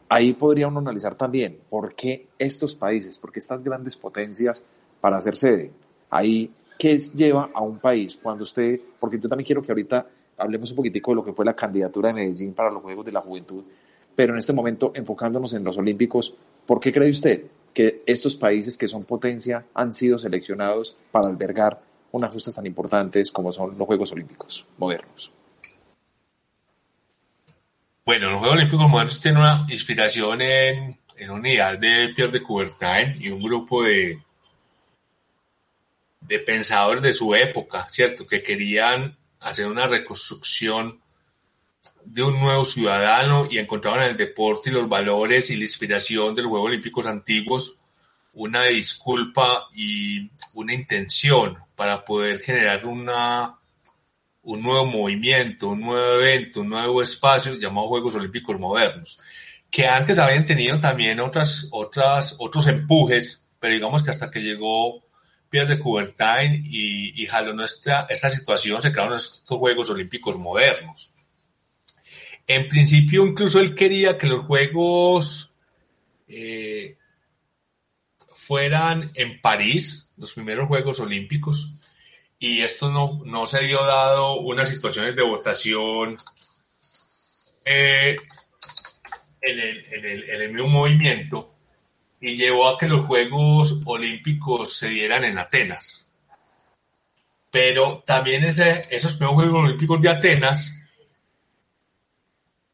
Ahí 0.06 0.34
podría 0.34 0.68
uno 0.68 0.80
analizar 0.80 1.14
también 1.14 1.60
por 1.70 1.94
qué 1.94 2.26
estos 2.38 2.74
países, 2.74 3.16
por 3.16 3.32
qué 3.32 3.38
estas 3.38 3.64
grandes 3.64 3.96
potencias 3.96 4.62
para 5.00 5.16
hacer 5.16 5.34
sede. 5.34 5.70
Ahí, 6.10 6.50
¿qué 6.78 6.98
lleva 6.98 7.48
a 7.54 7.62
un 7.62 7.80
país 7.80 8.18
cuando 8.22 8.42
usted, 8.42 8.78
porque 9.00 9.18
yo 9.18 9.30
también 9.30 9.46
quiero 9.46 9.62
que 9.62 9.72
ahorita 9.72 10.06
hablemos 10.42 10.70
un 10.70 10.76
poquitico 10.76 11.12
de 11.12 11.16
lo 11.16 11.24
que 11.24 11.32
fue 11.32 11.44
la 11.44 11.54
candidatura 11.54 12.08
de 12.08 12.14
Medellín 12.14 12.52
para 12.52 12.70
los 12.70 12.82
Juegos 12.82 13.04
de 13.04 13.12
la 13.12 13.20
Juventud, 13.20 13.64
pero 14.14 14.32
en 14.32 14.38
este 14.38 14.52
momento 14.52 14.92
enfocándonos 14.94 15.54
en 15.54 15.64
los 15.64 15.78
Olímpicos, 15.78 16.34
¿por 16.66 16.80
qué 16.80 16.92
cree 16.92 17.10
usted 17.10 17.44
que 17.72 18.02
estos 18.06 18.36
países 18.36 18.76
que 18.76 18.88
son 18.88 19.04
potencia 19.04 19.64
han 19.74 19.92
sido 19.92 20.18
seleccionados 20.18 20.96
para 21.10 21.28
albergar 21.28 21.80
unas 22.12 22.32
justas 22.32 22.54
tan 22.54 22.66
importantes 22.66 23.30
como 23.30 23.50
son 23.50 23.76
los 23.76 23.86
Juegos 23.86 24.12
Olímpicos 24.12 24.66
modernos. 24.78 25.32
Bueno, 28.04 28.30
los 28.30 28.40
Juegos 28.40 28.56
Olímpicos 28.56 28.88
modernos 28.88 29.20
tienen 29.20 29.40
una 29.40 29.66
inspiración 29.70 30.40
en, 30.42 30.96
en 31.16 31.30
unidad 31.30 31.78
de 31.78 32.12
Pierre 32.14 32.32
de 32.32 32.42
Coubertin 32.42 33.16
y 33.18 33.30
un 33.30 33.42
grupo 33.42 33.82
de, 33.82 34.20
de 36.20 36.38
pensadores 36.40 37.02
de 37.02 37.12
su 37.12 37.34
época, 37.34 37.86
¿cierto? 37.90 38.26
Que 38.26 38.42
querían 38.42 39.16
hacer 39.42 39.66
una 39.66 39.86
reconstrucción 39.86 41.00
de 42.04 42.22
un 42.22 42.40
nuevo 42.40 42.64
ciudadano 42.64 43.46
y 43.50 43.58
encontraban 43.58 44.02
en 44.02 44.10
el 44.10 44.16
deporte 44.16 44.70
y 44.70 44.72
los 44.72 44.88
valores 44.88 45.50
y 45.50 45.56
la 45.56 45.62
inspiración 45.62 46.34
de 46.34 46.42
los 46.42 46.50
Juegos 46.50 46.68
Olímpicos 46.68 47.06
antiguos 47.06 47.82
una 48.34 48.64
disculpa 48.64 49.68
y 49.74 50.30
una 50.54 50.74
intención 50.74 51.58
para 51.76 52.04
poder 52.04 52.40
generar 52.40 52.86
una, 52.86 53.58
un 54.42 54.62
nuevo 54.62 54.86
movimiento, 54.86 55.68
un 55.68 55.80
nuevo 55.80 56.20
evento, 56.20 56.60
un 56.60 56.70
nuevo 56.70 57.02
espacio 57.02 57.54
llamado 57.56 57.88
Juegos 57.88 58.14
Olímpicos 58.14 58.58
Modernos, 58.58 59.18
que 59.70 59.86
antes 59.86 60.18
habían 60.18 60.46
tenido 60.46 60.80
también 60.80 61.20
otras, 61.20 61.68
otras, 61.72 62.36
otros 62.38 62.66
empujes, 62.66 63.44
pero 63.58 63.74
digamos 63.74 64.02
que 64.02 64.10
hasta 64.10 64.30
que 64.30 64.40
llegó 64.40 65.02
Pierre 65.52 65.76
de 65.76 65.78
Coubertin 65.78 66.64
y, 66.64 67.22
y 67.22 67.26
jaló 67.26 67.52
nuestra, 67.52 68.06
esta 68.08 68.30
situación, 68.30 68.80
se 68.80 68.90
crearon 68.90 69.16
estos 69.16 69.58
Juegos 69.58 69.90
Olímpicos 69.90 70.38
Modernos. 70.38 71.12
En 72.46 72.70
principio, 72.70 73.26
incluso 73.26 73.60
él 73.60 73.74
quería 73.74 74.16
que 74.16 74.28
los 74.28 74.46
Juegos 74.46 75.52
eh, 76.26 76.96
fueran 78.34 79.12
en 79.12 79.42
París, 79.42 80.10
los 80.16 80.32
primeros 80.32 80.68
Juegos 80.68 81.00
Olímpicos, 81.00 81.74
y 82.38 82.62
esto 82.62 82.90
no, 82.90 83.20
no 83.26 83.46
se 83.46 83.62
dio 83.62 83.84
dado 83.84 84.40
unas 84.40 84.70
situaciones 84.70 85.14
de 85.14 85.22
votación 85.22 86.16
eh, 87.66 88.16
en 89.42 90.42
el 90.42 90.50
mismo 90.54 90.68
movimiento 90.68 91.51
y 92.22 92.36
llevó 92.36 92.68
a 92.68 92.78
que 92.78 92.86
los 92.86 93.04
Juegos 93.04 93.80
Olímpicos 93.84 94.78
se 94.78 94.88
dieran 94.88 95.24
en 95.24 95.38
Atenas. 95.38 96.06
Pero 97.50 98.04
también 98.06 98.44
ese, 98.44 98.80
esos 98.90 99.14
primeros 99.14 99.42
Juegos 99.42 99.64
Olímpicos 99.64 100.00
de 100.00 100.08
Atenas 100.08 100.78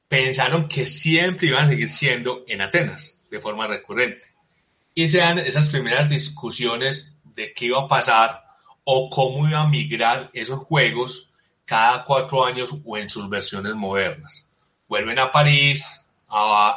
pensaron 0.07 0.69
que 0.69 0.85
siempre 0.85 1.49
iban 1.49 1.65
a 1.65 1.69
seguir 1.69 1.89
siendo 1.89 2.45
en 2.47 2.61
Atenas, 2.61 3.23
de 3.31 3.41
forma 3.41 3.67
recurrente. 3.67 4.27
Y 4.95 5.09
se 5.09 5.19
dan 5.19 5.39
esas 5.39 5.71
primeras 5.71 6.11
discusiones 6.11 7.23
de 7.25 7.55
qué 7.55 7.67
iba 7.67 7.83
a 7.83 7.89
pasar 7.89 8.45
o 8.85 9.09
cómo 9.09 9.49
iba 9.49 9.63
a 9.63 9.69
migrar 9.69 10.29
esos 10.35 10.59
juegos 10.59 11.33
cada 11.65 12.05
cuatro 12.05 12.45
años 12.45 12.83
o 12.85 12.99
en 12.99 13.09
sus 13.09 13.31
versiones 13.31 13.75
modernas. 13.75 14.51
Vuelven 14.89 15.19
a 15.19 15.33
París, 15.33 16.05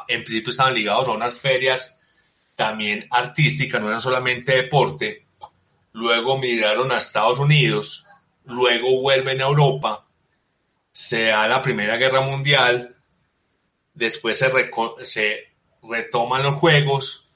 en 0.08 0.24
principio 0.24 0.52
estaban 0.52 0.74
ligados 0.74 1.10
a 1.10 1.12
unas 1.12 1.38
ferias 1.38 1.98
también 2.62 3.08
artísticas, 3.10 3.82
no 3.82 3.88
eran 3.88 4.00
solamente 4.00 4.52
deporte, 4.56 5.26
luego 5.94 6.38
migraron 6.38 6.92
a 6.92 7.00
Estados 7.00 7.40
Unidos, 7.40 8.06
luego 8.46 9.02
vuelven 9.02 9.42
a 9.42 9.46
Europa, 9.46 10.06
se 10.92 11.24
da 11.24 11.48
la 11.48 11.64
Primera 11.64 11.98
Guerra 11.98 12.22
Mundial, 12.22 12.96
después 13.96 14.38
se, 14.38 14.52
se 15.04 15.48
retoman 15.82 16.44
los 16.44 16.58
juegos 16.58 17.30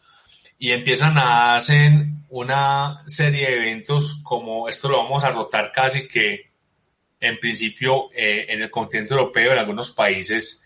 y 0.60 0.74
empiezan 0.74 1.18
a 1.18 1.56
hacer 1.56 2.06
una 2.30 3.04
serie 3.08 3.48
de 3.48 3.56
eventos 3.56 4.22
como 4.22 4.70
esto 4.70 4.90
lo 4.90 4.98
vamos 4.98 5.24
a 5.24 5.32
rotar 5.32 5.72
casi 5.72 6.08
que 6.08 6.52
en 7.20 7.40
principio 7.40 8.12
eh, 8.14 8.46
en 8.50 8.62
el 8.62 8.70
continente 8.70 9.16
europeo, 9.16 9.54
en 9.54 9.58
algunos 9.58 9.90
países, 9.90 10.64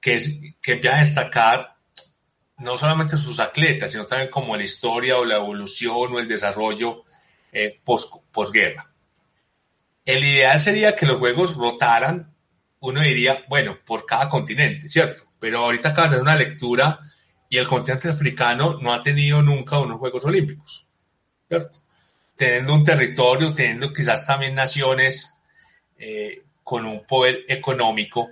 que, 0.00 0.14
es, 0.14 0.40
que 0.62 0.74
empiezan 0.74 1.00
a 1.00 1.04
destacar 1.04 1.75
no 2.58 2.76
solamente 2.76 3.16
sus 3.16 3.40
atletas, 3.40 3.92
sino 3.92 4.06
también 4.06 4.30
como 4.30 4.56
la 4.56 4.62
historia 4.62 5.18
o 5.18 5.24
la 5.24 5.36
evolución 5.36 6.14
o 6.14 6.18
el 6.18 6.28
desarrollo 6.28 7.04
eh, 7.52 7.80
posguerra. 8.32 8.90
el 10.04 10.24
ideal 10.24 10.60
sería 10.60 10.94
que 10.94 11.06
los 11.06 11.18
juegos 11.18 11.56
rotaran, 11.56 12.34
uno 12.80 13.00
diría, 13.00 13.44
bueno, 13.48 13.78
por 13.84 14.06
cada 14.06 14.28
continente, 14.28 14.88
¿cierto? 14.88 15.24
Pero 15.38 15.58
ahorita 15.60 15.90
acaba 15.90 16.08
de 16.08 16.20
una 16.20 16.36
lectura 16.36 17.00
y 17.48 17.58
el 17.58 17.66
continente 17.66 18.08
africano 18.08 18.78
no 18.80 18.92
ha 18.92 19.02
tenido 19.02 19.42
nunca 19.42 19.78
unos 19.78 19.98
Juegos 19.98 20.24
Olímpicos, 20.24 20.86
¿cierto? 21.48 21.78
Teniendo 22.36 22.74
un 22.74 22.84
territorio, 22.84 23.54
teniendo 23.54 23.92
quizás 23.92 24.26
también 24.26 24.54
naciones 24.54 25.34
eh, 25.98 26.42
con 26.62 26.84
un 26.84 27.04
poder 27.06 27.44
económico, 27.48 28.28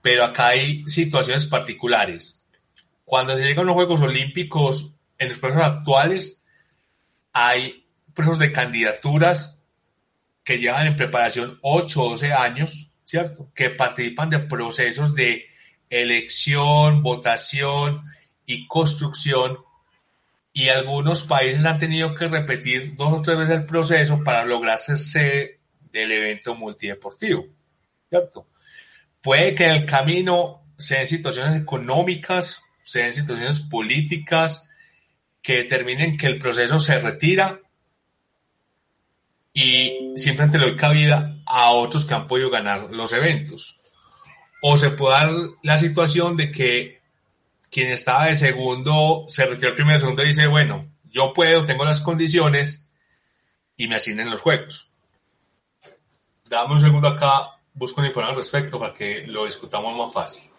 pero 0.00 0.24
acá 0.24 0.48
hay 0.48 0.84
situaciones 0.86 1.46
particulares. 1.46 2.35
Cuando 3.06 3.34
se 3.36 3.44
llegan 3.44 3.64
a 3.64 3.66
los 3.68 3.74
Juegos 3.74 4.02
Olímpicos, 4.02 4.96
en 5.16 5.30
los 5.30 5.38
procesos 5.38 5.66
actuales, 5.66 6.44
hay 7.32 7.86
procesos 8.12 8.38
de 8.38 8.52
candidaturas 8.52 9.62
que 10.44 10.58
llevan 10.58 10.88
en 10.88 10.96
preparación 10.96 11.58
8 11.62 12.02
o 12.02 12.10
12 12.10 12.32
años, 12.34 12.90
¿cierto? 13.04 13.50
Que 13.54 13.70
participan 13.70 14.28
de 14.28 14.40
procesos 14.40 15.14
de 15.14 15.46
elección, 15.88 17.02
votación 17.02 18.02
y 18.44 18.66
construcción 18.66 19.58
y 20.52 20.70
algunos 20.70 21.22
países 21.22 21.64
han 21.64 21.78
tenido 21.78 22.14
que 22.14 22.28
repetir 22.28 22.96
dos 22.96 23.12
o 23.12 23.22
tres 23.22 23.36
veces 23.36 23.56
el 23.56 23.66
proceso 23.66 24.24
para 24.24 24.44
lograrse 24.44 24.96
sede 24.96 25.60
del 25.92 26.10
evento 26.10 26.54
multideportivo, 26.54 27.46
¿cierto? 28.08 28.48
Puede 29.20 29.54
que 29.54 29.66
en 29.66 29.72
el 29.72 29.86
camino 29.86 30.62
sean 30.78 31.06
situaciones 31.06 31.60
económicas, 31.60 32.62
sean 32.86 33.12
situaciones 33.12 33.58
políticas 33.58 34.68
que 35.42 35.56
determinen 35.56 36.16
que 36.16 36.28
el 36.28 36.38
proceso 36.38 36.78
se 36.78 37.00
retira 37.00 37.58
y 39.52 40.12
simplemente 40.14 40.56
le 40.56 40.68
doy 40.68 40.76
cabida 40.76 41.36
a 41.46 41.72
otros 41.72 42.06
que 42.06 42.14
han 42.14 42.28
podido 42.28 42.48
ganar 42.48 42.92
los 42.92 43.12
eventos. 43.12 43.80
O 44.62 44.78
se 44.78 44.90
puede 44.90 45.14
dar 45.14 45.30
la 45.64 45.78
situación 45.78 46.36
de 46.36 46.52
que 46.52 47.00
quien 47.72 47.88
estaba 47.88 48.26
de 48.26 48.36
segundo 48.36 49.26
se 49.28 49.46
retiró 49.46 49.70
el 49.70 49.74
primer 49.74 49.98
segundo 49.98 50.22
y 50.22 50.28
dice, 50.28 50.46
bueno, 50.46 50.88
yo 51.10 51.32
puedo, 51.32 51.64
tengo 51.64 51.84
las 51.84 52.00
condiciones 52.00 52.88
y 53.76 53.88
me 53.88 53.96
asignen 53.96 54.30
los 54.30 54.42
juegos. 54.42 54.92
Dame 56.44 56.74
un 56.74 56.80
segundo 56.80 57.08
acá, 57.08 57.58
busco 57.74 58.00
una 58.00 58.08
información 58.08 58.36
al 58.36 58.42
respecto 58.42 58.78
para 58.78 58.94
que 58.94 59.26
lo 59.26 59.44
discutamos 59.44 59.96
más 59.98 60.12
fácil. 60.12 60.52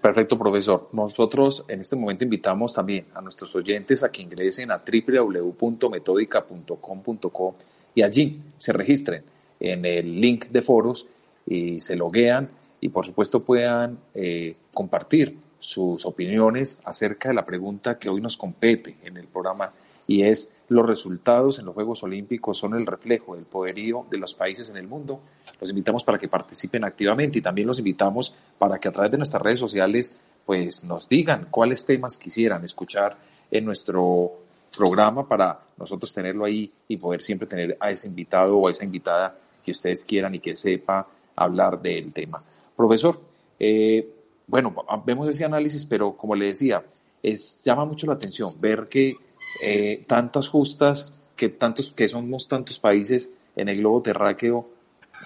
Perfecto, 0.00 0.38
profesor. 0.38 0.88
Nosotros 0.92 1.64
en 1.66 1.80
este 1.80 1.96
momento 1.96 2.22
invitamos 2.22 2.74
también 2.74 3.06
a 3.14 3.20
nuestros 3.20 3.56
oyentes 3.56 4.04
a 4.04 4.12
que 4.12 4.22
ingresen 4.22 4.70
a 4.70 4.78
www.metodica.com.co 4.78 7.54
y 7.94 8.02
allí 8.02 8.40
se 8.56 8.72
registren 8.72 9.24
en 9.58 9.84
el 9.84 10.20
link 10.20 10.46
de 10.46 10.62
foros 10.62 11.08
y 11.46 11.80
se 11.80 11.96
loguean 11.96 12.48
y 12.80 12.90
por 12.90 13.04
supuesto 13.04 13.42
puedan 13.42 13.98
eh, 14.14 14.54
compartir 14.72 15.36
sus 15.58 16.06
opiniones 16.06 16.78
acerca 16.84 17.30
de 17.30 17.34
la 17.34 17.44
pregunta 17.44 17.98
que 17.98 18.08
hoy 18.08 18.20
nos 18.20 18.36
compete 18.36 18.98
en 19.02 19.16
el 19.16 19.26
programa 19.26 19.72
y 20.08 20.22
es 20.22 20.56
los 20.68 20.86
resultados 20.86 21.58
en 21.58 21.66
los 21.66 21.74
Juegos 21.74 22.02
Olímpicos 22.02 22.58
son 22.58 22.74
el 22.74 22.86
reflejo 22.86 23.36
del 23.36 23.44
poderío 23.44 24.06
de 24.10 24.16
los 24.16 24.34
países 24.34 24.70
en 24.70 24.78
el 24.78 24.88
mundo. 24.88 25.20
Los 25.60 25.70
invitamos 25.70 26.02
para 26.02 26.18
que 26.18 26.28
participen 26.28 26.84
activamente 26.84 27.38
y 27.38 27.42
también 27.42 27.68
los 27.68 27.78
invitamos 27.78 28.34
para 28.58 28.78
que 28.78 28.88
a 28.88 28.92
través 28.92 29.12
de 29.12 29.18
nuestras 29.18 29.42
redes 29.42 29.60
sociales 29.60 30.12
pues 30.46 30.82
nos 30.82 31.08
digan 31.10 31.48
cuáles 31.50 31.84
temas 31.84 32.16
quisieran 32.16 32.64
escuchar 32.64 33.18
en 33.50 33.66
nuestro 33.66 34.32
programa 34.76 35.28
para 35.28 35.60
nosotros 35.76 36.12
tenerlo 36.12 36.46
ahí 36.46 36.72
y 36.88 36.96
poder 36.96 37.20
siempre 37.20 37.46
tener 37.46 37.76
a 37.78 37.90
ese 37.90 38.08
invitado 38.08 38.56
o 38.56 38.68
a 38.68 38.70
esa 38.70 38.84
invitada 38.84 39.38
que 39.62 39.72
ustedes 39.72 40.04
quieran 40.04 40.34
y 40.34 40.38
que 40.38 40.56
sepa 40.56 41.06
hablar 41.36 41.82
del 41.82 42.14
tema. 42.14 42.42
Profesor, 42.74 43.20
eh, 43.58 44.08
bueno, 44.46 44.74
vemos 45.04 45.28
ese 45.28 45.44
análisis, 45.44 45.84
pero 45.84 46.16
como 46.16 46.34
le 46.34 46.46
decía, 46.46 46.82
es, 47.22 47.62
llama 47.62 47.84
mucho 47.84 48.06
la 48.06 48.14
atención 48.14 48.50
ver 48.58 48.88
que 48.88 49.27
eh, 49.62 50.04
tantas 50.06 50.48
justas, 50.48 51.12
que, 51.36 51.48
tantos, 51.48 51.92
que 51.92 52.08
somos 52.08 52.48
tantos 52.48 52.78
países 52.78 53.32
en 53.56 53.68
el 53.68 53.78
globo 53.78 54.02
terráqueo, 54.02 54.68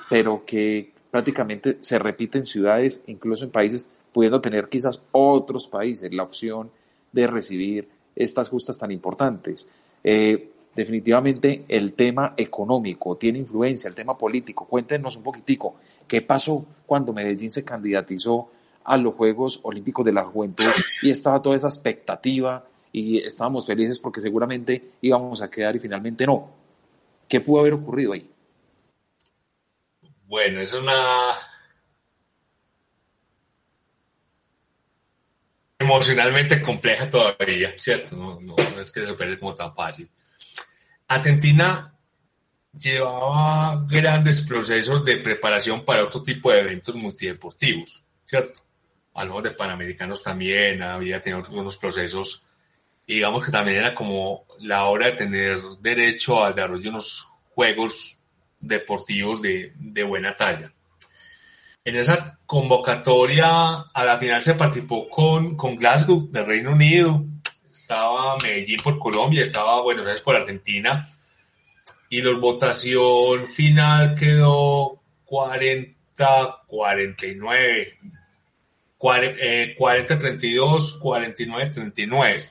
pero 0.08 0.44
que 0.44 0.92
prácticamente 1.10 1.78
se 1.80 1.98
repiten 1.98 2.46
ciudades, 2.46 3.02
incluso 3.06 3.44
en 3.44 3.50
países 3.50 3.88
pudiendo 4.12 4.40
tener 4.40 4.68
quizás 4.68 5.00
otros 5.12 5.68
países 5.68 6.12
la 6.12 6.22
opción 6.22 6.70
de 7.12 7.26
recibir 7.26 7.88
estas 8.14 8.48
justas 8.48 8.78
tan 8.78 8.90
importantes. 8.90 9.66
Eh, 10.04 10.50
definitivamente 10.74 11.64
el 11.68 11.92
tema 11.92 12.34
económico 12.36 13.16
tiene 13.16 13.38
influencia, 13.38 13.88
el 13.88 13.94
tema 13.94 14.16
político. 14.16 14.66
Cuéntenos 14.66 15.16
un 15.16 15.22
poquitico, 15.22 15.76
¿qué 16.06 16.22
pasó 16.22 16.64
cuando 16.86 17.12
Medellín 17.12 17.50
se 17.50 17.64
candidatizó 17.64 18.50
a 18.84 18.96
los 18.96 19.14
Juegos 19.14 19.60
Olímpicos 19.62 20.04
de 20.04 20.12
la 20.12 20.24
Juventud 20.24 20.64
y 21.02 21.10
estaba 21.10 21.40
toda 21.40 21.56
esa 21.56 21.68
expectativa 21.68 22.64
y 22.92 23.18
estábamos 23.18 23.66
felices 23.66 23.98
porque 23.98 24.20
seguramente 24.20 24.92
íbamos 25.00 25.40
a 25.42 25.50
quedar 25.50 25.74
y 25.74 25.80
finalmente 25.80 26.26
no? 26.26 26.52
¿Qué 27.28 27.40
pudo 27.40 27.60
haber 27.60 27.72
ocurrido 27.72 28.12
ahí? 28.12 28.28
Bueno, 30.26 30.60
es 30.60 30.72
una 30.74 30.92
emocionalmente 35.78 36.62
compleja 36.62 37.10
todavía, 37.10 37.74
¿cierto? 37.78 38.16
No, 38.16 38.40
no, 38.40 38.56
es 38.80 38.92
que 38.92 39.00
se 39.00 39.06
supere 39.06 39.38
como 39.38 39.54
tan 39.54 39.74
fácil. 39.74 40.08
Argentina 41.08 41.94
llevaba 42.72 43.84
grandes 43.88 44.42
procesos 44.42 45.04
de 45.04 45.18
preparación 45.18 45.84
para 45.84 46.04
otro 46.04 46.22
tipo 46.22 46.50
de 46.50 46.60
eventos 46.60 46.94
multideportivos, 46.94 48.04
¿cierto? 48.24 48.62
Hablamos 49.14 49.42
de 49.42 49.50
Panamericanos 49.50 50.22
también, 50.22 50.82
había 50.82 51.20
tenido 51.20 51.42
algunos 51.44 51.76
procesos, 51.76 52.46
digamos 53.06 53.44
que 53.44 53.52
también 53.52 53.78
era 53.78 53.94
como 53.94 54.44
la 54.60 54.84
hora 54.84 55.06
de 55.06 55.12
tener 55.12 55.60
derecho 55.80 56.44
al 56.44 56.54
desarrollo 56.54 56.82
de 56.82 56.88
unos 56.88 57.28
juegos 57.54 58.18
deportivos 58.60 59.42
de, 59.42 59.72
de 59.76 60.02
buena 60.02 60.36
talla. 60.36 60.72
En 61.84 61.96
esa 61.96 62.38
convocatoria 62.46 63.48
a 63.48 64.04
la 64.04 64.18
final 64.18 64.44
se 64.44 64.54
participó 64.54 65.08
con, 65.08 65.56
con 65.56 65.76
Glasgow 65.76 66.30
del 66.30 66.46
Reino 66.46 66.72
Unido, 66.72 67.24
estaba 67.72 68.36
Medellín 68.38 68.80
por 68.82 68.98
Colombia, 68.98 69.42
estaba 69.42 69.82
Buenos 69.82 70.06
Aires 70.06 70.22
por 70.22 70.36
Argentina 70.36 71.08
y 72.12 72.22
la 72.22 72.38
votación 72.38 73.48
final 73.48 74.14
quedó 74.14 75.00
40-49, 75.26 77.98
40-32, 78.98 81.00
49-39. 81.00 82.50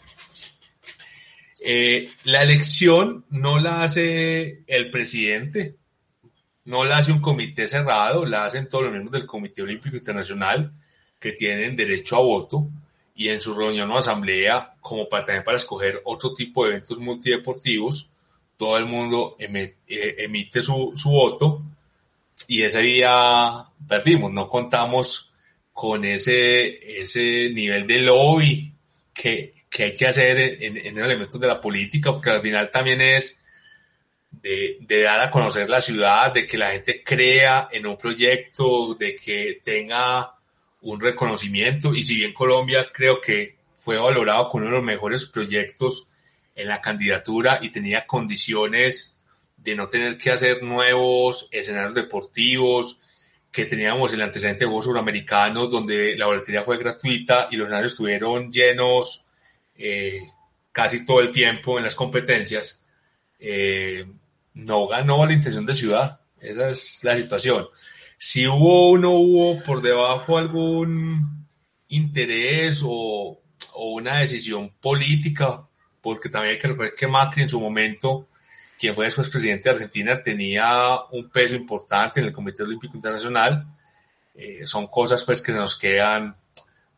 La 2.25 2.43
elección 2.43 3.25
no 3.29 3.59
la 3.59 3.83
hace 3.83 4.63
el 4.67 4.89
presidente, 4.89 5.75
no 6.65 6.85
la 6.85 6.97
hace 6.97 7.11
un 7.11 7.21
comité 7.21 7.67
cerrado, 7.67 8.25
la 8.25 8.45
hacen 8.45 8.67
todos 8.69 8.85
los 8.85 8.93
miembros 8.93 9.13
del 9.13 9.27
Comité 9.27 9.61
Olímpico 9.61 9.95
Internacional 9.95 10.73
que 11.19 11.33
tienen 11.33 11.75
derecho 11.75 12.15
a 12.15 12.21
voto 12.21 12.67
y 13.15 13.29
en 13.29 13.41
su 13.41 13.53
reunión 13.53 13.91
o 13.91 13.97
asamblea, 13.97 14.75
como 14.81 15.07
para 15.07 15.23
también 15.23 15.43
para 15.43 15.57
escoger 15.57 16.01
otro 16.05 16.33
tipo 16.33 16.63
de 16.63 16.71
eventos 16.71 16.97
multideportivos, 16.99 18.13
todo 18.57 18.77
el 18.77 18.85
mundo 18.85 19.35
eh, 19.39 19.75
emite 20.17 20.61
su, 20.61 20.93
voto 21.05 21.61
y 22.47 22.63
ese 22.63 22.81
día 22.81 23.65
perdimos, 23.87 24.31
no 24.31 24.47
contamos 24.47 25.33
con 25.73 26.05
ese 26.05 27.51
nivel 27.53 27.85
de 27.85 28.01
lobby 28.01 28.73
que, 29.13 29.60
que 29.71 29.83
hay 29.83 29.95
que 29.95 30.05
hacer 30.05 30.37
en, 30.61 30.75
en 30.75 30.97
elementos 30.97 31.39
de 31.39 31.47
la 31.47 31.61
política, 31.61 32.11
porque 32.11 32.29
al 32.29 32.41
final 32.41 32.69
también 32.69 32.99
es 32.99 33.41
de, 34.29 34.77
de, 34.81 35.01
dar 35.01 35.21
a 35.21 35.31
conocer 35.31 35.69
la 35.69 35.81
ciudad, 35.81 36.33
de 36.33 36.45
que 36.45 36.57
la 36.57 36.71
gente 36.71 37.01
crea 37.03 37.69
en 37.71 37.87
un 37.87 37.97
proyecto, 37.97 38.95
de 38.95 39.15
que 39.15 39.61
tenga 39.63 40.35
un 40.81 40.99
reconocimiento. 40.99 41.95
Y 41.95 42.03
si 42.03 42.17
bien 42.17 42.33
Colombia 42.33 42.91
creo 42.91 43.21
que 43.21 43.55
fue 43.77 43.97
valorado 43.97 44.49
con 44.49 44.63
uno 44.63 44.71
de 44.71 44.77
los 44.77 44.85
mejores 44.85 45.25
proyectos 45.27 46.09
en 46.53 46.67
la 46.67 46.81
candidatura 46.81 47.59
y 47.61 47.69
tenía 47.69 48.05
condiciones 48.05 49.21
de 49.55 49.75
no 49.75 49.87
tener 49.87 50.17
que 50.17 50.31
hacer 50.31 50.63
nuevos 50.63 51.47
escenarios 51.51 51.95
deportivos, 51.95 53.01
que 53.51 53.65
teníamos 53.65 54.11
el 54.13 54.21
antecedente 54.21 54.59
de 54.59 54.65
Juegos 54.65 54.85
Suramericanos 54.85 55.69
donde 55.69 56.17
la 56.17 56.25
boletería 56.25 56.63
fue 56.63 56.77
gratuita 56.77 57.47
y 57.51 57.55
los 57.55 57.67
escenarios 57.67 57.93
estuvieron 57.93 58.51
llenos 58.51 59.27
eh, 59.81 60.21
casi 60.71 61.05
todo 61.05 61.21
el 61.21 61.31
tiempo 61.31 61.77
en 61.77 61.83
las 61.83 61.95
competencias 61.95 62.85
eh, 63.39 64.05
no 64.53 64.87
ganó 64.87 65.25
la 65.25 65.33
intención 65.33 65.65
de 65.65 65.75
ciudad. 65.75 66.21
Esa 66.39 66.69
es 66.69 66.99
la 67.03 67.17
situación. 67.17 67.67
Si 68.17 68.47
hubo 68.47 68.91
o 68.91 68.97
no 68.97 69.11
hubo 69.11 69.63
por 69.63 69.81
debajo 69.81 70.37
algún 70.37 71.47
interés 71.87 72.81
o, 72.83 73.41
o 73.73 73.93
una 73.93 74.19
decisión 74.19 74.71
política, 74.79 75.67
porque 76.01 76.29
también 76.29 76.55
hay 76.55 76.59
que 76.59 76.67
recordar 76.67 76.95
que 76.95 77.07
Macri 77.07 77.43
en 77.43 77.49
su 77.49 77.59
momento, 77.59 78.27
quien 78.79 78.95
fue 78.95 79.05
después 79.05 79.29
presidente 79.29 79.69
de 79.69 79.75
Argentina, 79.75 80.21
tenía 80.21 80.99
un 81.11 81.29
peso 81.29 81.55
importante 81.55 82.19
en 82.19 82.27
el 82.27 82.31
Comité 82.31 82.63
Olímpico 82.63 82.95
Internacional. 82.95 83.65
Eh, 84.35 84.65
son 84.65 84.87
cosas 84.87 85.23
pues 85.23 85.41
que 85.41 85.51
se 85.51 85.57
nos 85.57 85.77
quedan 85.77 86.35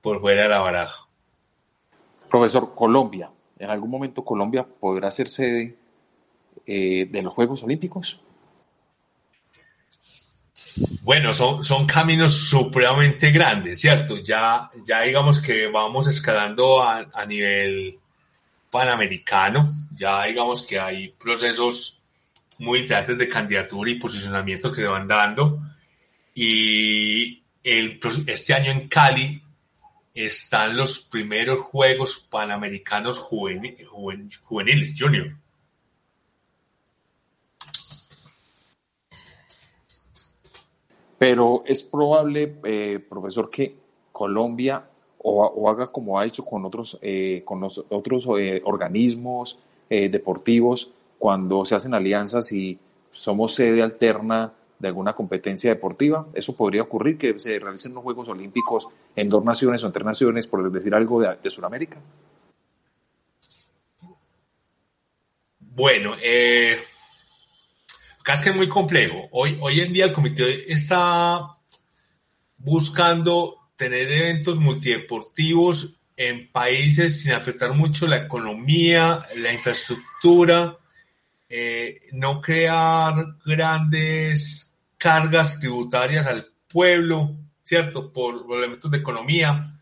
por 0.02 0.20
fuera 0.22 0.44
de 0.44 0.50
la 0.50 0.60
baraja. 0.60 1.03
Profesor, 2.34 2.74
Colombia, 2.74 3.30
¿en 3.60 3.70
algún 3.70 3.92
momento 3.92 4.26
Colombia 4.26 4.66
podrá 4.66 5.12
ser 5.12 5.30
sede 5.30 5.78
eh, 6.66 7.08
de 7.08 7.22
los 7.22 7.32
Juegos 7.32 7.62
Olímpicos? 7.62 8.20
Bueno, 11.04 11.32
son, 11.32 11.64
son 11.64 11.86
caminos 11.86 12.34
supremamente 12.34 13.30
grandes, 13.30 13.80
¿cierto? 13.80 14.18
Ya, 14.18 14.68
ya 14.84 15.02
digamos 15.02 15.42
que 15.42 15.68
vamos 15.68 16.08
escalando 16.08 16.82
a, 16.82 17.08
a 17.14 17.24
nivel 17.28 18.00
panamericano, 18.72 19.70
ya 19.92 20.24
digamos 20.24 20.66
que 20.66 20.80
hay 20.80 21.10
procesos 21.10 22.02
muy 22.58 22.80
interesantes 22.80 23.20
de 23.20 23.30
candidatura 23.30 23.92
y 23.92 24.00
posicionamientos 24.00 24.72
que 24.72 24.82
se 24.82 24.88
van 24.88 25.08
dando. 25.08 25.62
Y 26.34 27.44
el, 27.64 28.00
este 28.26 28.56
año 28.56 28.72
en 28.72 28.88
Cali 28.88 29.43
están 30.14 30.78
los 30.78 31.00
primeros 31.00 31.60
Juegos 31.62 32.28
Panamericanos 32.30 33.20
juveniles, 33.20 34.94
junior. 34.98 35.36
Pero 41.18 41.64
es 41.66 41.84
probable, 41.84 42.58
eh, 42.66 43.00
profesor, 43.08 43.50
que 43.50 43.76
Colombia 44.12 44.88
o, 45.18 45.70
haga 45.70 45.88
como 45.88 46.20
ha 46.20 46.26
hecho 46.26 46.44
con 46.44 46.66
otros, 46.66 47.00
eh, 47.02 47.44
con 47.46 47.62
los, 47.62 47.84
otros 47.90 48.28
eh, 48.38 48.62
organismos 48.66 49.60
deportivos 49.90 50.90
cuando 51.20 51.66
se 51.66 51.76
hacen 51.76 51.94
alianzas 51.94 52.52
y 52.52 52.80
somos 53.12 53.54
sede 53.54 53.84
alterna 53.84 54.54
de 54.84 54.90
alguna 54.90 55.14
competencia 55.14 55.70
deportiva. 55.70 56.28
Eso 56.34 56.54
podría 56.54 56.82
ocurrir, 56.82 57.18
que 57.18 57.40
se 57.40 57.58
realicen 57.58 57.94
unos 57.94 58.04
Juegos 58.04 58.28
Olímpicos 58.28 58.90
en 59.16 59.30
dos 59.30 59.44
naciones 59.44 59.82
o 59.82 59.88
en 59.88 59.94
tres 59.94 60.06
naciones, 60.06 60.46
por 60.46 60.70
decir 60.70 60.94
algo 60.94 61.22
de, 61.22 61.38
de 61.42 61.50
Sudamérica. 61.50 61.98
Bueno, 65.60 66.16
eh, 66.22 66.78
casi 68.24 68.44
que 68.44 68.50
es 68.50 68.56
muy 68.56 68.68
complejo. 68.68 69.30
Hoy, 69.32 69.58
hoy 69.62 69.80
en 69.80 69.94
día 69.94 70.06
el 70.06 70.14
comité 70.14 70.72
está 70.72 71.58
buscando 72.58 73.70
tener 73.78 74.12
eventos 74.12 74.60
multideportivos 74.60 75.96
en 76.18 76.52
países 76.52 77.22
sin 77.22 77.32
afectar 77.32 77.74
mucho 77.74 78.06
la 78.06 78.18
economía, 78.18 79.26
la 79.38 79.54
infraestructura, 79.54 80.78
eh, 81.48 82.02
no 82.12 82.42
crear 82.42 83.14
grandes 83.46 84.73
cargas 85.04 85.60
tributarias 85.60 86.26
al 86.28 86.48
pueblo, 86.72 87.36
¿cierto? 87.66 88.14
Por, 88.14 88.46
elementos 88.58 88.90
de 88.90 89.00
economía. 89.00 89.78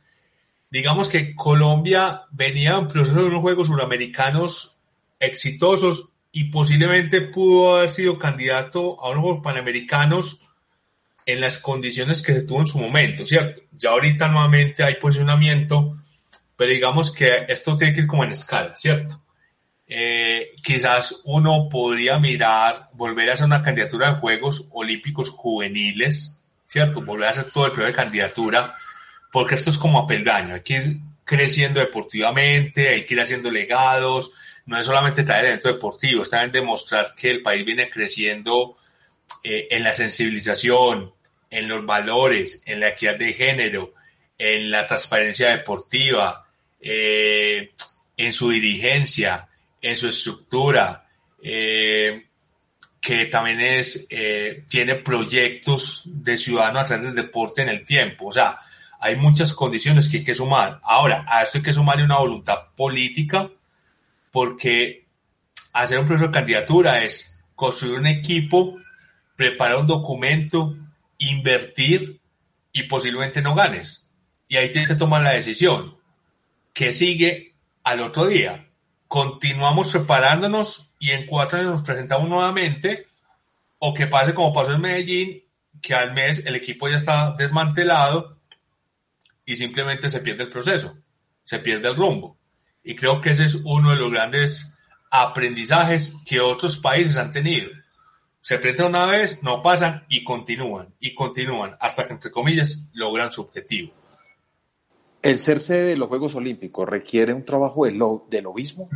Digamos 0.72 1.10
que 1.10 1.36
Colombia 1.36 2.24
venía 2.32 2.76
en 2.76 2.88
proceso 2.88 3.20
de 3.20 3.28
unos 3.28 3.42
Juegos 3.42 3.68
Suramericanos 3.68 4.80
exitosos 5.20 6.14
y 6.32 6.46
posiblemente 6.46 7.22
pudo 7.22 7.76
haber 7.76 7.92
sido 7.92 8.18
candidato 8.18 9.00
a 9.00 9.12
unos 9.12 9.22
Juegos 9.22 9.44
Panamericanos 9.44 10.42
en 11.28 11.40
las 11.40 11.60
condiciones 11.60 12.24
que 12.24 12.34
se 12.34 12.42
tuvo 12.42 12.62
en 12.62 12.68
su 12.68 12.80
momento, 12.80 13.24
¿cierto? 13.24 13.62
Ya 13.74 13.92
ahorita 13.92 14.28
nuevamente 14.28 14.84
hay 14.84 14.96
posicionamiento, 14.96 15.98
pero 16.56 16.72
digamos 16.72 17.12
que 17.12 17.46
esto 17.48 17.78
tiene 17.78 17.94
que 17.94 18.02
ir 18.02 18.08
como 18.08 18.24
en 18.24 18.32
escala, 18.32 18.76
¿cierto? 18.76 19.22
Eh, 19.94 20.54
quizás 20.64 21.20
uno 21.26 21.68
podría 21.70 22.18
mirar, 22.18 22.88
volver 22.94 23.30
a 23.30 23.34
hacer 23.34 23.46
una 23.46 23.62
candidatura 23.62 24.14
de 24.14 24.20
Juegos 24.22 24.70
Olímpicos 24.72 25.30
Juveniles, 25.30 26.38
¿cierto? 26.66 27.02
Volver 27.02 27.28
a 27.28 27.32
hacer 27.32 27.52
todo 27.52 27.66
el 27.66 27.72
periodo 27.74 27.88
de 27.88 27.98
candidatura, 27.98 28.74
porque 29.34 29.56
esto 29.56 29.70
es 29.70 29.78
como 29.78 30.00
a 30.00 30.08
peldaño, 30.08 30.56
hay 30.56 30.62
que 30.62 30.76
ir 30.76 30.98
creciendo 31.26 31.82
deportivamente, 31.82 32.88
hay 32.88 33.04
que 33.04 33.16
ir 33.16 33.20
haciendo 33.20 33.52
legados, 33.52 34.32
no 34.66 34.80
es 34.80 34.86
solamente 34.86 35.24
traer 35.24 35.44
el 35.44 35.50
evento 35.50 35.74
deportivo, 35.74 36.24
es 36.24 36.30
también 36.30 36.54
demostrar 36.54 37.14
que 37.14 37.30
el 37.30 37.42
país 37.42 37.66
viene 37.66 37.90
creciendo 37.90 38.78
eh, 39.44 39.68
en 39.72 39.84
la 39.84 39.94
sensibilización, 39.94 41.12
en 41.50 41.68
los 41.68 41.86
valores, 41.86 42.64
en 42.66 42.80
la 42.80 42.88
equidad 42.88 43.18
de 43.18 43.34
género, 43.34 43.94
en 44.38 44.72
la 44.72 44.88
transparencia 44.88 45.50
deportiva, 45.50 46.48
eh, 46.80 47.74
en 48.16 48.32
su 48.32 48.52
dirigencia, 48.52 49.50
en 49.82 49.98
su 49.98 50.08
estructura, 50.08 51.08
eh, 51.44 52.28
que 53.00 53.26
también 53.26 53.60
es, 53.60 54.08
tiene 54.68 54.96
proyectos 54.96 56.04
de 56.06 56.38
ciudadano 56.38 56.80
a 56.80 56.84
través 56.84 57.06
del 57.06 57.16
deporte 57.16 57.64
en 57.64 57.70
el 57.70 57.84
tiempo. 57.84 58.28
O 58.28 58.32
sea, 58.32 58.60
hay 59.00 59.16
muchas 59.16 59.54
condiciones 59.54 60.08
que 60.08 60.18
hay 60.18 60.24
que 60.24 60.36
sumar. 60.36 60.80
Ahora, 60.84 61.26
a 61.28 61.42
eso 61.42 61.58
hay 61.58 61.64
que 61.64 61.74
sumarle 61.74 62.04
una 62.04 62.20
voluntad 62.20 62.68
política, 62.76 63.50
porque 64.32 65.08
hacer 65.74 65.98
un 65.98 66.06
proceso 66.06 66.28
de 66.28 66.34
candidatura 66.34 67.04
es 67.04 67.40
construir 67.56 67.98
un 67.98 68.06
equipo 68.06 68.78
preparar 69.42 69.78
un 69.78 69.88
documento, 69.88 70.78
invertir 71.18 72.20
y 72.72 72.84
posiblemente 72.84 73.42
no 73.42 73.56
ganes. 73.56 74.08
Y 74.48 74.58
ahí 74.58 74.72
tienes 74.72 74.88
que 74.88 74.96
tomar 74.96 75.24
la 75.24 75.32
decisión. 75.32 75.98
¿Qué 76.74 76.94
sigue 76.94 77.56
al 77.84 78.02
otro 78.02 78.28
día? 78.28 78.70
¿Continuamos 79.12 79.92
preparándonos 79.92 80.94
y 80.98 81.12
en 81.12 81.26
cuatro 81.26 81.60
años 81.60 81.72
nos 81.72 81.82
presentamos 81.82 82.30
nuevamente? 82.30 83.08
¿O 83.78 83.94
que 83.94 84.08
pase 84.08 84.34
como 84.34 84.54
pasó 84.54 84.72
en 84.72 84.80
Medellín, 84.80 85.44
que 85.82 85.94
al 85.94 86.14
mes 86.14 86.46
el 86.46 86.56
equipo 86.56 86.88
ya 86.88 86.96
está 86.96 87.36
desmantelado 87.38 88.38
y 89.44 89.58
simplemente 89.58 90.10
se 90.10 90.22
pierde 90.22 90.44
el 90.44 90.50
proceso, 90.50 90.98
se 91.44 91.60
pierde 91.60 91.90
el 91.90 91.98
rumbo? 91.98 92.38
Y 92.86 92.96
creo 92.96 93.20
que 93.20 93.32
ese 93.32 93.44
es 93.44 93.60
uno 93.66 93.90
de 93.90 93.98
los 93.98 94.12
grandes 94.12 94.78
aprendizajes 95.12 96.16
que 96.26 96.40
otros 96.40 96.78
países 96.78 97.18
han 97.18 97.32
tenido 97.32 97.70
se 98.40 98.60
presentan 98.60 98.88
una 98.88 99.06
vez, 99.06 99.44
no 99.44 99.62
pasan 99.62 100.06
y 100.10 100.24
continúan, 100.24 100.96
y 101.00 101.14
continúan, 101.14 101.78
hasta 101.80 102.08
que, 102.08 102.14
entre 102.14 102.32
comillas, 102.32 102.88
logran 102.94 103.32
su 103.32 103.42
objetivo. 103.42 103.94
El 105.22 105.38
ser 105.38 105.62
sede 105.62 105.88
de 105.88 105.98
los 105.98 106.10
Juegos 106.10 106.36
Olímpicos 106.36 106.90
requiere 106.90 107.34
un 107.34 107.44
trabajo 107.44 107.86
de, 107.86 107.92
lo, 107.92 108.26
de 108.30 108.42
lobismo, 108.42 108.90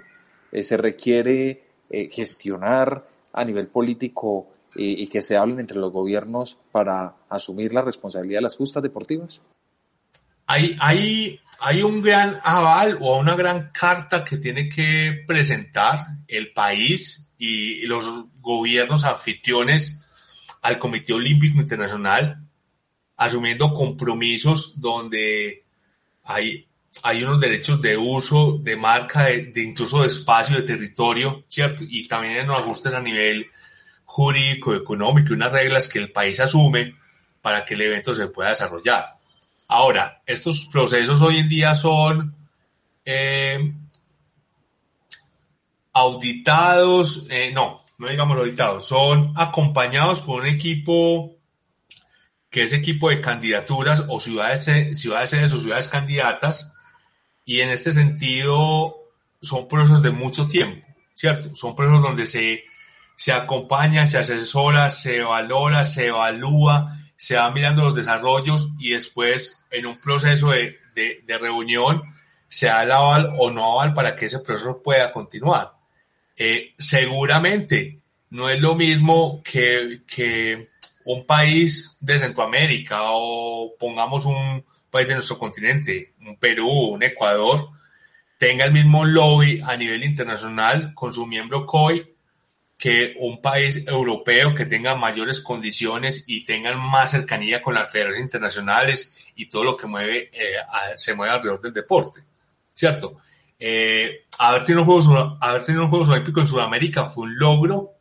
eh, 0.52 0.64
se 0.64 0.78
requiere 0.78 1.68
eh, 1.90 2.10
gestionar 2.12 3.06
a 3.32 3.44
nivel 3.44 3.68
político 3.68 4.48
eh, 4.76 4.84
y 4.84 5.08
que 5.08 5.22
se 5.22 5.38
hablen 5.38 5.60
entre 5.60 5.78
los 5.78 5.92
gobiernos 5.92 6.58
para 6.72 7.16
asumir 7.30 7.74
la 7.74 7.82
responsabilidad 7.82 8.40
de 8.40 8.44
las 8.44 8.56
justas 8.56 8.82
deportivas. 8.82 9.40
Hay, 10.48 10.76
hay, 10.80 11.40
hay 11.60 11.84
un 11.84 12.02
gran 12.02 12.40
aval 12.42 12.98
o 13.02 13.20
una 13.20 13.36
gran 13.36 13.72
carta 13.72 14.24
que 14.24 14.38
tiene 14.38 14.68
que 14.68 15.24
presentar 15.28 16.00
el 16.28 16.54
país 16.54 17.30
y 17.38 17.86
los 17.86 18.10
gobiernos 18.42 19.04
anfitriones 19.04 20.00
al 20.62 20.80
Comité 20.80 21.14
Olímpico 21.14 21.60
Internacional, 21.60 22.48
asumiendo 23.18 23.74
compromisos 23.74 24.82
donde 24.82 25.65
hay, 26.26 26.68
hay 27.04 27.24
unos 27.24 27.40
derechos 27.40 27.82
de 27.82 27.96
uso, 27.96 28.58
de 28.58 28.76
marca, 28.76 29.26
de, 29.26 29.64
incluso 29.64 30.02
de 30.02 30.08
espacio, 30.08 30.58
de 30.58 30.64
territorio, 30.64 31.46
¿cierto? 31.48 31.84
Y 31.88 32.08
también 32.08 32.38
en 32.38 32.52
ajustes 32.52 32.94
a 32.94 33.00
nivel 33.00 33.50
jurídico, 34.06 34.76
económico 34.76 35.34
unas 35.34 35.52
reglas 35.52 35.88
que 35.88 36.00
el 36.00 36.12
país 36.12 36.40
asume 36.40 36.96
para 37.42 37.64
que 37.64 37.76
el 37.76 37.82
evento 37.82 38.16
se 38.16 38.28
pueda 38.28 38.50
desarrollar. 38.50 39.16
Ahora, 39.68 40.22
estos 40.26 40.70
procesos 40.72 41.22
hoy 41.22 41.38
en 41.38 41.50
día 41.50 41.76
son 41.76 42.36
eh, 43.04 43.74
auditados, 45.94 47.28
eh, 47.30 47.52
no, 47.54 47.84
no 47.98 48.08
digamos 48.08 48.38
auditados, 48.38 48.88
son 48.88 49.34
acompañados 49.36 50.22
por 50.22 50.42
un 50.42 50.48
equipo 50.48 51.36
que 52.56 52.64
es 52.64 52.72
equipo 52.72 53.10
de 53.10 53.20
candidaturas 53.20 54.06
o 54.08 54.22
ciudades, 54.22 54.64
ciudades 54.98 55.54
o 55.54 55.58
ciudades 55.58 55.90
candidatas, 55.90 56.72
y 57.44 57.60
en 57.60 57.68
este 57.68 57.92
sentido 57.92 58.96
son 59.42 59.68
procesos 59.68 60.02
de 60.02 60.12
mucho 60.12 60.48
tiempo, 60.48 60.88
¿cierto? 61.14 61.54
Son 61.54 61.76
procesos 61.76 62.02
donde 62.02 62.28
se, 62.28 62.64
se 63.18 63.34
acompaña, 63.34 64.08
se 64.08 64.20
asesora, 64.20 64.90
se 64.90 65.22
valora, 65.22 65.84
se 65.84 66.08
evalúa, 66.08 66.98
se 67.18 67.36
va 67.36 67.52
mirando 67.52 67.84
los 67.84 67.94
desarrollos 67.94 68.70
y 68.80 68.92
después 68.92 69.66
en 69.70 69.88
un 69.88 70.00
proceso 70.00 70.52
de, 70.52 70.80
de 70.96 71.38
reunión 71.38 72.04
se 72.48 72.68
da 72.68 72.84
el 72.84 72.92
aval 72.94 73.34
o 73.38 73.52
no 73.52 73.74
aval 73.74 73.94
para 73.94 74.16
que 74.16 74.28
ese 74.28 74.40
proceso 74.40 74.82
pueda 74.82 75.12
continuar. 75.12 75.74
Eh, 76.38 76.74
seguramente 76.78 78.00
no 78.30 78.48
es 78.48 78.62
lo 78.62 78.76
mismo 78.76 79.44
que, 79.44 80.04
que 80.08 80.70
un 81.06 81.26
país 81.26 81.98
de 82.02 82.20
Centroamérica 82.20 83.00
o 83.04 83.76
pongamos 83.80 84.26
un 84.26 84.66
país 84.90 85.08
de 85.08 85.16
nuestro 85.16 85.38
continente, 85.38 86.14
un 86.22 86.38
Perú, 86.38 86.70
un 86.70 87.04
Ecuador, 87.04 87.70
tenga 88.38 88.66
el 88.66 88.74
mismo 88.74 89.06
lobby 89.06 89.62
a 89.66 89.78
nivel 89.78 90.04
internacional 90.04 90.94
con 90.94 91.14
su 91.14 91.26
miembro 91.26 91.66
COI 91.66 92.16
que 92.78 93.14
un 93.20 93.42
país 93.42 93.86
europeo 93.88 94.54
que 94.54 94.66
tenga 94.66 94.96
mayores 94.96 95.40
condiciones 95.40 96.26
y 96.28 96.44
tengan 96.44 96.78
más 96.78 97.12
cercanía 97.12 97.62
con 97.62 97.76
las 97.76 97.90
federaciones 97.90 98.24
internacionales 98.24 99.32
y 99.36 99.46
todo 99.46 99.64
lo 99.64 99.78
que 99.78 99.88
mueve, 99.88 100.30
eh, 100.34 100.56
se 100.98 101.14
mueve 101.14 101.34
alrededor 101.34 101.62
del 101.62 101.74
deporte, 101.74 102.22
¿cierto? 102.74 103.18
Eh, 103.58 104.26
haber, 104.40 104.66
tenido 104.66 104.84
Juegos, 104.84 105.08
haber 105.40 105.66
tenido 105.66 105.88
Juegos 105.88 106.10
Olímpicos 106.10 106.44
en 106.44 106.48
Sudamérica 106.48 107.06
fue 107.06 107.24
un 107.24 107.38
logro, 107.38 107.95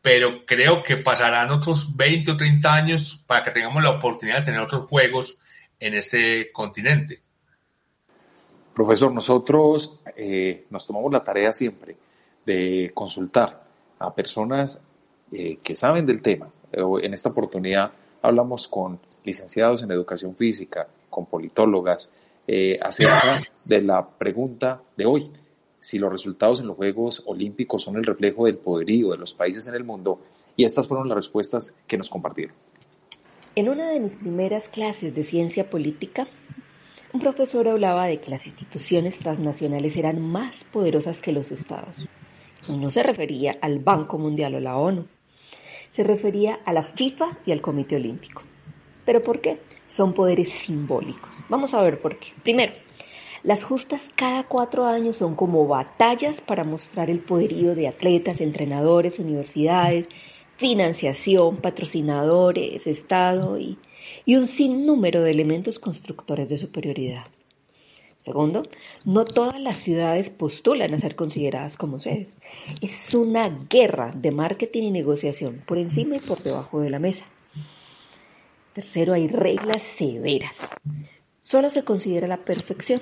pero 0.00 0.44
creo 0.46 0.82
que 0.82 0.96
pasarán 0.96 1.50
otros 1.50 1.96
20 1.96 2.32
o 2.32 2.36
30 2.36 2.74
años 2.74 3.24
para 3.26 3.44
que 3.44 3.50
tengamos 3.50 3.82
la 3.82 3.90
oportunidad 3.90 4.38
de 4.38 4.44
tener 4.46 4.60
otros 4.60 4.86
Juegos 4.86 5.38
en 5.80 5.94
este 5.94 6.52
continente. 6.52 7.20
Profesor, 8.74 9.12
nosotros 9.12 10.00
eh, 10.16 10.66
nos 10.70 10.86
tomamos 10.86 11.12
la 11.12 11.24
tarea 11.24 11.52
siempre 11.52 11.96
de 12.46 12.92
consultar 12.94 13.64
a 13.98 14.14
personas 14.14 14.82
eh, 15.32 15.58
que 15.62 15.76
saben 15.76 16.06
del 16.06 16.22
tema. 16.22 16.48
En 16.72 17.12
esta 17.12 17.30
oportunidad 17.30 17.92
hablamos 18.22 18.68
con 18.68 19.00
licenciados 19.24 19.82
en 19.82 19.90
educación 19.90 20.36
física, 20.36 20.86
con 21.10 21.26
politólogas, 21.26 22.10
eh, 22.46 22.78
acerca 22.80 23.40
de 23.66 23.82
la 23.82 24.08
pregunta 24.08 24.80
de 24.96 25.04
hoy, 25.04 25.30
si 25.80 25.98
los 25.98 26.10
resultados 26.10 26.60
en 26.60 26.66
los 26.66 26.76
Juegos 26.76 27.22
Olímpicos 27.26 27.82
son 27.82 27.96
el 27.96 28.04
reflejo 28.04 28.46
del 28.46 28.56
poderío 28.56 29.10
de 29.10 29.18
los 29.18 29.34
países 29.34 29.66
en 29.68 29.74
el 29.74 29.84
mundo, 29.84 30.20
y 30.56 30.64
estas 30.64 30.88
fueron 30.88 31.08
las 31.08 31.16
respuestas 31.16 31.80
que 31.86 31.98
nos 31.98 32.10
compartieron. 32.10 32.54
En 33.54 33.68
una 33.68 33.90
de 33.90 34.00
mis 34.00 34.16
primeras 34.16 34.68
clases 34.68 35.14
de 35.14 35.22
ciencia 35.22 35.70
política, 35.70 36.28
un 37.12 37.20
profesor 37.20 37.68
hablaba 37.68 38.06
de 38.06 38.20
que 38.20 38.30
las 38.30 38.46
instituciones 38.46 39.18
transnacionales 39.18 39.96
eran 39.96 40.20
más 40.20 40.64
poderosas 40.64 41.20
que 41.20 41.32
los 41.32 41.52
estados 41.52 41.94
no 42.76 42.90
se 42.90 43.02
refería 43.02 43.56
al 43.60 43.78
Banco 43.78 44.18
Mundial 44.18 44.54
o 44.56 44.60
la 44.60 44.76
ONU, 44.76 45.06
se 45.90 46.02
refería 46.02 46.58
a 46.64 46.72
la 46.72 46.82
FIFA 46.82 47.38
y 47.46 47.52
al 47.52 47.60
Comité 47.60 47.96
Olímpico. 47.96 48.42
¿Pero 49.04 49.22
por 49.22 49.40
qué? 49.40 49.58
Son 49.88 50.12
poderes 50.12 50.52
simbólicos. 50.52 51.30
Vamos 51.48 51.72
a 51.72 51.80
ver 51.80 52.00
por 52.00 52.18
qué. 52.18 52.28
Primero, 52.42 52.74
las 53.42 53.64
justas 53.64 54.10
cada 54.16 54.44
cuatro 54.44 54.86
años 54.86 55.16
son 55.16 55.34
como 55.34 55.66
batallas 55.66 56.40
para 56.40 56.64
mostrar 56.64 57.10
el 57.10 57.20
poderío 57.20 57.74
de 57.74 57.88
atletas, 57.88 58.40
entrenadores, 58.40 59.18
universidades, 59.18 60.08
financiación, 60.56 61.56
patrocinadores, 61.58 62.86
Estado 62.86 63.58
y, 63.58 63.78
y 64.24 64.36
un 64.36 64.46
sinnúmero 64.48 65.22
de 65.22 65.30
elementos 65.30 65.78
constructores 65.78 66.48
de 66.48 66.58
superioridad. 66.58 67.26
Segundo, 68.20 68.64
no 69.04 69.24
todas 69.24 69.60
las 69.60 69.78
ciudades 69.78 70.28
postulan 70.28 70.92
a 70.92 70.98
ser 70.98 71.14
consideradas 71.14 71.76
como 71.76 72.00
sedes. 72.00 72.36
Es 72.82 73.14
una 73.14 73.48
guerra 73.70 74.12
de 74.14 74.32
marketing 74.32 74.82
y 74.82 74.90
negociación 74.90 75.62
por 75.66 75.78
encima 75.78 76.16
y 76.16 76.20
por 76.20 76.42
debajo 76.42 76.80
de 76.80 76.90
la 76.90 76.98
mesa. 76.98 77.24
Tercero, 78.74 79.14
hay 79.14 79.28
reglas 79.28 79.82
severas. 79.82 80.68
Solo 81.40 81.70
se 81.70 81.84
considera 81.84 82.26
la 82.26 82.38
perfección. 82.38 83.00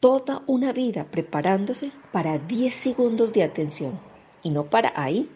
Toda 0.00 0.42
una 0.46 0.72
vida 0.72 1.04
preparándose 1.10 1.92
para 2.10 2.38
10 2.38 2.74
segundos 2.74 3.34
de 3.34 3.42
atención 3.42 4.00
y 4.42 4.48
no 4.48 4.64
para 4.64 4.94
ahí. 4.96 5.28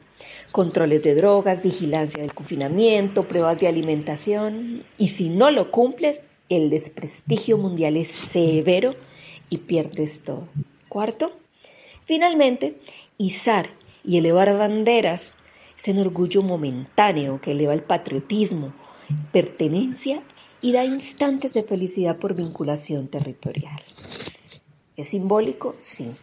Controles 0.52 1.02
de 1.02 1.14
drogas, 1.14 1.62
vigilancia 1.62 2.22
del 2.22 2.32
confinamiento, 2.32 3.28
pruebas 3.28 3.58
de 3.58 3.68
alimentación 3.68 4.84
y 4.96 5.08
si 5.08 5.28
no 5.28 5.50
lo 5.50 5.70
cumples, 5.70 6.22
el 6.48 6.70
desprestigio 6.70 7.58
mundial 7.58 7.98
es 7.98 8.10
severo 8.10 8.94
y 9.50 9.58
pierdes 9.58 10.20
todo. 10.20 10.48
Cuarto, 10.88 11.32
finalmente, 12.06 12.78
izar 13.18 13.68
y 14.02 14.16
elevar 14.16 14.56
banderas 14.56 15.36
es 15.76 15.88
un 15.88 15.98
orgullo 15.98 16.40
momentáneo 16.40 17.38
que 17.42 17.50
eleva 17.50 17.74
el 17.74 17.82
patriotismo, 17.82 18.72
pertenencia 19.30 20.22
y 20.62 20.72
da 20.72 20.86
instantes 20.86 21.52
de 21.52 21.64
felicidad 21.64 22.16
por 22.16 22.34
vinculación 22.34 23.08
territorial. 23.08 23.82
¿Es 24.96 25.08
simbólico? 25.08 25.74
Sí. 25.82 26.14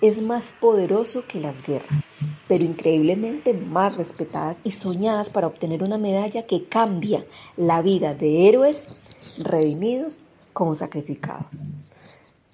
Es 0.00 0.22
más 0.22 0.52
poderoso 0.52 1.26
que 1.26 1.40
las 1.40 1.60
guerras, 1.66 2.08
pero 2.46 2.62
increíblemente 2.62 3.52
más 3.52 3.96
respetadas 3.96 4.58
y 4.62 4.70
soñadas 4.70 5.28
para 5.28 5.48
obtener 5.48 5.82
una 5.82 5.98
medalla 5.98 6.46
que 6.46 6.66
cambia 6.66 7.24
la 7.56 7.82
vida 7.82 8.14
de 8.14 8.48
héroes 8.48 8.86
redimidos 9.38 10.20
como 10.52 10.76
sacrificados. 10.76 11.46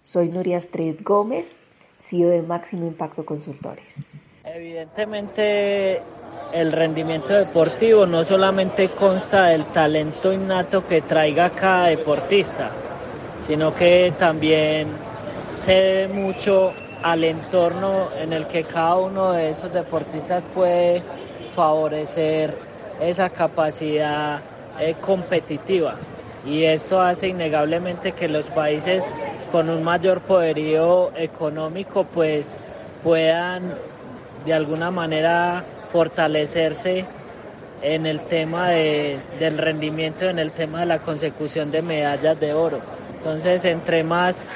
Soy 0.05 0.31
Nuria 0.31 0.57
Street 0.57 1.01
Gómez, 1.03 1.53
CEO 1.99 2.31
de 2.31 2.41
Máximo 2.41 2.87
Impacto 2.87 3.27
Consultores. 3.27 3.85
Evidentemente 4.45 6.01
el 6.55 6.73
rendimiento 6.73 7.35
deportivo 7.35 8.07
no 8.07 8.25
solamente 8.25 8.89
consta 8.93 9.49
del 9.49 9.67
talento 9.67 10.33
innato 10.33 10.87
que 10.87 11.03
traiga 11.03 11.51
cada 11.51 11.89
deportista, 11.89 12.71
sino 13.43 13.75
que 13.75 14.15
también 14.19 15.08
se 15.59 15.73
debe 15.73 16.09
mucho 16.09 16.73
al 17.03 17.25
entorno 17.25 18.11
en 18.17 18.33
el 18.33 18.47
que 18.47 18.63
cada 18.63 18.97
uno 18.97 19.33
de 19.33 19.51
esos 19.51 19.73
deportistas 19.73 20.47
puede 20.49 21.03
favorecer 21.55 22.57
esa 23.01 23.29
capacidad 23.31 24.41
eh, 24.79 24.95
competitiva 25.01 25.97
y 26.47 26.63
esto 26.65 27.01
hace 27.01 27.29
innegablemente 27.29 28.13
que 28.13 28.29
los 28.29 28.49
países 28.51 29.13
con 29.51 29.69
un 29.69 29.83
mayor 29.83 30.21
poderío 30.21 31.11
económico 31.17 32.05
pues 32.05 32.57
puedan 33.03 33.75
de 34.47 34.55
alguna 34.55 34.93
manera 34.93 35.65
fortalecerse 35.93 37.05
en 37.83 38.07
el 38.07 38.21
tema 38.21 38.71
del 38.71 39.59
rendimiento, 39.59 40.29
en 40.29 40.39
el 40.39 40.53
tema 40.53 40.81
de 40.81 40.87
la 40.87 41.01
consecución 41.01 41.71
de 41.71 41.83
medallas 41.83 42.39
de 42.39 42.53
oro. 42.53 42.98
Entonces, 43.19 43.65
entre 43.65 44.05
más 44.05 44.49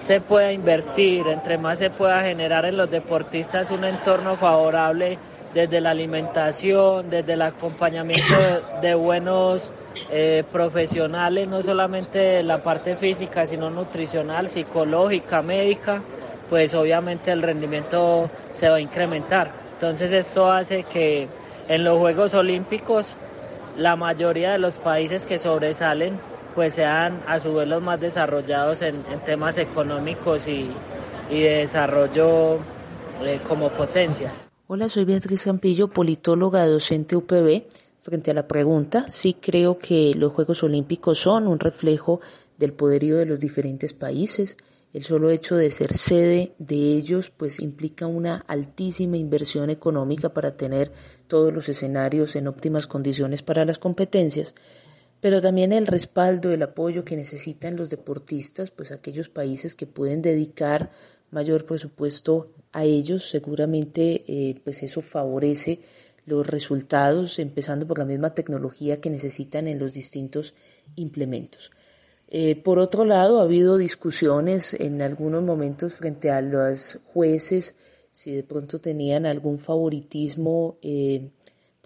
se 0.00 0.20
pueda 0.20 0.52
invertir, 0.52 1.26
entre 1.28 1.58
más 1.58 1.78
se 1.78 1.90
pueda 1.90 2.22
generar 2.22 2.64
en 2.64 2.76
los 2.76 2.90
deportistas 2.90 3.70
un 3.70 3.84
entorno 3.84 4.36
favorable 4.36 5.18
desde 5.52 5.80
la 5.80 5.90
alimentación, 5.90 7.10
desde 7.10 7.34
el 7.34 7.42
acompañamiento 7.42 8.34
de 8.82 8.94
buenos 8.94 9.70
eh, 10.10 10.44
profesionales, 10.52 11.48
no 11.48 11.62
solamente 11.62 12.42
la 12.42 12.62
parte 12.62 12.96
física, 12.96 13.46
sino 13.46 13.70
nutricional, 13.70 14.48
psicológica, 14.48 15.42
médica, 15.42 16.02
pues 16.48 16.74
obviamente 16.74 17.32
el 17.32 17.42
rendimiento 17.42 18.30
se 18.52 18.68
va 18.68 18.76
a 18.76 18.80
incrementar. 18.80 19.50
Entonces 19.72 20.12
esto 20.12 20.50
hace 20.50 20.84
que 20.84 21.26
en 21.68 21.84
los 21.84 21.98
Juegos 21.98 22.34
Olímpicos 22.34 23.14
la 23.76 23.96
mayoría 23.96 24.52
de 24.52 24.58
los 24.58 24.78
países 24.78 25.26
que 25.26 25.38
sobresalen 25.38 26.18
pues 26.56 26.74
sean 26.74 27.22
a 27.28 27.38
su 27.38 27.52
vez 27.52 27.68
los 27.68 27.82
más 27.82 28.00
desarrollados 28.00 28.80
en, 28.80 29.04
temas 29.26 29.58
económicos 29.58 30.48
y, 30.48 30.70
de 31.28 31.58
desarrollo 31.58 32.54
eh, 33.22 33.40
como 33.46 33.68
potencias. 33.68 34.48
Hola, 34.66 34.88
soy 34.88 35.04
Beatriz 35.04 35.44
Campillo, 35.44 35.88
politóloga 35.88 36.66
docente 36.66 37.14
UPB 37.14 37.64
frente 38.02 38.30
a 38.30 38.34
la 38.34 38.48
pregunta, 38.48 39.04
sí 39.08 39.34
creo 39.34 39.78
que 39.78 40.14
los 40.14 40.32
Juegos 40.32 40.62
Olímpicos 40.62 41.18
son 41.18 41.46
un 41.46 41.60
reflejo 41.60 42.20
del 42.56 42.72
poderío 42.72 43.16
de 43.16 43.26
los 43.26 43.40
diferentes 43.40 43.92
países. 43.92 44.56
El 44.92 45.02
solo 45.02 45.28
hecho 45.28 45.56
de 45.56 45.70
ser 45.70 45.94
sede 45.94 46.54
de 46.58 46.76
ellos 46.76 47.30
pues 47.30 47.60
implica 47.60 48.06
una 48.06 48.44
altísima 48.46 49.18
inversión 49.18 49.68
económica 49.68 50.30
para 50.30 50.56
tener 50.56 50.90
todos 51.26 51.52
los 51.52 51.68
escenarios 51.68 52.34
en 52.34 52.48
óptimas 52.48 52.86
condiciones 52.86 53.42
para 53.42 53.64
las 53.64 53.78
competencias, 53.78 54.54
pero 55.26 55.42
también 55.42 55.72
el 55.72 55.88
respaldo, 55.88 56.52
el 56.52 56.62
apoyo 56.62 57.04
que 57.04 57.16
necesitan 57.16 57.74
los 57.74 57.90
deportistas, 57.90 58.70
pues 58.70 58.92
aquellos 58.92 59.28
países 59.28 59.74
que 59.74 59.84
pueden 59.84 60.22
dedicar 60.22 60.92
mayor 61.32 61.66
presupuesto 61.66 62.52
a 62.70 62.84
ellos, 62.84 63.28
seguramente 63.28 64.22
eh, 64.28 64.60
pues 64.62 64.84
eso 64.84 65.02
favorece 65.02 65.80
los 66.26 66.46
resultados, 66.46 67.40
empezando 67.40 67.88
por 67.88 67.98
la 67.98 68.04
misma 68.04 68.34
tecnología 68.34 69.00
que 69.00 69.10
necesitan 69.10 69.66
en 69.66 69.80
los 69.80 69.92
distintos 69.92 70.54
implementos. 70.94 71.72
Eh, 72.28 72.54
por 72.54 72.78
otro 72.78 73.04
lado, 73.04 73.40
ha 73.40 73.42
habido 73.42 73.78
discusiones 73.78 74.74
en 74.74 75.02
algunos 75.02 75.42
momentos 75.42 75.94
frente 75.94 76.30
a 76.30 76.40
los 76.40 77.00
jueces, 77.12 77.74
si 78.12 78.30
de 78.30 78.44
pronto 78.44 78.78
tenían 78.78 79.26
algún 79.26 79.58
favoritismo, 79.58 80.78
eh, 80.82 81.30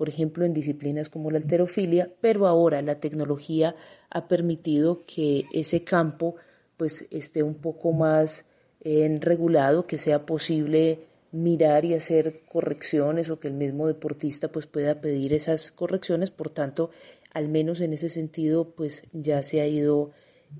por 0.00 0.08
ejemplo, 0.08 0.46
en 0.46 0.54
disciplinas 0.54 1.10
como 1.10 1.30
la 1.30 1.36
alterofilia, 1.36 2.10
pero 2.22 2.46
ahora 2.46 2.80
la 2.80 3.00
tecnología 3.00 3.76
ha 4.08 4.28
permitido 4.28 5.04
que 5.04 5.44
ese 5.52 5.84
campo 5.84 6.36
pues 6.78 7.06
esté 7.10 7.42
un 7.42 7.56
poco 7.56 7.92
más 7.92 8.46
eh, 8.80 9.14
regulado, 9.20 9.86
que 9.86 9.98
sea 9.98 10.24
posible 10.24 11.00
mirar 11.32 11.84
y 11.84 11.92
hacer 11.92 12.40
correcciones 12.48 13.28
o 13.28 13.40
que 13.40 13.48
el 13.48 13.52
mismo 13.52 13.88
deportista 13.88 14.48
pues 14.48 14.64
pueda 14.64 15.02
pedir 15.02 15.34
esas 15.34 15.70
correcciones, 15.70 16.30
por 16.30 16.48
tanto, 16.48 16.88
al 17.34 17.48
menos 17.50 17.82
en 17.82 17.92
ese 17.92 18.08
sentido 18.08 18.70
pues 18.70 19.02
ya 19.12 19.42
se 19.42 19.60
ha 19.60 19.66
ido 19.66 20.12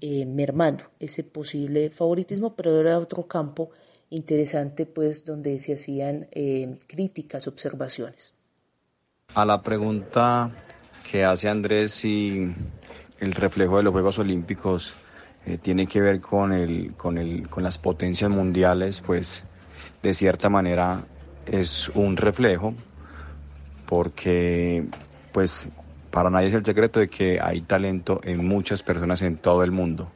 eh, 0.02 0.26
mermando 0.26 0.84
ese 0.98 1.24
posible 1.24 1.88
favoritismo, 1.88 2.54
pero 2.56 2.78
era 2.78 2.98
otro 2.98 3.26
campo 3.26 3.70
interesante 4.10 4.84
pues 4.84 5.24
donde 5.24 5.58
se 5.60 5.72
hacían 5.72 6.28
eh, 6.30 6.76
críticas, 6.86 7.48
observaciones. 7.48 8.34
A 9.34 9.44
la 9.44 9.62
pregunta 9.62 10.50
que 11.10 11.24
hace 11.24 11.48
Andrés 11.48 11.92
si 11.92 12.52
el 13.18 13.32
reflejo 13.32 13.76
de 13.76 13.84
los 13.84 13.92
Juegos 13.92 14.18
Olímpicos 14.18 14.94
eh, 15.46 15.58
tiene 15.58 15.86
que 15.86 16.00
ver 16.00 16.20
con, 16.20 16.52
el, 16.52 16.94
con, 16.96 17.18
el, 17.18 17.48
con 17.48 17.62
las 17.62 17.78
potencias 17.78 18.30
mundiales, 18.30 19.00
pues 19.00 19.42
de 20.02 20.12
cierta 20.12 20.48
manera 20.48 21.04
es 21.46 21.88
un 21.94 22.16
reflejo, 22.16 22.74
porque 23.86 24.84
pues 25.32 25.68
para 26.10 26.30
nadie 26.30 26.48
es 26.48 26.54
el 26.54 26.64
secreto 26.64 27.00
de 27.00 27.08
que 27.08 27.40
hay 27.40 27.60
talento 27.62 28.20
en 28.24 28.46
muchas 28.46 28.82
personas 28.82 29.22
en 29.22 29.36
todo 29.36 29.62
el 29.62 29.70
mundo. 29.70 30.10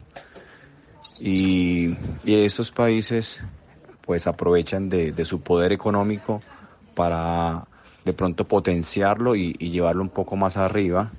Y, 1.21 1.97
y 2.25 2.45
estos 2.45 2.73
países 2.73 3.41
pues 4.05 4.27
aprovechan 4.27 4.89
de, 4.89 5.25
su 5.25 5.41
poder 5.41 5.73
económico 5.73 6.41
para 6.95 7.65
de 8.05 8.13
pronto 8.13 8.47
potenciarlo 8.47 9.35
y, 9.35 9.53
llevarlo 9.55 10.03
un 10.03 10.11
poco 10.11 10.37
más 10.37 10.57
arriba 10.57 11.11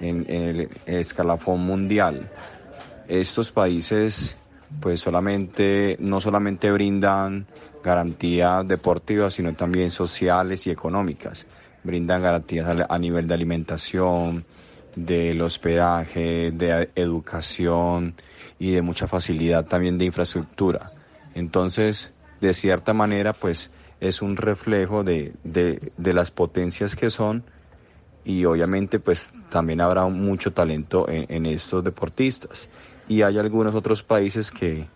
en, 0.00 0.26
el 0.28 0.68
escalafón 0.86 1.60
mundial. 1.60 2.30
Estos 3.08 3.52
países 3.52 4.36
pues 4.80 5.00
solamente, 5.00 5.96
no 6.00 6.20
solamente 6.20 6.70
brindan 6.72 7.46
garantías 7.82 8.66
deportivas, 8.66 9.34
sino 9.34 9.54
también 9.54 9.90
sociales 9.90 10.66
y 10.66 10.70
económicas. 10.70 11.46
Brindan 11.84 12.22
garantías 12.22 12.84
a 12.88 12.98
nivel 12.98 13.28
de 13.28 13.34
alimentación, 13.34 14.44
del 14.96 15.40
hospedaje, 15.42 16.50
de 16.52 16.90
educación 16.94 18.14
y 18.58 18.72
de 18.72 18.82
mucha 18.82 19.06
facilidad 19.06 19.66
también 19.66 19.98
de 19.98 20.06
infraestructura. 20.06 20.88
Entonces, 21.34 22.12
de 22.40 22.54
cierta 22.54 22.92
manera, 22.92 23.32
pues 23.32 23.70
es 24.00 24.22
un 24.22 24.36
reflejo 24.36 25.04
de, 25.04 25.32
las 25.96 26.30
potencias 26.30 26.96
que 26.96 27.10
son 27.10 27.44
y 28.24 28.44
obviamente 28.44 28.98
pues 28.98 29.32
también 29.50 29.80
habrá 29.80 30.06
mucho 30.06 30.52
talento 30.52 31.06
en 31.08 31.46
estos 31.46 31.84
deportistas 31.84 32.68
y 33.08 33.22
hay 33.22 33.38
algunos 33.38 33.74
otros 33.74 34.02
países 34.02 34.50
que, 34.50 34.86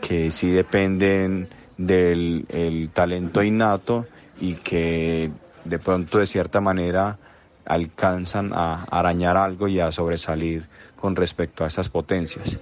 que 0.00 0.30
sí 0.30 0.50
dependen 0.50 1.48
del 1.76 2.90
talento 2.92 3.42
innato 3.42 4.06
y 4.40 4.54
que 4.54 5.30
de 5.64 5.78
pronto 5.78 6.18
de 6.18 6.26
cierta 6.26 6.60
manera 6.60 7.18
alcanzan 7.64 8.52
a 8.52 8.84
arañar 8.84 9.36
algo 9.36 9.68
y 9.68 9.80
a 9.80 9.90
sobresalir 9.92 10.68
con 10.96 11.16
respecto 11.16 11.64
a 11.64 11.68
esas 11.68 11.88
potencias. 11.88 12.58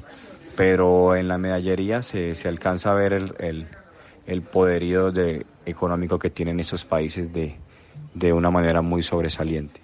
Pero 0.56 1.16
en 1.16 1.28
la 1.28 1.36
medallería 1.38 2.02
se, 2.02 2.34
se 2.34 2.48
alcanza 2.48 2.92
a 2.92 2.94
ver 2.94 3.12
el, 3.12 3.66
el 4.26 4.42
poderío 4.42 5.10
de, 5.12 5.46
económico 5.66 6.18
que 6.18 6.30
tienen 6.30 6.60
esos 6.60 6.84
países 6.84 7.32
de, 7.32 7.56
de 8.14 8.32
una 8.32 8.50
manera 8.50 8.82
muy 8.82 9.02
sobresaliente. 9.02 9.80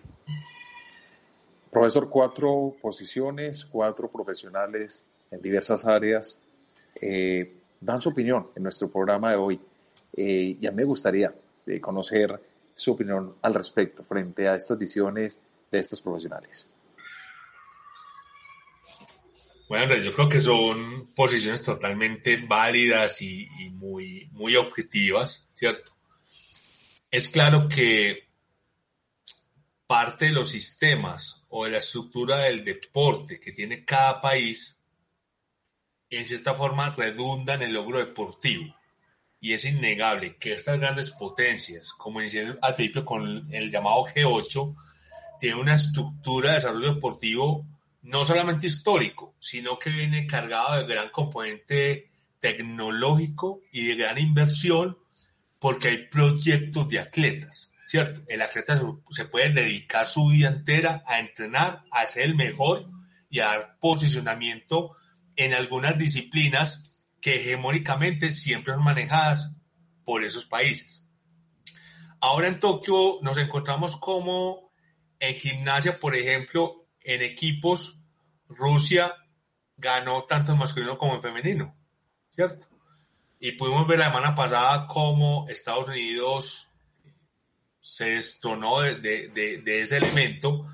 Profesor, 1.70 2.08
cuatro 2.08 2.74
posiciones, 2.80 3.64
cuatro 3.64 4.08
profesionales 4.08 5.04
en 5.30 5.40
diversas 5.40 5.86
áreas 5.86 6.38
eh, 7.00 7.52
dan 7.80 8.00
su 8.00 8.08
opinión 8.08 8.48
en 8.56 8.64
nuestro 8.64 8.88
programa 8.88 9.30
de 9.30 9.36
hoy. 9.36 9.60
Eh, 10.16 10.56
ya 10.60 10.72
me 10.72 10.84
gustaría 10.84 11.32
eh, 11.66 11.80
conocer 11.80 12.40
su 12.74 12.92
opinión 12.92 13.34
al 13.42 13.54
respecto 13.54 14.02
frente 14.02 14.48
a 14.48 14.54
estas 14.54 14.76
visiones 14.78 15.40
de 15.70 15.78
estos 15.78 16.00
profesionales. 16.00 16.66
Bueno, 19.70 19.94
yo 19.94 20.12
creo 20.12 20.28
que 20.28 20.40
son 20.40 21.14
posiciones 21.14 21.62
totalmente 21.62 22.38
válidas 22.38 23.22
y, 23.22 23.48
muy, 23.74 24.28
muy 24.32 24.56
objetivas, 24.56 25.46
¿cierto? 25.54 25.92
Es 27.08 27.28
claro 27.28 27.68
que 27.68 28.28
parte 29.86 30.24
de 30.24 30.32
los 30.32 30.50
sistemas 30.50 31.44
o 31.50 31.66
de 31.66 31.70
la 31.70 31.78
estructura 31.78 32.38
del 32.38 32.64
deporte 32.64 33.38
que 33.38 33.52
tiene 33.52 33.84
cada 33.84 34.20
país, 34.20 34.82
en 36.10 36.26
cierta 36.26 36.54
forma 36.54 36.90
redunda 36.90 37.54
en 37.54 37.62
el 37.62 37.72
logro 37.72 38.00
deportivo. 38.00 38.74
Y 39.38 39.52
es 39.52 39.64
innegable 39.66 40.36
que 40.36 40.54
estas 40.54 40.80
grandes 40.80 41.12
potencias, 41.12 41.92
como 41.92 42.20
decía 42.20 42.58
al 42.60 42.74
principio 42.74 43.04
con 43.04 43.46
el 43.52 43.70
llamado 43.70 44.04
G8, 44.06 44.74
tienen 45.38 45.60
una 45.60 45.76
estructura 45.76 46.48
de 46.48 46.56
desarrollo 46.56 46.94
deportivo 46.94 47.64
no 48.02 48.24
solamente 48.24 48.66
histórico, 48.66 49.34
sino 49.38 49.78
que 49.78 49.90
viene 49.90 50.26
cargado 50.26 50.76
de 50.76 50.92
gran 50.92 51.10
componente 51.10 52.10
tecnológico 52.38 53.60
y 53.72 53.86
de 53.86 53.96
gran 53.96 54.18
inversión, 54.18 54.98
porque 55.58 55.88
hay 55.88 56.08
proyectos 56.08 56.88
de 56.88 56.98
atletas 56.98 57.70
¿cierto? 57.90 58.22
El 58.28 58.40
atleta 58.40 58.80
se 59.10 59.24
puede 59.24 59.52
dedicar 59.52 60.06
su 60.06 60.28
vida 60.28 60.46
entera 60.46 61.02
a 61.08 61.18
entrenar, 61.18 61.82
a 61.90 62.06
ser 62.06 62.22
el 62.22 62.36
mejor 62.36 62.88
y 63.28 63.40
a 63.40 63.46
dar 63.46 63.78
posicionamiento 63.80 64.92
en 65.34 65.54
algunas 65.54 65.98
disciplinas 65.98 67.00
que 67.20 67.40
hegemónicamente 67.40 68.32
siempre 68.32 68.74
son 68.74 68.84
manejadas 68.84 69.56
por 70.04 70.22
esos 70.22 70.46
países. 70.46 71.08
Ahora 72.20 72.46
en 72.46 72.60
Tokio 72.60 73.18
nos 73.22 73.38
encontramos 73.38 73.96
como 73.96 74.70
en 75.18 75.34
gimnasia, 75.34 75.98
por 75.98 76.14
ejemplo, 76.14 76.79
en 77.02 77.22
equipos, 77.22 77.98
Rusia 78.48 79.14
ganó 79.76 80.24
tanto 80.24 80.52
en 80.52 80.58
masculino 80.58 80.98
como 80.98 81.14
en 81.14 81.22
femenino, 81.22 81.76
¿cierto? 82.34 82.68
Y 83.38 83.52
pudimos 83.52 83.86
ver 83.86 83.98
la 83.98 84.06
semana 84.06 84.34
pasada 84.34 84.86
cómo 84.86 85.46
Estados 85.48 85.88
Unidos 85.88 86.68
se 87.80 88.04
destronó 88.10 88.80
de, 88.80 89.62
ese 89.66 89.96
elemento 89.96 90.66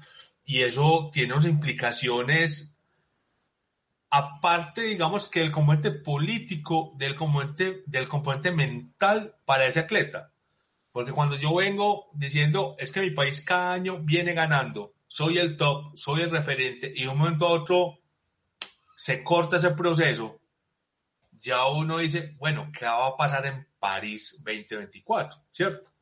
y 0.45 0.62
eso 0.62 1.11
tiene 1.12 1.35
unas 1.35 1.47
implicaciones 1.47 2.77
aparte, 4.11 4.83
digamos, 4.83 5.27
que 5.27 5.43
el 5.43 5.53
componente 5.53 5.91
político 5.91 6.95
del 6.97 7.14
componente, 7.14 7.83
del 7.87 8.09
componente 8.09 8.51
mental 8.51 9.37
para 9.45 9.66
ese 9.66 9.81
atleta. 9.81 10.33
Porque 10.91 11.12
cuando 11.12 11.37
yo 11.37 11.55
vengo 11.55 12.09
diciendo, 12.14 12.77
es 12.79 12.91
que 12.91 13.01
mi 13.01 13.11
país 13.11 13.43
cada 13.43 13.74
año 13.74 13.99
viene 13.99 14.33
ganando, 14.33 14.95
soy 15.07 15.39
el 15.39 15.57
top, 15.57 15.97
soy 15.97 16.23
el 16.23 16.31
referente, 16.31 16.93
y 16.95 17.03
de 17.03 17.09
un 17.09 17.19
momento 17.19 17.47
a 17.47 17.53
otro 17.53 17.99
se 18.97 19.23
corta 19.23 19.57
ese 19.57 19.71
proceso, 19.71 20.41
ya 21.33 21.67
uno 21.67 21.99
dice, 21.99 22.35
bueno, 22.39 22.71
¿qué 22.77 22.87
va 22.87 23.09
a 23.09 23.17
pasar 23.17 23.47
en 23.47 23.67
París 23.79 24.37
2024? 24.45 25.45
¿Cierto? 25.51 25.97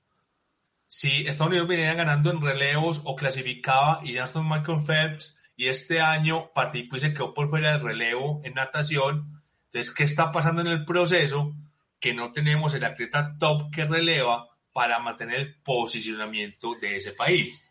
si 0.96 1.26
Estados 1.26 1.50
Unidos 1.50 1.66
venía 1.66 1.92
ganando 1.94 2.30
en 2.30 2.40
relevos 2.40 3.00
o 3.02 3.16
clasificaba 3.16 4.00
y 4.04 4.16
está 4.16 4.40
Michael 4.40 4.80
Phelps 4.86 5.40
y 5.56 5.66
este 5.66 6.00
año 6.00 6.52
participó 6.54 6.96
y 6.96 7.00
se 7.00 7.12
quedó 7.12 7.34
por 7.34 7.50
fuera 7.50 7.72
del 7.72 7.80
relevo 7.80 8.40
en 8.44 8.54
natación. 8.54 9.42
Entonces, 9.64 9.92
¿qué 9.92 10.04
está 10.04 10.30
pasando 10.30 10.60
en 10.60 10.68
el 10.68 10.84
proceso? 10.84 11.52
Que 11.98 12.14
no 12.14 12.30
tenemos 12.30 12.74
el 12.74 12.84
atleta 12.84 13.36
top 13.40 13.72
que 13.72 13.86
releva 13.86 14.46
para 14.72 15.00
mantener 15.00 15.40
el 15.40 15.54
posicionamiento 15.62 16.76
de 16.80 16.98
ese 16.98 17.10
país. 17.10 17.66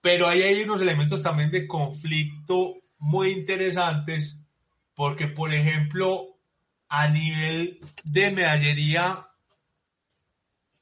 Pero 0.00 0.28
ahí 0.28 0.42
hay 0.42 0.62
unos 0.62 0.80
elementos 0.80 1.22
también 1.22 1.50
de 1.50 1.66
conflicto 1.66 2.76
muy 2.98 3.30
interesantes, 3.32 4.44
porque, 4.94 5.26
por 5.26 5.52
ejemplo, 5.52 6.38
a 6.88 7.08
nivel 7.08 7.80
de 8.04 8.30
medallería 8.30 9.28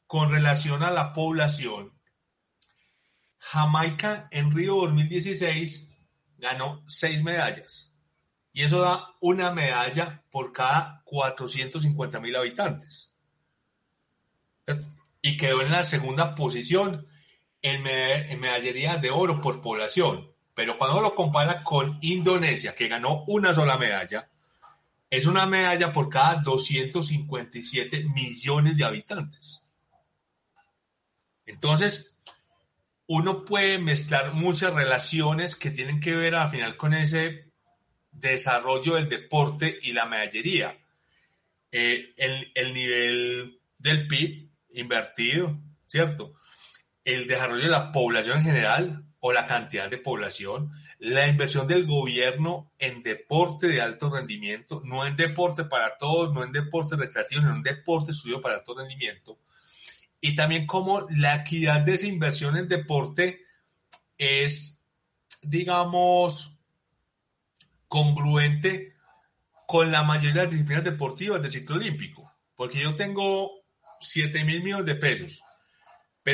con 0.06 0.30
relación 0.30 0.82
a 0.82 0.90
la 0.90 1.12
población, 1.12 1.92
Jamaica 3.38 4.28
en 4.30 4.50
Río 4.50 4.74
2016 4.76 5.90
ganó 6.38 6.82
seis 6.86 7.22
medallas. 7.22 7.92
Y 8.52 8.62
eso 8.62 8.80
da 8.80 9.14
una 9.20 9.52
medalla 9.52 10.24
por 10.30 10.52
cada 10.52 11.02
450 11.04 12.20
mil 12.20 12.34
habitantes. 12.34 13.14
Y 15.22 15.36
quedó 15.36 15.62
en 15.62 15.70
la 15.70 15.84
segunda 15.84 16.34
posición 16.34 17.06
en, 17.62 17.82
medallería 18.40 18.96
de 18.96 19.10
oro 19.10 19.40
por 19.40 19.60
población. 19.60 20.32
Pero 20.54 20.76
cuando 20.76 21.00
lo 21.00 21.14
compara 21.14 21.62
con 21.62 21.98
Indonesia, 22.02 22.74
que 22.74 22.88
ganó 22.88 23.24
una 23.26 23.54
sola 23.54 23.78
medalla, 23.78 24.28
es 25.10 25.26
una 25.26 25.46
medalla 25.46 25.92
por 25.92 26.08
cada 26.08 26.42
257 26.42 28.04
millones 28.14 28.76
de 28.76 28.84
habitantes. 28.84 29.64
Entonces, 31.46 32.18
uno 33.06 33.44
puede 33.44 33.78
mezclar 33.78 34.34
muchas 34.34 34.74
relaciones 34.74 35.56
que 35.56 35.70
tienen 35.70 36.00
que 36.00 36.14
ver 36.14 36.34
al 36.34 36.50
final 36.50 36.76
con 36.76 36.92
ese 36.92 37.52
desarrollo 38.10 38.96
del 38.96 39.08
deporte 39.08 39.78
y 39.82 39.92
la 39.92 40.06
medallería. 40.06 40.76
Eh, 41.70 42.14
el, 42.16 42.74
nivel 42.74 43.60
del 43.78 44.06
PIB 44.06 44.50
invertido, 44.74 45.58
¿cierto? 45.86 46.34
El 47.08 47.26
desarrollo 47.26 47.62
de 47.62 47.70
la 47.70 47.90
población 47.90 48.40
en 48.40 48.44
general 48.44 49.04
o 49.20 49.32
la 49.32 49.46
cantidad 49.46 49.88
de 49.88 49.96
población, 49.96 50.70
la 50.98 51.26
inversión 51.26 51.66
del 51.66 51.86
gobierno 51.86 52.70
en 52.78 53.02
deporte 53.02 53.66
de 53.66 53.80
alto 53.80 54.10
rendimiento, 54.10 54.82
no 54.84 55.06
en 55.06 55.16
deporte 55.16 55.64
para 55.64 55.96
todos, 55.96 56.34
no 56.34 56.44
en 56.44 56.52
deporte 56.52 56.96
recreativo, 56.96 57.40
sino 57.40 57.54
en 57.54 57.62
deporte 57.62 58.10
estudio 58.10 58.42
para 58.42 58.56
alto 58.56 58.76
rendimiento, 58.76 59.38
y 60.20 60.36
también 60.36 60.66
cómo 60.66 61.06
la 61.08 61.36
equidad 61.36 61.80
de 61.80 61.94
esa 61.94 62.08
inversión 62.08 62.58
en 62.58 62.68
deporte 62.68 63.40
es, 64.18 64.84
digamos, 65.40 66.58
congruente 67.88 68.96
con 69.66 69.90
la 69.90 70.02
mayoría 70.02 70.34
de 70.34 70.42
las 70.42 70.50
disciplinas 70.50 70.84
deportivas 70.84 71.40
del 71.40 71.52
ciclo 71.52 71.76
olímpico. 71.76 72.30
Porque 72.54 72.80
yo 72.80 72.94
tengo 72.96 73.50
7 73.98 74.44
mil 74.44 74.62
millones 74.62 74.84
de 74.84 74.96
pesos, 74.96 75.42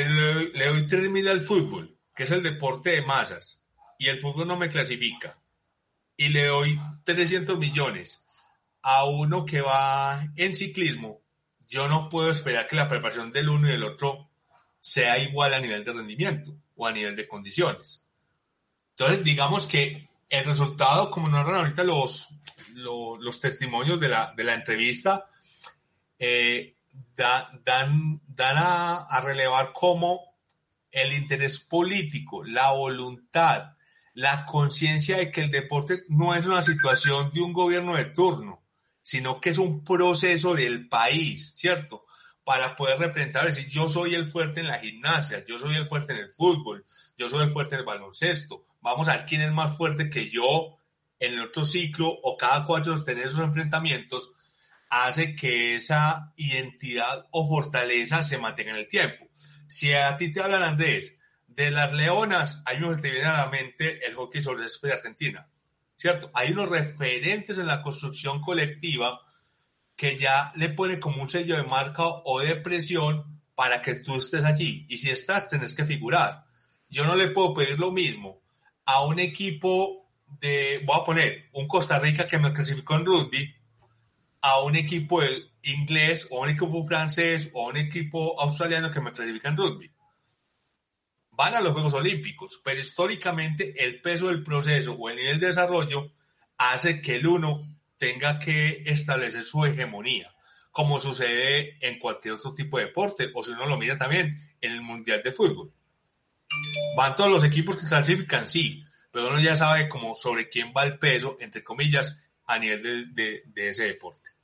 pero 0.03 0.41
le 0.53 0.67
doy 0.67 0.87
3 0.87 1.09
mil 1.09 1.27
al 1.27 1.41
fútbol, 1.41 1.97
que 2.15 2.23
es 2.23 2.31
el 2.31 2.43
deporte 2.43 2.91
de 2.91 3.01
masas, 3.01 3.65
y 3.97 4.07
el 4.07 4.19
fútbol 4.19 4.47
no 4.47 4.57
me 4.57 4.69
clasifica. 4.69 5.39
Y 6.17 6.29
le 6.29 6.45
doy 6.45 6.79
300 7.03 7.57
millones 7.57 8.25
a 8.81 9.05
uno 9.05 9.45
que 9.45 9.61
va 9.61 10.21
en 10.35 10.55
ciclismo 10.55 11.25
yo 11.67 11.87
no 11.87 12.09
puedo 12.09 12.29
esperar 12.29 12.67
que 12.67 12.75
la 12.75 12.87
preparación 12.87 13.31
del 13.31 13.49
uno 13.49 13.67
y 13.67 13.71
del 13.71 13.83
otro 13.83 14.29
sea 14.79 15.17
igual 15.17 15.53
a 15.53 15.59
nivel 15.59 15.83
de 15.83 15.93
rendimiento 15.93 16.55
o 16.75 16.85
a 16.85 16.91
nivel 16.91 17.15
de 17.15 17.27
condiciones. 17.27 18.07
Entonces, 18.91 19.23
digamos 19.23 19.65
que 19.65 20.07
el 20.29 20.45
resultado, 20.45 21.09
como 21.11 21.27
narran 21.27 21.55
ahorita 21.55 21.83
los, 21.83 22.29
los, 22.75 23.39
testimonios 23.39 23.99
de 23.99 24.09
la, 24.09 24.33
de 24.35 24.43
la 24.43 24.53
entrevista, 24.53 25.27
eh, 26.19 26.74
dan, 27.15 28.21
dan 28.27 28.57
a, 28.57 28.97
a 29.05 29.21
relevar 29.21 29.71
cómo 29.73 30.35
el 30.91 31.13
interés 31.13 31.59
político, 31.59 32.43
la 32.43 32.71
voluntad, 32.71 33.75
la 34.13 34.45
conciencia 34.45 35.17
de 35.17 35.29
que 35.29 35.41
el 35.41 35.51
deporte 35.51 36.05
no 36.07 36.33
es 36.33 36.45
una 36.45 36.61
situación 36.61 37.31
de 37.31 37.41
un 37.41 37.51
gobierno 37.51 37.97
de 37.97 38.05
turno, 38.05 38.63
sino 39.01 39.41
que 39.41 39.49
es 39.49 39.57
un 39.57 39.83
proceso 39.83 40.55
del 40.55 40.87
país, 40.87 41.53
¿cierto? 41.55 42.05
Para 42.45 42.75
poder 42.75 42.97
representar, 42.97 43.45
decir, 43.45 43.67
yo 43.67 43.89
soy 43.89 44.15
el 44.15 44.27
fuerte 44.27 44.61
en 44.61 44.67
la 44.67 44.79
gimnasia, 44.79 45.43
yo 45.43 45.59
soy 45.59 45.75
el 45.75 45.85
fuerte 45.85 46.13
en 46.13 46.19
el 46.19 46.31
fútbol, 46.31 46.85
yo 47.17 47.27
soy 47.27 47.43
el 47.43 47.51
fuerte 47.51 47.75
en 47.75 47.81
el 47.81 47.85
baloncesto, 47.85 48.65
vamos 48.79 49.09
a 49.09 49.17
ver 49.17 49.25
quién 49.25 49.41
es 49.41 49.51
más 49.51 49.75
fuerte 49.75 50.09
que 50.09 50.29
yo 50.29 50.77
en 51.19 51.33
el 51.33 51.41
otro 51.41 51.65
ciclo 51.65 52.07
o 52.07 52.37
cada 52.37 52.65
cuatro 52.65 53.03
tener 53.03 53.25
esos 53.25 53.39
enfrentamientos, 53.39 54.31
hace 54.89 55.35
que 55.35 55.75
esa 55.75 56.33
identidad 56.37 57.27
o 57.31 57.47
fortaleza 57.47 58.23
se 58.23 58.37
mantenga 58.37 58.71
en 58.71 58.77
el 58.77 58.87
tiempo. 58.87 59.27
Si 59.67 59.93
a 59.93 60.15
ti 60.15 60.31
te 60.31 60.41
hablan, 60.41 60.63
Andrés, 60.63 61.17
de 61.47 61.71
las 61.71 61.93
leonas, 61.93 62.63
ahí 62.65 62.79
me 62.79 62.95
te 62.95 63.11
viene 63.11 63.27
a 63.27 63.45
la 63.45 63.49
mente 63.49 64.05
el 64.05 64.15
hockey 64.15 64.41
sobre 64.41 64.63
césped 64.63 64.89
de 64.89 64.95
Argentina. 64.95 65.47
¿cierto? 65.95 66.29
Hay 66.33 66.51
unos 66.51 66.69
referentes 66.69 67.57
en 67.57 67.67
la 67.67 67.81
construcción 67.81 68.41
colectiva 68.41 69.21
que 69.95 70.17
ya 70.17 70.51
le 70.55 70.69
pone 70.69 70.99
como 70.99 71.21
un 71.21 71.29
sello 71.29 71.55
de 71.55 71.63
marca 71.63 72.03
o 72.25 72.39
de 72.39 72.55
presión 72.57 73.41
para 73.55 73.81
que 73.81 73.95
tú 73.95 74.17
estés 74.17 74.43
allí. 74.43 74.85
Y 74.89 74.97
si 74.97 75.09
estás, 75.09 75.49
tenés 75.49 75.73
que 75.73 75.85
figurar. 75.85 76.45
Yo 76.89 77.05
no 77.05 77.15
le 77.15 77.29
puedo 77.29 77.53
pedir 77.53 77.79
lo 77.79 77.91
mismo 77.91 78.41
a 78.85 79.05
un 79.05 79.19
equipo 79.19 80.09
de, 80.39 80.83
voy 80.85 80.99
a 80.99 81.05
poner, 81.05 81.49
un 81.53 81.67
Costa 81.67 81.97
Rica 81.97 82.27
que 82.27 82.37
me 82.37 82.51
clasificó 82.51 82.95
en 82.95 83.05
rugby, 83.05 83.54
a 84.45 84.61
un 84.61 84.75
equipo 84.75 85.21
inglés 85.63 86.27
o 86.29 86.41
un 86.41 86.49
equipo 86.49 86.83
francés 86.83 87.49
o 87.53 87.67
un 87.67 87.77
equipo 87.77 88.39
australiano 88.39 88.91
que 88.91 89.01
me 89.01 89.11
clasifica 89.11 89.49
en 89.49 89.57
rugby 89.57 89.91
van 91.31 91.55
a 91.55 91.61
los 91.61 91.73
Juegos 91.73 91.95
Olímpicos, 91.95 92.61
pero 92.63 92.79
históricamente 92.79 93.73
el 93.83 94.01
peso 94.01 94.27
del 94.27 94.43
proceso 94.43 94.93
o 94.93 95.09
el 95.09 95.17
nivel 95.17 95.39
de 95.39 95.47
desarrollo 95.47 96.11
hace 96.57 97.01
que 97.01 97.15
el 97.15 97.27
uno 97.27 97.67
tenga 97.97 98.39
que 98.39 98.83
establecer 98.85 99.41
su 99.41 99.65
hegemonía, 99.65 100.33
como 100.71 100.99
sucede 100.99 101.77
en 101.81 101.99
cualquier 101.99 102.35
otro 102.35 102.53
tipo 102.53 102.77
de 102.77 102.85
deporte, 102.85 103.31
o 103.33 103.43
si 103.43 103.51
uno 103.51 103.65
lo 103.65 103.77
mira 103.77 103.97
también 103.97 104.55
en 104.61 104.71
el 104.73 104.81
Mundial 104.81 105.21
de 105.23 105.31
Fútbol. 105.31 105.73
Van 106.95 107.15
todos 107.15 107.31
los 107.31 107.43
equipos 107.43 107.77
que 107.77 107.87
clasifican, 107.87 108.47
sí, 108.47 108.85
pero 109.11 109.27
uno 109.27 109.39
ya 109.39 109.55
sabe 109.55 109.89
como 109.89 110.15
sobre 110.15 110.49
quién 110.49 110.71
va 110.75 110.83
el 110.83 110.99
peso, 110.99 111.35
entre 111.39 111.63
comillas, 111.63 112.21
a 112.45 112.59
nivel 112.59 113.13
de, 113.13 113.43
de 113.47 113.69
ese 113.69 113.85
deporte. 113.85 114.34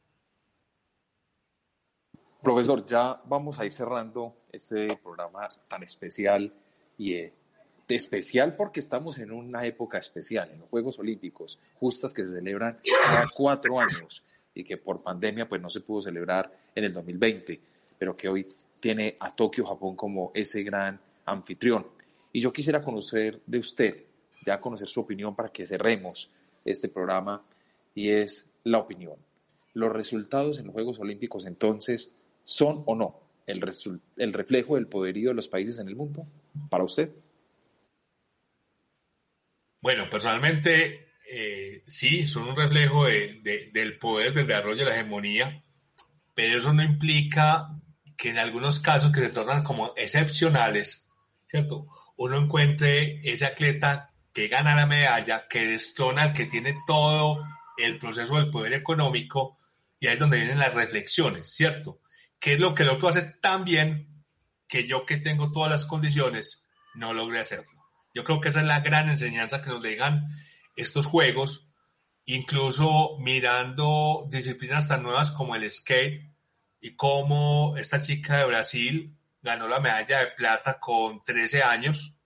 Profesor, 2.41 2.83
ya 2.85 3.21
vamos 3.25 3.59
a 3.59 3.65
ir 3.65 3.71
cerrando 3.71 4.35
este 4.51 4.97
programa 4.97 5.47
tan 5.67 5.83
especial 5.83 6.51
y 6.97 7.13
eh, 7.13 7.33
especial 7.87 8.55
porque 8.55 8.79
estamos 8.79 9.19
en 9.19 9.31
una 9.31 9.63
época 9.65 9.99
especial, 9.99 10.49
en 10.51 10.59
los 10.59 10.69
Juegos 10.69 10.97
Olímpicos, 10.97 11.59
justas 11.79 12.13
que 12.15 12.25
se 12.25 12.33
celebran 12.33 12.79
cada 12.83 13.27
cuatro 13.35 13.79
años 13.79 14.23
y 14.55 14.63
que 14.63 14.77
por 14.77 15.03
pandemia 15.03 15.47
pues 15.47 15.61
no 15.61 15.69
se 15.69 15.81
pudo 15.81 16.01
celebrar 16.01 16.51
en 16.73 16.83
el 16.83 16.93
2020, 16.93 17.59
pero 17.99 18.17
que 18.17 18.27
hoy 18.27 18.47
tiene 18.79 19.17
a 19.19 19.35
Tokio, 19.35 19.65
Japón 19.65 19.95
como 19.95 20.31
ese 20.33 20.63
gran 20.63 20.99
anfitrión. 21.25 21.85
Y 22.33 22.41
yo 22.41 22.51
quisiera 22.51 22.81
conocer 22.81 23.39
de 23.45 23.59
usted, 23.59 24.05
ya 24.43 24.59
conocer 24.59 24.87
su 24.87 25.01
opinión 25.01 25.35
para 25.35 25.49
que 25.49 25.67
cerremos 25.67 26.31
este 26.65 26.89
programa 26.89 27.43
y 27.93 28.09
es 28.09 28.49
la 28.63 28.79
opinión. 28.79 29.15
¿Los 29.73 29.91
resultados 29.91 30.59
en 30.59 30.65
los 30.65 30.73
Juegos 30.73 30.99
Olímpicos 30.99 31.45
entonces 31.45 32.11
son 32.43 32.83
o 32.85 32.95
no 32.95 33.21
el, 33.47 33.63
el 34.17 34.33
reflejo 34.33 34.75
del 34.75 34.87
poderío 34.87 35.29
de 35.29 35.35
los 35.35 35.47
países 35.47 35.79
en 35.79 35.87
el 35.87 35.95
mundo 35.95 36.27
para 36.69 36.83
usted? 36.83 37.11
Bueno, 39.81 40.09
personalmente 40.09 41.11
eh, 41.33 41.81
sí, 41.87 42.27
son 42.27 42.49
un 42.49 42.57
reflejo 42.57 43.05
del 43.05 43.97
poder, 43.97 44.33
del 44.33 44.47
desarrollo 44.47 44.83
de 44.83 44.89
la 44.89 44.95
hegemonía, 44.95 45.63
pero 46.35 46.57
eso 46.57 46.73
no 46.73 46.83
implica 46.83 47.69
que 48.17 48.31
en 48.31 48.37
algunos 48.37 48.81
casos 48.81 49.13
que 49.13 49.21
se 49.21 49.29
tornan 49.29 49.63
como 49.63 49.93
excepcionales, 49.95 51.09
¿cierto? 51.47 51.87
Uno 52.17 52.37
encuentre 52.37 53.21
ese 53.23 53.45
atleta 53.45 54.13
que 54.33 54.49
gana 54.49 54.75
la 54.75 54.85
medalla, 54.85 55.47
que 55.47 55.67
destrona 55.67 56.23
al 56.23 56.33
que 56.33 56.47
tiene 56.47 56.75
todo 56.85 57.43
el 57.77 57.97
proceso 57.97 58.35
del 58.35 58.51
poder 58.51 58.73
económico, 58.73 59.57
y 60.01 60.07
ahí 60.07 60.15
es 60.15 60.19
donde 60.19 60.37
vienen 60.37 60.59
las 60.59 60.73
reflexiones, 60.73 61.47
¿cierto? 61.47 62.00
¿Qué 62.41 62.53
es 62.53 62.59
lo 62.59 62.73
que 62.73 62.81
el 62.81 62.89
otro 62.89 63.07
hace 63.07 63.21
tan 63.21 63.63
bien 63.63 64.25
que 64.67 64.87
yo 64.87 65.05
que 65.05 65.17
tengo 65.17 65.51
todas 65.51 65.71
las 65.71 65.85
condiciones 65.85 66.65
no 66.95 67.13
logré 67.13 67.39
hacerlo? 67.39 67.71
Yo 68.15 68.23
creo 68.23 68.41
que 68.41 68.49
esa 68.49 68.61
es 68.61 68.65
la 68.65 68.79
gran 68.79 69.09
enseñanza 69.09 69.61
que 69.61 69.69
nos 69.69 69.83
dejan 69.83 70.25
estos 70.75 71.05
juegos, 71.05 71.71
incluso 72.25 73.15
mirando 73.19 74.27
disciplinas 74.31 74.87
tan 74.87 75.03
nuevas 75.03 75.31
como 75.31 75.55
el 75.55 75.69
skate 75.69 76.33
y 76.81 76.95
como 76.95 77.77
esta 77.77 78.01
chica 78.01 78.37
de 78.37 78.45
Brasil 78.45 79.15
ganó 79.43 79.67
la 79.67 79.79
medalla 79.79 80.21
de 80.21 80.31
plata 80.31 80.79
con 80.79 81.23
13 81.23 81.61
años 81.61 82.17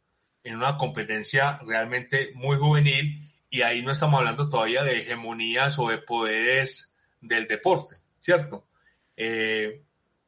en 0.45 0.55
una 0.55 0.77
competencia 0.77 1.59
realmente 1.65 2.31
muy 2.35 2.55
juvenil 2.55 3.21
y 3.49 3.63
ahí 3.63 3.81
no 3.81 3.91
estamos 3.91 4.19
hablando 4.19 4.47
todavía 4.47 4.83
de 4.83 4.99
hegemonías 4.99 5.77
o 5.77 5.89
de 5.89 5.97
poderes 5.97 6.95
del 7.19 7.47
deporte, 7.47 7.95
¿cierto? 8.21 8.69
Eh, 9.17 9.84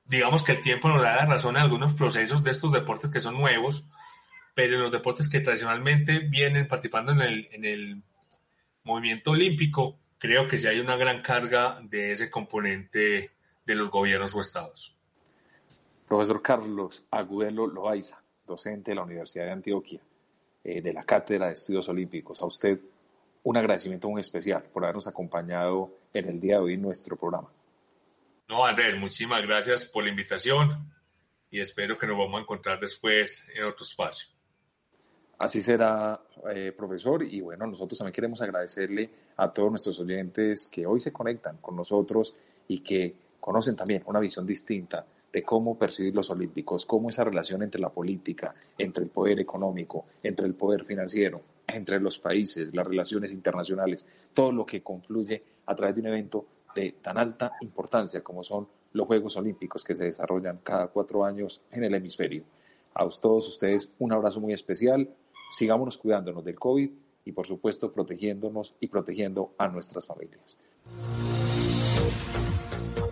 digamos 0.07 0.43
que 0.43 0.53
el 0.53 0.61
tiempo 0.61 0.87
nos 0.89 1.01
da 1.01 1.15
la 1.15 1.25
razón 1.25 1.55
en 1.55 1.63
algunos 1.63 1.93
procesos 1.93 2.43
de 2.43 2.51
estos 2.51 2.71
deportes 2.71 3.11
que 3.11 3.21
son 3.21 3.37
nuevos, 3.37 3.85
pero 4.53 4.75
en 4.75 4.81
los 4.81 4.91
deportes 4.91 5.29
que 5.29 5.39
tradicionalmente 5.39 6.19
vienen 6.19 6.67
participando 6.67 7.11
en 7.11 7.21
el, 7.21 7.47
en 7.51 7.65
el 7.65 8.03
movimiento 8.83 9.31
olímpico, 9.31 9.99
creo 10.17 10.47
que 10.47 10.57
ya 10.57 10.69
hay 10.69 10.79
una 10.79 10.95
gran 10.95 11.21
carga 11.21 11.79
de 11.83 12.11
ese 12.11 12.29
componente 12.29 13.31
de 13.65 13.75
los 13.75 13.89
gobiernos 13.89 14.33
o 14.33 14.41
estados. 14.41 14.97
Profesor 16.07 16.41
Carlos 16.41 17.05
Agudelo 17.11 17.67
Loaiza, 17.67 18.23
docente 18.45 18.91
de 18.91 18.95
la 18.95 19.03
Universidad 19.03 19.45
de 19.45 19.51
Antioquia, 19.51 19.99
eh, 20.63 20.81
de 20.81 20.93
la 20.93 21.03
Cátedra 21.03 21.47
de 21.47 21.53
Estudios 21.53 21.89
Olímpicos. 21.89 22.41
A 22.41 22.45
usted 22.45 22.79
un 23.43 23.57
agradecimiento 23.57 24.09
muy 24.09 24.21
especial 24.21 24.63
por 24.73 24.83
habernos 24.83 25.07
acompañado 25.07 25.91
en 26.13 26.29
el 26.29 26.39
día 26.39 26.55
de 26.55 26.61
hoy 26.61 26.73
en 26.73 26.81
nuestro 26.81 27.17
programa. 27.17 27.49
No, 28.49 28.65
Andrés, 28.65 28.97
muchísimas 28.97 29.41
gracias 29.41 29.85
por 29.85 30.05
la 30.05 30.09
invitación 30.09 30.89
y 31.51 31.59
espero 31.59 31.97
que 31.97 32.07
nos 32.07 32.17
vamos 32.17 32.39
a 32.39 32.43
encontrar 32.43 32.79
después 32.79 33.45
en 33.53 33.65
otro 33.65 33.83
espacio. 33.83 34.29
Así 35.37 35.61
será, 35.61 36.21
eh, 36.55 36.71
profesor. 36.71 37.23
Y 37.23 37.41
bueno, 37.41 37.67
nosotros 37.67 37.97
también 37.97 38.13
queremos 38.13 38.41
agradecerle 38.41 39.09
a 39.35 39.51
todos 39.51 39.69
nuestros 39.69 39.99
oyentes 39.99 40.69
que 40.69 40.85
hoy 40.85 41.01
se 41.01 41.11
conectan 41.11 41.57
con 41.57 41.75
nosotros 41.75 42.37
y 42.69 42.79
que 42.79 43.15
conocen 43.41 43.75
también 43.75 44.03
una 44.05 44.21
visión 44.21 44.47
distinta 44.47 45.05
de 45.31 45.43
cómo 45.43 45.77
percibir 45.77 46.15
los 46.15 46.29
olímpicos, 46.29 46.85
cómo 46.85 47.09
esa 47.09 47.25
relación 47.25 47.63
entre 47.63 47.81
la 47.81 47.89
política, 47.89 48.55
entre 48.77 49.03
el 49.03 49.09
poder 49.09 49.41
económico, 49.41 50.05
entre 50.23 50.47
el 50.47 50.53
poder 50.55 50.85
financiero, 50.85 51.41
entre 51.67 51.99
los 51.99 52.17
países, 52.17 52.73
las 52.73 52.87
relaciones 52.87 53.33
internacionales, 53.33 54.05
todo 54.33 54.53
lo 54.53 54.65
que 54.65 54.81
confluye 54.81 55.43
a 55.65 55.75
través 55.75 55.95
de 55.95 56.01
un 56.01 56.07
evento 56.07 56.45
de 56.77 56.91
tan 57.01 57.17
alta 57.17 57.53
importancia 57.61 58.23
como 58.23 58.43
son 58.43 58.67
los 58.93 59.07
Juegos 59.07 59.35
Olímpicos 59.37 59.83
que 59.83 59.95
se 59.95 60.05
desarrollan 60.05 60.59
cada 60.63 60.87
cuatro 60.87 61.25
años 61.25 61.61
en 61.71 61.83
el 61.83 61.93
hemisferio. 61.95 62.43
A 62.93 63.07
todos 63.09 63.47
ustedes 63.47 63.91
un 63.99 64.13
abrazo 64.13 64.39
muy 64.39 64.53
especial, 64.53 65.09
sigámonos 65.51 65.97
cuidándonos 65.97 66.43
del 66.43 66.59
COVID 66.59 66.89
y 67.25 67.31
por 67.31 67.45
supuesto 67.45 67.91
protegiéndonos 67.91 68.75
y 68.79 68.87
protegiendo 68.87 69.53
a 69.57 69.67
nuestras 69.67 70.05
familias. 70.05 70.57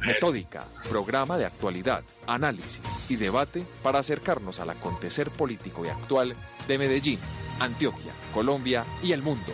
Metódica, 0.05 0.65
programa 0.87 1.37
de 1.37 1.45
actualidad, 1.45 2.03
análisis 2.27 2.81
y 3.09 3.15
debate 3.15 3.65
para 3.81 3.99
acercarnos 3.99 4.59
al 4.59 4.69
acontecer 4.69 5.31
político 5.31 5.83
y 5.83 5.89
actual 5.89 6.35
de 6.67 6.77
Medellín, 6.77 7.19
Antioquia, 7.59 8.13
Colombia 8.33 8.85
y 9.01 9.13
el 9.13 9.23
mundo. 9.23 9.53